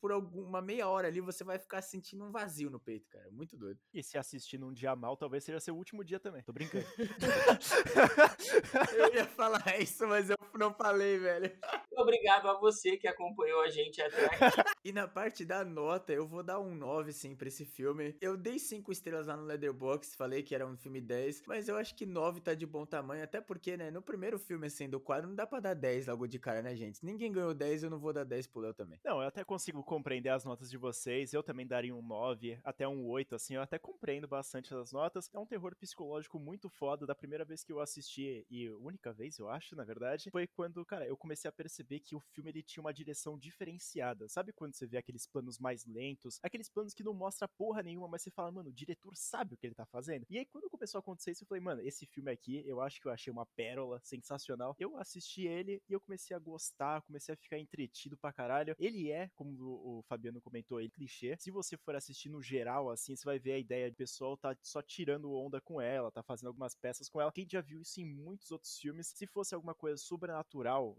por 0.00 0.10
alguma 0.10 0.62
meia 0.62 0.88
hora 0.88 1.08
ali 1.08 1.20
você 1.20 1.44
vai 1.44 1.58
ficar 1.58 1.82
sentindo 1.82 2.24
um 2.24 2.30
vazio 2.30 2.70
no 2.70 2.80
peito, 2.80 3.08
cara. 3.08 3.30
Muito 3.30 3.56
doido. 3.56 3.78
E 3.92 4.02
se 4.02 4.16
assistir 4.16 4.58
num 4.58 4.72
dia 4.72 4.96
mal, 4.96 5.16
talvez 5.16 5.44
seja 5.44 5.60
seu 5.60 5.76
último 5.76 6.02
dia 6.02 6.18
também. 6.18 6.42
Tô 6.42 6.52
brincando. 6.52 6.86
eu 8.96 9.14
ia 9.14 9.26
falar 9.26 9.80
isso, 9.80 10.06
mas 10.06 10.30
eu 10.30 10.36
não 10.54 10.72
falei, 10.78 11.18
velho. 11.18 11.52
Obrigado 11.98 12.48
a 12.48 12.54
você 12.54 12.96
que 12.96 13.08
acompanhou 13.08 13.60
a 13.60 13.68
gente 13.68 14.00
até 14.00 14.26
aqui. 14.26 14.38
e 14.84 14.92
na 14.92 15.08
parte 15.08 15.44
da 15.44 15.64
nota, 15.64 16.12
eu 16.12 16.26
vou 16.26 16.44
dar 16.44 16.60
um 16.60 16.74
9, 16.74 17.12
sim, 17.12 17.34
pra 17.34 17.48
esse 17.48 17.64
filme. 17.64 18.16
Eu 18.20 18.36
dei 18.36 18.58
5 18.58 18.92
estrelas 18.92 19.26
lá 19.26 19.36
no 19.36 19.44
Leatherbox, 19.44 20.14
falei 20.14 20.42
que 20.44 20.54
era 20.54 20.64
um 20.64 20.76
filme 20.76 21.00
10, 21.00 21.42
mas 21.46 21.68
eu 21.68 21.76
acho 21.76 21.96
que 21.96 22.06
9 22.06 22.40
tá 22.40 22.54
de 22.54 22.64
bom 22.64 22.86
tamanho, 22.86 23.24
até 23.24 23.40
porque, 23.40 23.76
né, 23.76 23.90
no 23.90 24.00
primeiro 24.00 24.38
filme, 24.38 24.68
assim, 24.68 24.88
do 24.88 25.00
quadro, 25.00 25.28
não 25.28 25.34
dá 25.34 25.46
pra 25.46 25.58
dar 25.58 25.74
10 25.74 26.06
logo 26.06 26.28
de 26.28 26.38
cara, 26.38 26.62
né, 26.62 26.76
gente? 26.76 27.04
Ninguém 27.04 27.32
ganhou 27.32 27.52
10, 27.52 27.82
eu 27.82 27.90
não 27.90 27.98
vou 27.98 28.12
dar 28.12 28.24
10 28.24 28.46
pro 28.46 28.60
Léo 28.60 28.74
também. 28.74 29.00
Não, 29.04 29.20
eu 29.20 29.26
até 29.26 29.42
consigo 29.42 29.82
compreender 29.82 30.28
as 30.28 30.44
notas 30.44 30.70
de 30.70 30.78
vocês, 30.78 31.32
eu 31.32 31.42
também 31.42 31.66
daria 31.66 31.94
um 31.94 32.02
9, 32.02 32.60
até 32.62 32.86
um 32.86 33.08
8, 33.08 33.34
assim, 33.34 33.56
eu 33.56 33.62
até 33.62 33.78
compreendo 33.78 34.28
bastante 34.28 34.72
as 34.72 34.92
notas. 34.92 35.28
É 35.34 35.38
um 35.38 35.46
terror 35.46 35.74
psicológico 35.74 36.38
muito 36.38 36.68
foda, 36.68 37.04
da 37.04 37.14
primeira 37.14 37.44
vez 37.44 37.64
que 37.64 37.72
eu 37.72 37.80
assisti, 37.80 38.46
e 38.48 38.68
única 38.70 39.12
vez, 39.12 39.38
eu 39.38 39.48
acho, 39.48 39.74
na 39.74 39.82
verdade, 39.82 40.30
foi 40.30 40.46
quando, 40.46 40.67
cara, 40.86 41.06
eu 41.06 41.16
comecei 41.16 41.48
a 41.48 41.52
perceber 41.52 42.00
que 42.00 42.14
o 42.14 42.20
filme 42.20 42.50
ele 42.50 42.62
tinha 42.62 42.80
uma 42.82 42.92
direção 42.92 43.38
diferenciada. 43.38 44.28
Sabe 44.28 44.52
quando 44.52 44.74
você 44.74 44.86
vê 44.86 44.98
aqueles 44.98 45.26
planos 45.26 45.58
mais 45.58 45.84
lentos, 45.86 46.38
aqueles 46.42 46.68
planos 46.68 46.94
que 46.94 47.02
não 47.02 47.14
mostra 47.14 47.48
porra 47.48 47.82
nenhuma, 47.82 48.08
mas 48.08 48.22
você 48.22 48.30
fala, 48.30 48.50
mano, 48.50 48.70
o 48.70 48.72
diretor 48.72 49.16
sabe 49.16 49.54
o 49.54 49.56
que 49.56 49.66
ele 49.66 49.74
tá 49.74 49.86
fazendo. 49.86 50.26
E 50.28 50.38
aí 50.38 50.46
quando 50.46 50.70
começou 50.70 50.98
a 50.98 51.00
acontecer 51.00 51.32
isso, 51.32 51.44
eu 51.44 51.48
falei, 51.48 51.62
mano, 51.62 51.82
esse 51.82 52.06
filme 52.06 52.30
aqui, 52.30 52.62
eu 52.66 52.80
acho 52.80 53.00
que 53.00 53.06
eu 53.06 53.12
achei 53.12 53.32
uma 53.32 53.46
pérola 53.46 54.00
sensacional. 54.02 54.74
Eu 54.78 54.96
assisti 54.96 55.46
ele 55.46 55.82
e 55.88 55.92
eu 55.92 56.00
comecei 56.00 56.36
a 56.36 56.40
gostar, 56.40 57.02
comecei 57.02 57.34
a 57.34 57.36
ficar 57.36 57.58
entretido 57.58 58.16
pra 58.16 58.32
caralho. 58.32 58.74
Ele 58.78 59.10
é, 59.10 59.28
como 59.34 59.50
o 59.60 60.02
Fabiano 60.08 60.40
comentou 60.40 60.78
aí, 60.78 60.90
clichê. 60.90 61.36
Se 61.38 61.50
você 61.50 61.76
for 61.76 61.94
assistir 61.94 62.28
no 62.28 62.42
geral, 62.42 62.90
assim, 62.90 63.16
você 63.16 63.24
vai 63.24 63.38
ver 63.38 63.52
a 63.52 63.58
ideia 63.58 63.90
de 63.90 63.96
pessoal 63.96 64.36
tá 64.36 64.56
só 64.62 64.80
tirando 64.80 65.32
onda 65.32 65.60
com 65.60 65.80
ela, 65.80 66.10
tá 66.10 66.22
fazendo 66.22 66.48
algumas 66.48 66.74
peças 66.74 67.08
com 67.08 67.20
ela. 67.20 67.32
Quem 67.32 67.46
já 67.48 67.60
viu 67.60 67.80
isso 67.80 68.00
em 68.00 68.04
muitos 68.04 68.50
outros 68.50 68.78
filmes, 68.78 69.08
se 69.08 69.26
fosse 69.26 69.54
alguma 69.54 69.74
coisa 69.74 69.96
sobrenatural, 69.96 70.47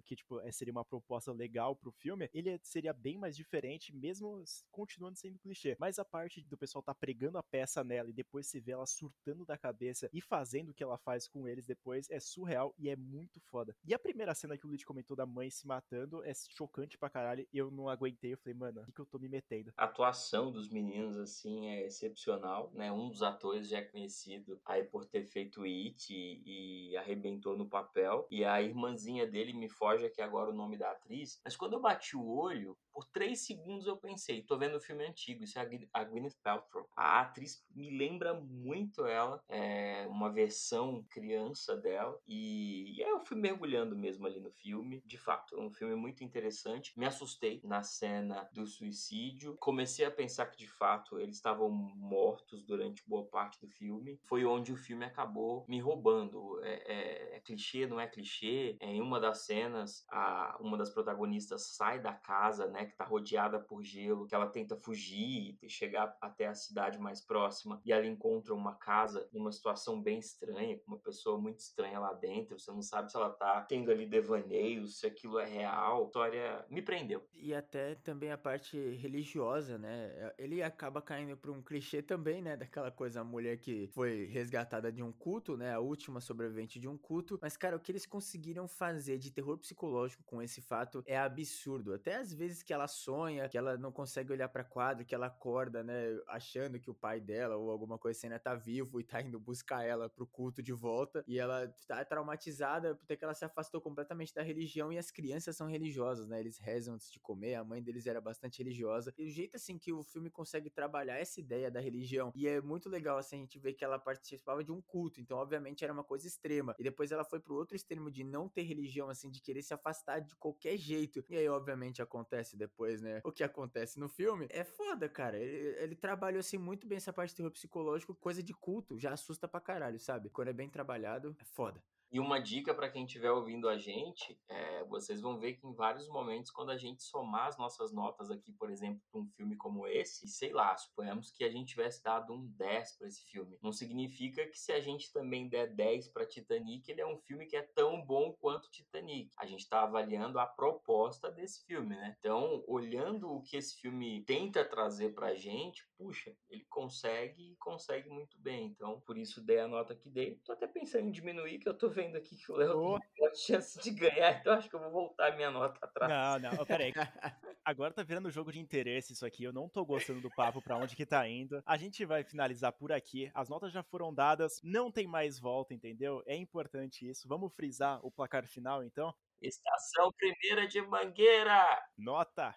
que, 0.06 0.16
tipo, 0.16 0.40
é, 0.42 0.52
seria 0.52 0.72
uma 0.72 0.86
proposta 0.86 1.32
legal 1.32 1.76
pro 1.76 1.92
filme, 1.92 2.30
ele 2.34 2.60
seria 2.64 2.94
bem 2.94 3.18
mais 3.18 3.36
diferente, 3.36 3.96
mesmo 3.96 4.44
continuando 4.72 5.18
sendo 5.18 5.40
clichê. 5.40 5.76
Mas 5.80 6.00
a 6.00 6.06
parte 6.06 6.42
do 6.42 6.58
pessoal 6.58 6.84
tá 6.84 6.94
pregando 6.94 7.38
a 7.38 7.44
peça 7.44 7.84
nela 7.84 8.10
e 8.10 8.14
depois 8.14 8.48
se 8.48 8.60
vê 8.60 8.72
ela 8.72 8.86
surtando 8.86 9.46
da 9.46 9.58
cabeça 9.58 10.10
e 10.14 10.22
fazendo 10.22 10.70
o 10.70 10.74
que 10.74 10.84
ela 10.84 10.98
faz 10.98 11.28
com 11.28 11.48
eles 11.48 11.66
depois 11.66 12.10
é 12.10 12.20
surreal 12.20 12.74
e 12.78 12.90
é 12.90 12.96
muito 12.96 13.40
foda. 13.40 13.76
E 13.86 13.94
a 13.94 14.00
primeira 14.00 14.36
cena 14.36 14.58
que 14.58 14.66
o 14.66 14.70
Luigi 14.70 14.86
comentou 14.86 15.16
da 15.16 15.26
mãe 15.26 15.50
se 15.50 15.66
matando 15.66 16.24
é 16.24 16.34
chocante 16.34 16.98
pra 16.98 17.10
caralho. 17.10 17.48
Eu 17.54 17.72
não 17.72 17.90
aguentei, 17.90 18.34
eu 18.34 18.38
falei, 18.38 18.54
mano, 18.54 18.82
o 18.82 18.86
que, 18.86 18.92
que 18.92 19.02
eu 19.02 19.06
tô 19.06 19.20
me 19.20 19.30
metendo? 19.30 19.74
A 19.78 19.86
atuação 19.86 20.52
dos 20.52 20.70
meninos, 20.70 21.18
assim, 21.18 21.68
é 21.68 21.86
excepcional, 21.86 22.72
né? 22.74 22.92
Um 22.92 23.10
dos 23.10 23.24
atores 23.24 23.68
já 23.68 23.80
é 23.80 23.84
conhecido 23.84 24.60
aí 24.66 24.84
por 24.84 25.06
ter 25.06 25.24
feito 25.24 25.64
It 25.64 26.14
e, 26.14 26.92
e 26.92 26.98
arrebentou 26.98 27.58
no 27.58 27.68
papel. 27.68 28.28
E 28.30 28.44
a 28.44 28.62
irmãzinha 28.62 29.26
dele 29.26 29.39
me 29.54 29.70
foge 29.70 30.06
aqui 30.06 30.22
agora 30.22 30.50
o 30.50 30.54
nome 30.54 30.78
da 30.78 30.92
atriz. 30.92 31.40
Mas 31.44 31.56
quando 31.56 31.74
eu 31.74 31.80
bati 31.80 32.16
o 32.16 32.28
olho, 32.28 32.78
por 33.00 33.06
três 33.06 33.46
segundos 33.46 33.88
eu 33.88 33.96
pensei, 33.96 34.44
tô 34.44 34.58
vendo 34.58 34.76
um 34.76 34.82
filme 34.82 35.06
antigo, 35.08 35.46
isso 35.46 35.58
é 35.58 35.62
a 35.94 36.04
Gwyneth 36.04 36.36
Paltrow. 36.44 36.86
A 36.98 37.22
atriz 37.22 37.66
me 37.74 37.98
lembra 37.98 38.34
muito 38.34 39.06
ela, 39.06 39.42
é 39.48 40.06
uma 40.10 40.30
versão 40.30 41.06
criança 41.10 41.78
dela. 41.78 42.20
E, 42.28 42.98
e 42.98 43.02
aí 43.02 43.10
eu 43.10 43.22
fui 43.22 43.38
mergulhando 43.38 43.96
mesmo 43.96 44.28
ali 44.28 44.42
no 44.42 44.52
filme. 44.52 45.02
De 45.06 45.18
fato, 45.18 45.56
é 45.56 45.62
um 45.62 45.72
filme 45.72 45.96
muito 45.96 46.26
interessante. 46.26 46.92
Me 47.00 47.06
assustei 47.06 47.62
na 47.64 47.84
cena 47.84 48.50
do 48.52 48.68
suicídio. 48.68 49.56
Comecei 49.62 50.04
a 50.04 50.12
pensar 50.12 50.48
que 50.48 50.58
de 50.58 50.68
fato 50.68 51.18
eles 51.22 51.38
estavam 51.38 51.70
mortos 51.70 52.66
durante 52.66 53.08
boa 53.08 53.26
parte 53.26 53.62
do 53.62 53.70
filme. 53.70 54.20
Foi 54.26 54.44
onde 54.44 54.74
o 54.74 54.78
filme 54.78 55.06
acabou 55.06 55.64
me 55.70 55.80
roubando. 55.80 56.62
É, 56.66 56.74
é, 56.74 57.38
é 57.38 57.40
clichê, 57.40 57.88
não 57.88 57.98
é 57.98 58.08
clichê. 58.08 58.76
É, 58.82 58.88
em 58.88 59.02
uma 59.02 59.22
das 59.22 59.46
cenas, 59.46 60.06
a, 60.10 60.58
uma 60.60 60.78
das 60.78 60.90
protagonistas 60.90 61.76
sai 61.78 62.02
da 62.02 62.12
casa, 62.12 62.68
né, 62.68 62.89
que 62.90 62.98
tá 62.98 63.06
rodeada 63.06 63.60
por 63.60 63.84
gelo, 63.84 64.26
que 64.26 64.36
ela 64.36 64.48
tenta 64.48 64.76
fugir 64.76 65.58
e 65.62 65.70
chegar 65.70 66.18
até 66.22 66.48
a 66.48 66.54
cidade 66.54 66.98
mais 67.00 67.22
próxima. 67.22 67.82
E 67.86 67.92
ela 67.92 68.06
encontra 68.06 68.54
uma 68.54 68.76
casa 68.76 69.28
numa 69.32 69.52
situação 69.52 70.02
bem 70.02 70.20
estranha, 70.20 70.78
com 70.80 70.92
uma 70.92 71.00
pessoa 71.00 71.38
muito 71.40 71.60
estranha 71.60 72.00
lá 72.00 72.14
dentro. 72.14 72.60
Você 72.60 72.72
não 72.72 72.82
sabe 72.82 73.12
se 73.12 73.18
ela 73.18 73.30
tá 73.30 73.62
tendo 73.62 73.92
ali 73.92 74.06
devaneios, 74.06 75.00
se 75.00 75.08
aquilo 75.08 75.40
é 75.40 75.46
real. 75.46 76.04
A 76.04 76.06
história 76.06 76.66
me 76.70 76.82
prendeu. 76.82 77.24
E 77.34 77.54
até 77.54 77.96
também 77.96 78.32
a 78.32 78.38
parte 78.38 78.78
religiosa, 78.96 79.78
né? 79.78 80.34
Ele 80.38 80.62
acaba 80.62 81.02
caindo 81.02 81.38
para 81.38 81.52
um 81.52 81.62
clichê 81.62 82.02
também, 82.02 82.42
né? 82.42 82.58
Daquela 82.58 82.92
coisa, 82.92 83.22
a 83.22 83.24
mulher 83.24 83.58
que 83.58 83.88
foi 83.94 84.26
resgatada 84.26 84.92
de 84.92 85.04
um 85.04 85.12
culto, 85.12 85.56
né? 85.56 85.74
A 85.74 85.80
última 85.80 86.20
sobrevivente 86.20 86.80
de 86.80 86.88
um 86.88 86.98
culto. 86.98 87.40
Mas, 87.42 87.56
cara, 87.56 87.76
o 87.76 87.80
que 87.80 87.92
eles 87.92 88.06
conseguiram 88.06 88.68
fazer 88.68 89.18
de 89.18 89.32
terror 89.32 89.58
psicológico 89.58 90.24
com 90.24 90.42
esse 90.42 90.62
fato 90.62 91.04
é 91.06 91.18
absurdo. 91.18 91.94
Até 91.94 92.16
às 92.16 92.34
vezes 92.34 92.64
que 92.64 92.74
ela 92.74 92.79
sonha, 92.88 93.48
que 93.50 93.58
ela 93.58 93.78
não 93.78 93.92
consegue 93.92 94.32
olhar 94.32 94.50
para 94.50 94.64
quadro, 94.64 95.06
que 95.06 95.16
ela 95.16 95.28
acorda, 95.28 95.84
né? 95.84 96.20
Achando 96.28 96.80
que 96.80 96.90
o 96.90 96.94
pai 96.94 97.20
dela 97.20 97.56
ou 97.56 97.70
alguma 97.70 97.98
coisa 97.98 98.18
assim, 98.18 98.30
né? 98.30 98.40
Tá 98.40 98.56
vivo 98.56 99.00
e 99.00 99.04
tá 99.04 99.22
indo 99.22 99.40
buscar 99.40 99.84
ela 99.84 100.10
pro 100.10 100.28
culto 100.28 100.62
de 100.62 100.74
volta. 100.74 101.24
E 101.28 101.40
ela 101.40 101.68
tá 101.88 102.04
traumatizada 102.06 102.96
porque 102.96 103.24
ela 103.24 103.34
se 103.34 103.46
afastou 103.46 103.82
completamente 103.82 104.34
da 104.34 104.42
religião 104.42 104.92
e 104.92 104.98
as 104.98 105.12
crianças 105.12 105.56
são 105.56 105.68
religiosas, 105.68 106.28
né? 106.28 106.40
Eles 106.40 106.58
rezam 106.58 106.96
antes 106.96 107.12
de 107.12 107.20
comer, 107.20 107.56
a 107.56 107.64
mãe 107.64 107.82
deles 107.82 108.06
era 108.06 108.22
bastante 108.22 108.60
religiosa. 108.60 109.14
E 109.18 109.26
o 109.26 109.30
jeito 109.30 109.56
assim 109.56 109.78
que 109.78 109.92
o 109.92 110.04
filme 110.04 110.30
consegue 110.30 110.70
trabalhar 110.70 111.18
essa 111.18 111.40
ideia 111.40 111.70
da 111.70 111.80
religião, 111.80 112.32
e 112.36 112.48
é 112.48 112.62
muito 112.62 112.90
legal 112.90 113.18
assim 113.18 113.38
a 113.38 113.40
gente 113.40 113.60
ver 113.60 113.74
que 113.74 113.84
ela 113.84 114.00
participava 114.00 114.64
de 114.64 114.72
um 114.72 114.82
culto, 114.82 115.20
então 115.22 115.38
obviamente 115.38 115.84
era 115.84 115.94
uma 115.94 116.04
coisa 116.04 116.28
extrema. 116.28 116.76
E 116.80 116.84
depois 116.84 117.12
ela 117.12 117.24
foi 117.24 117.40
pro 117.40 117.56
outro 117.56 117.76
extremo 117.76 118.12
de 118.12 118.24
não 118.24 118.48
ter 118.48 118.64
religião, 118.64 119.10
assim, 119.10 119.30
de 119.30 119.42
querer 119.42 119.62
se 119.62 119.74
afastar 119.74 120.20
de 120.20 120.36
qualquer 120.36 120.78
jeito. 120.78 121.24
E 121.30 121.38
aí, 121.38 121.48
obviamente, 121.48 122.02
acontece 122.02 122.58
depois, 122.60 123.02
né? 123.02 123.22
O 123.24 123.32
que 123.32 123.44
acontece 123.44 124.00
no 124.00 124.08
filme 124.10 124.48
é 124.52 124.64
foda, 124.64 125.10
cara. 125.10 125.38
Ele, 125.38 125.76
ele 125.82 125.96
trabalhou 125.96 126.40
assim 126.40 126.58
muito 126.58 126.86
bem 126.88 126.98
essa 126.98 127.14
parte 127.14 127.32
de 127.32 127.38
terror 127.38 127.52
psicológico, 127.52 128.14
coisa 128.16 128.44
de 128.44 128.54
culto, 128.54 129.00
já 129.00 129.14
assusta 129.14 129.48
pra 129.48 129.60
caralho, 129.62 130.00
sabe? 130.00 130.30
Quando 130.30 130.50
é 130.50 130.54
bem 130.54 130.70
trabalhado, 130.70 131.36
é 131.40 131.46
foda. 131.46 131.84
E 132.12 132.20
uma 132.20 132.40
dica 132.40 132.74
para 132.74 132.90
quem 132.90 133.06
estiver 133.06 133.32
ouvindo 133.32 133.70
a 133.70 133.78
gente, 133.78 134.40
é, 134.48 134.84
vocês 134.86 135.22
vão 135.22 135.38
ver 135.38 135.54
que 135.54 135.68
em 135.68 135.74
vários 135.74 136.08
momentos, 136.08 136.50
quando 136.50 136.72
a 136.72 136.78
gente 136.78 137.04
somar 137.04 137.48
as 137.48 137.58
nossas 137.58 137.94
notas 137.94 138.32
aqui, 138.32 138.52
por 138.54 138.72
exemplo, 138.72 139.00
para 139.12 139.22
um 139.22 139.28
filme 139.28 139.56
como 139.56 139.86
esse, 139.86 140.28
sei 140.28 140.52
lá, 140.52 140.76
suponhamos 140.76 141.32
que 141.32 141.44
a 141.44 141.50
gente 141.52 141.70
tivesse 141.70 142.04
dado 142.04 142.34
um 142.34 142.48
10 142.58 142.98
para 142.98 143.08
esse 143.08 143.24
filme. 143.26 143.60
Não 143.62 143.72
significa 143.72 144.48
que 144.48 144.58
se 144.58 144.72
a 144.72 144.80
gente 144.80 145.14
também 145.14 145.48
der 145.48 145.68
10 145.76 146.08
para 146.08 146.26
Titanic, 146.26 146.90
ele 146.90 147.02
é 147.02 147.06
um 147.06 147.20
filme 147.20 147.46
que 147.46 147.56
é 147.56 147.62
tão 147.62 148.04
bom 148.04 148.34
quanto 148.42 148.72
Titanic. 148.72 149.30
A 149.38 149.46
gente 149.46 149.62
está 149.62 149.84
avaliando 149.84 150.40
a 150.40 150.48
proposta 150.48 151.30
desse 151.30 151.64
filme, 151.66 151.96
né? 151.96 152.16
Então, 152.20 152.64
olhando 152.68 153.32
o 153.32 153.44
que 153.44 153.56
esse 153.56 153.80
filme 153.80 154.24
tenta 154.26 154.66
trazer 154.66 155.14
para 155.14 155.28
a 155.28 155.36
gente, 155.36 155.88
puxa, 155.96 156.36
ele 156.50 156.66
consegue 156.70 157.52
e 157.52 157.56
consegue 157.58 158.10
muito 158.10 158.36
bem. 158.40 158.68
Então, 158.68 159.00
por 159.02 159.16
isso 159.16 159.46
dei 159.46 159.60
a 159.60 159.68
nota 159.68 159.96
que 159.96 160.10
dei. 160.10 160.40
Tô 160.44 160.54
até 160.54 160.66
pensando 160.66 161.08
em 161.08 161.12
diminuir, 161.12 161.60
que 161.60 161.70
eu 161.70 161.78
tô 161.78 161.90
vendo 162.00 162.16
aqui 162.16 162.38
que 162.38 162.52
o 162.52 162.56
Léo 162.56 162.80
oh. 162.80 163.00
tem 163.00 163.36
chance 163.36 163.78
de 163.82 163.92
ganhar, 163.92 164.40
então 164.40 164.54
acho 164.54 164.70
que 164.70 164.76
eu 164.76 164.80
vou 164.80 164.92
voltar 164.92 165.36
minha 165.36 165.52
nota 165.52 165.78
atrás. 165.86 166.12
Não, 166.42 166.52
não, 166.52 166.66
peraí. 166.66 166.94
Agora 167.66 167.94
tá 167.94 168.02
virando 168.04 168.32
jogo 168.32 168.52
de 168.52 168.60
interesse 168.60 169.14
isso 169.14 169.26
aqui, 169.26 169.44
eu 169.44 169.52
não 169.52 169.68
tô 169.68 169.86
gostando 169.86 170.22
do 170.22 170.30
papo 170.32 170.62
pra 170.62 170.78
onde 170.78 170.96
que 170.96 171.06
tá 171.06 171.28
indo. 171.28 171.62
A 171.66 171.78
gente 171.78 172.06
vai 172.06 172.24
finalizar 172.24 172.72
por 172.72 172.92
aqui, 172.92 173.30
as 173.34 173.50
notas 173.50 173.72
já 173.72 173.84
foram 173.84 174.14
dadas, 174.14 174.62
não 174.64 174.92
tem 174.92 175.08
mais 175.08 175.40
volta, 175.40 175.74
entendeu? 175.74 176.24
É 176.26 176.36
importante 176.36 177.08
isso. 177.08 177.28
Vamos 177.28 177.54
frisar 177.54 178.00
o 178.04 178.10
placar 178.10 178.48
final, 178.48 178.84
então? 178.84 179.14
Estação 179.42 180.12
Primeira 180.14 180.68
de 180.68 180.82
Mangueira! 180.82 181.84
Nota! 181.98 182.56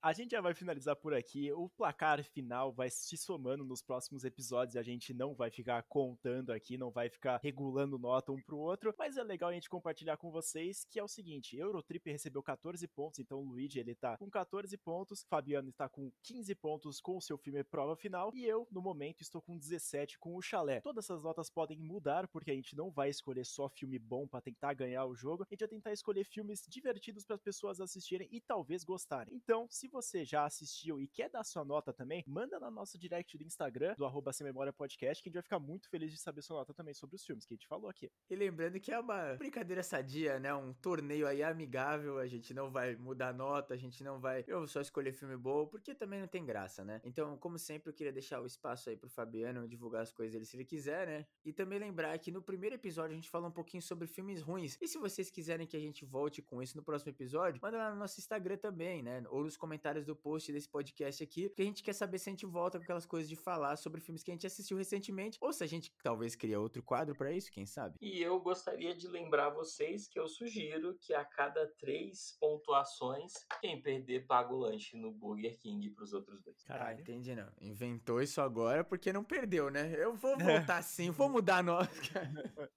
A 0.01 0.13
gente 0.13 0.31
já 0.31 0.41
vai 0.41 0.55
finalizar 0.55 0.95
por 0.95 1.13
aqui. 1.13 1.51
O 1.51 1.69
placar 1.69 2.23
final 2.23 2.73
vai 2.73 2.89
se 2.89 3.15
somando 3.17 3.63
nos 3.63 3.83
próximos 3.83 4.23
episódios. 4.23 4.75
A 4.75 4.81
gente 4.81 5.13
não 5.13 5.35
vai 5.35 5.51
ficar 5.51 5.83
contando 5.83 6.51
aqui, 6.51 6.75
não 6.75 6.89
vai 6.89 7.07
ficar 7.07 7.39
regulando 7.43 7.99
nota 7.99 8.31
um 8.31 8.41
pro 8.41 8.57
outro. 8.57 8.95
Mas 8.97 9.15
é 9.15 9.23
legal 9.23 9.51
a 9.51 9.53
gente 9.53 9.69
compartilhar 9.69 10.17
com 10.17 10.31
vocês 10.31 10.85
que 10.89 10.99
é 10.99 11.03
o 11.03 11.07
seguinte: 11.07 11.55
Eurotrip 11.55 12.09
recebeu 12.09 12.41
14 12.41 12.87
pontos, 12.87 13.19
então 13.19 13.39
o 13.39 13.45
Luigi 13.45 13.79
ele 13.79 13.93
tá 13.93 14.17
com 14.17 14.27
14 14.27 14.75
pontos, 14.77 15.23
Fabiano 15.29 15.69
está 15.69 15.87
com 15.87 16.11
15 16.23 16.55
pontos 16.55 16.99
com 16.99 17.17
o 17.17 17.21
seu 17.21 17.37
filme 17.37 17.63
Prova 17.63 17.95
Final 17.95 18.31
e 18.33 18.43
eu, 18.43 18.67
no 18.71 18.81
momento, 18.81 19.21
estou 19.21 19.41
com 19.41 19.55
17 19.55 20.17
com 20.17 20.35
o 20.35 20.41
Chalé. 20.41 20.81
Todas 20.81 21.05
essas 21.05 21.21
notas 21.21 21.49
podem 21.49 21.77
mudar 21.77 22.27
porque 22.27 22.49
a 22.49 22.55
gente 22.55 22.75
não 22.75 22.89
vai 22.89 23.09
escolher 23.09 23.45
só 23.45 23.69
filme 23.69 23.99
bom 23.99 24.27
para 24.27 24.41
tentar 24.41 24.73
ganhar 24.73 25.05
o 25.05 25.15
jogo, 25.15 25.43
a 25.43 25.47
gente 25.53 25.59
vai 25.59 25.69
tentar 25.69 25.93
escolher 25.93 26.23
filmes 26.23 26.65
divertidos 26.67 27.18
para 27.23 27.35
as 27.35 27.41
pessoas 27.41 27.79
assistirem 27.79 28.27
e 28.31 28.39
talvez 28.41 28.83
gostarem. 28.83 29.33
Então, 29.33 29.67
se 29.69 29.87
você 29.87 30.25
já 30.25 30.45
assistiu 30.45 30.99
e 30.99 31.07
quer 31.07 31.29
dar 31.29 31.43
sua 31.43 31.63
nota 31.65 31.93
também, 31.93 32.23
manda 32.27 32.59
na 32.59 32.71
nossa 32.71 32.97
direct 32.97 33.37
do 33.37 33.43
Instagram, 33.43 33.95
do 33.95 34.05
arroba 34.05 34.33
Sem 34.33 34.45
Memória 34.45 34.73
Podcast, 34.73 35.21
que 35.21 35.29
a 35.29 35.31
gente 35.31 35.35
vai 35.35 35.43
ficar 35.43 35.59
muito 35.59 35.89
feliz 35.89 36.11
de 36.11 36.17
saber 36.17 36.41
sua 36.41 36.57
nota 36.57 36.73
também 36.73 36.93
sobre 36.93 37.15
os 37.15 37.25
filmes 37.25 37.45
que 37.45 37.53
a 37.53 37.57
gente 37.57 37.67
falou 37.67 37.89
aqui. 37.89 38.11
E 38.29 38.35
lembrando 38.35 38.79
que 38.79 38.91
é 38.91 38.99
uma 38.99 39.35
brincadeira 39.35 39.83
sadia, 39.83 40.39
né? 40.39 40.53
Um 40.53 40.73
torneio 40.73 41.27
aí 41.27 41.43
amigável, 41.43 42.17
a 42.17 42.27
gente 42.27 42.53
não 42.53 42.71
vai 42.71 42.95
mudar 42.95 43.33
nota, 43.33 43.73
a 43.73 43.77
gente 43.77 44.03
não 44.03 44.19
vai. 44.19 44.43
Eu 44.47 44.67
só 44.67 44.81
escolher 44.81 45.13
filme 45.13 45.37
bom, 45.37 45.65
porque 45.67 45.93
também 45.95 46.19
não 46.19 46.27
tem 46.27 46.45
graça, 46.45 46.83
né? 46.83 47.01
Então, 47.03 47.37
como 47.37 47.57
sempre, 47.57 47.89
eu 47.89 47.93
queria 47.93 48.13
deixar 48.13 48.41
o 48.41 48.45
espaço 48.45 48.89
aí 48.89 48.97
pro 48.97 49.09
Fabiano 49.09 49.67
divulgar 49.67 50.01
as 50.01 50.11
coisas 50.11 50.33
dele 50.33 50.45
se 50.45 50.55
ele 50.55 50.65
quiser, 50.65 51.07
né? 51.07 51.25
E 51.43 51.53
também 51.53 51.79
lembrar 51.79 52.17
que 52.19 52.31
no 52.31 52.41
primeiro 52.41 52.75
episódio 52.75 53.11
a 53.13 53.15
gente 53.15 53.29
falou 53.29 53.49
um 53.49 53.53
pouquinho 53.53 53.81
sobre 53.81 54.07
filmes 54.07 54.41
ruins. 54.41 54.77
E 54.81 54.87
se 54.87 54.97
vocês 54.97 55.29
quiserem 55.29 55.67
que 55.67 55.77
a 55.77 55.79
gente 55.79 56.05
volte 56.05 56.41
com 56.41 56.61
isso 56.61 56.77
no 56.77 56.83
próximo 56.83 57.08
episódio, 57.09 57.59
manda 57.61 57.77
lá 57.77 57.91
no 57.91 57.97
nosso 57.97 58.19
Instagram 58.19 58.57
também, 58.57 59.01
né? 59.01 59.23
Ou 59.29 59.43
nos 59.43 59.57
comentários 59.57 60.05
do 60.05 60.15
post 60.15 60.51
desse 60.51 60.69
podcast 60.69 61.23
aqui, 61.23 61.49
porque 61.49 61.61
a 61.61 61.65
gente 61.65 61.83
quer 61.83 61.93
saber 61.93 62.19
se 62.19 62.29
a 62.29 62.31
gente 62.31 62.45
volta 62.45 62.77
com 62.77 62.83
aquelas 62.83 63.05
coisas 63.05 63.29
de 63.29 63.35
falar 63.35 63.75
sobre 63.75 64.01
filmes 64.01 64.23
que 64.23 64.31
a 64.31 64.33
gente 64.33 64.47
assistiu 64.47 64.77
recentemente, 64.77 65.37
ou 65.41 65.51
se 65.51 65.63
a 65.63 65.67
gente 65.67 65.93
talvez 66.03 66.35
cria 66.35 66.59
outro 66.59 66.81
quadro 66.83 67.15
para 67.15 67.31
isso, 67.31 67.51
quem 67.51 67.65
sabe? 67.65 67.95
E 68.01 68.21
eu 68.21 68.39
gostaria 68.39 68.95
de 68.95 69.07
lembrar 69.07 69.49
vocês 69.49 70.07
que 70.07 70.19
eu 70.19 70.27
sugiro 70.27 70.97
que 71.01 71.13
a 71.13 71.25
cada 71.25 71.67
três 71.77 72.37
pontuações, 72.39 73.33
quem 73.61 73.81
perder 73.81 74.25
paga 74.25 74.53
o 74.53 74.57
lanche 74.57 74.97
no 74.97 75.11
Burger 75.11 75.57
King 75.59 75.89
pros 75.91 76.13
outros 76.13 76.41
dois. 76.41 76.57
Ah, 76.69 76.93
entendi 76.93 77.35
não. 77.35 77.49
Inventou 77.59 78.21
isso 78.21 78.41
agora 78.41 78.83
porque 78.83 79.11
não 79.13 79.23
perdeu, 79.23 79.69
né? 79.69 79.93
Eu 79.97 80.15
vou 80.15 80.37
voltar 80.37 80.81
sim, 80.81 81.09
vou 81.11 81.29
mudar 81.29 81.57
a 81.57 81.63
nota. 81.63 81.89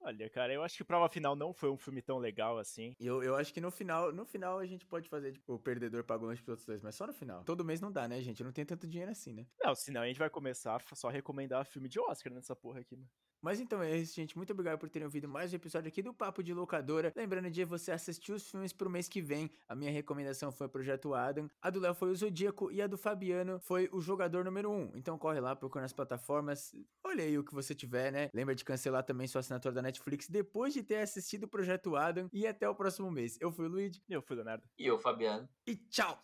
Olha, 0.00 0.28
cara, 0.30 0.52
eu 0.52 0.62
acho 0.62 0.76
que 0.76 0.84
Prova 0.84 1.08
Final 1.08 1.36
não 1.36 1.52
foi 1.52 1.70
um 1.70 1.76
filme 1.76 2.02
tão 2.02 2.18
legal 2.18 2.58
assim. 2.58 2.94
E 2.98 3.06
eu, 3.06 3.22
eu 3.22 3.36
acho 3.36 3.52
que 3.52 3.60
no 3.60 3.70
final, 3.70 4.12
no 4.22 4.26
final 4.26 4.58
a 4.58 4.66
gente 4.66 4.86
pode 4.86 5.08
fazer, 5.08 5.32
tipo, 5.32 5.54
o 5.54 5.58
perdedor 5.58 6.04
paga 6.04 6.24
o 6.24 6.26
lanche 6.26 6.42
pros 6.42 6.52
outros 6.52 6.66
dois, 6.66 6.80
mas 6.80 6.94
só 6.94 7.06
no 7.06 7.12
final. 7.12 7.44
Todo 7.44 7.64
mês 7.64 7.80
não 7.80 7.90
dá, 7.90 8.06
né, 8.06 8.20
gente? 8.20 8.40
Eu 8.40 8.44
não 8.44 8.52
tenho 8.52 8.66
tanto 8.66 8.86
dinheiro 8.86 9.10
assim, 9.10 9.32
né? 9.32 9.46
Não, 9.60 9.74
senão 9.74 10.02
a 10.02 10.06
gente 10.06 10.18
vai 10.18 10.30
começar 10.30 10.76
a 10.76 10.94
só 10.94 11.08
recomendar 11.08 11.64
filme 11.66 11.88
de 11.88 11.98
Oscar 11.98 12.32
nessa 12.32 12.54
porra 12.54 12.80
aqui, 12.80 12.96
mano. 12.96 13.10
Mas 13.42 13.58
então 13.58 13.82
é 13.82 13.98
isso, 13.98 14.14
gente. 14.14 14.36
Muito 14.36 14.52
obrigado 14.52 14.78
por 14.78 14.88
terem 14.88 15.04
ouvido 15.04 15.28
mais 15.28 15.52
um 15.52 15.56
episódio 15.56 15.88
aqui 15.88 16.00
do 16.00 16.14
Papo 16.14 16.44
de 16.44 16.54
Locadora. 16.54 17.12
Lembrando 17.16 17.50
de 17.50 17.64
você 17.64 17.90
assistir 17.90 18.32
os 18.32 18.48
filmes 18.48 18.72
pro 18.72 18.88
mês 18.88 19.08
que 19.08 19.20
vem. 19.20 19.50
A 19.68 19.74
minha 19.74 19.90
recomendação 19.90 20.52
foi 20.52 20.68
o 20.68 20.70
Projeto 20.70 21.12
Adam, 21.12 21.50
a 21.60 21.68
do 21.68 21.80
Léo 21.80 21.92
foi 21.92 22.12
o 22.12 22.14
Zodíaco 22.14 22.70
e 22.70 22.80
a 22.80 22.86
do 22.86 22.96
Fabiano 22.96 23.58
foi 23.58 23.88
o 23.92 24.00
Jogador 24.00 24.44
Número 24.44 24.70
1. 24.70 24.92
Então 24.94 25.18
corre 25.18 25.40
lá, 25.40 25.56
procura 25.56 25.82
nas 25.82 25.92
plataformas. 25.92 26.72
Olha 27.02 27.24
aí 27.24 27.36
o 27.36 27.42
que 27.42 27.52
você 27.52 27.74
tiver, 27.74 28.12
né? 28.12 28.30
Lembra 28.32 28.54
de 28.54 28.64
cancelar 28.64 29.02
também 29.02 29.26
sua 29.26 29.40
assinatura 29.40 29.74
da 29.74 29.82
Netflix 29.82 30.28
depois 30.28 30.72
de 30.72 30.84
ter 30.84 30.98
assistido 30.98 31.42
o 31.42 31.48
Projeto 31.48 31.96
Adam. 31.96 32.28
E 32.32 32.46
até 32.46 32.68
o 32.68 32.76
próximo 32.76 33.10
mês. 33.10 33.36
Eu 33.40 33.50
fui 33.50 33.66
o 33.66 33.68
Luigi. 33.68 34.00
Eu 34.08 34.22
fui 34.22 34.36
o 34.36 34.38
Leonardo. 34.38 34.64
E 34.78 34.86
eu, 34.86 35.00
Fabiano. 35.00 35.48
E 35.66 35.74
tchau! 35.74 36.16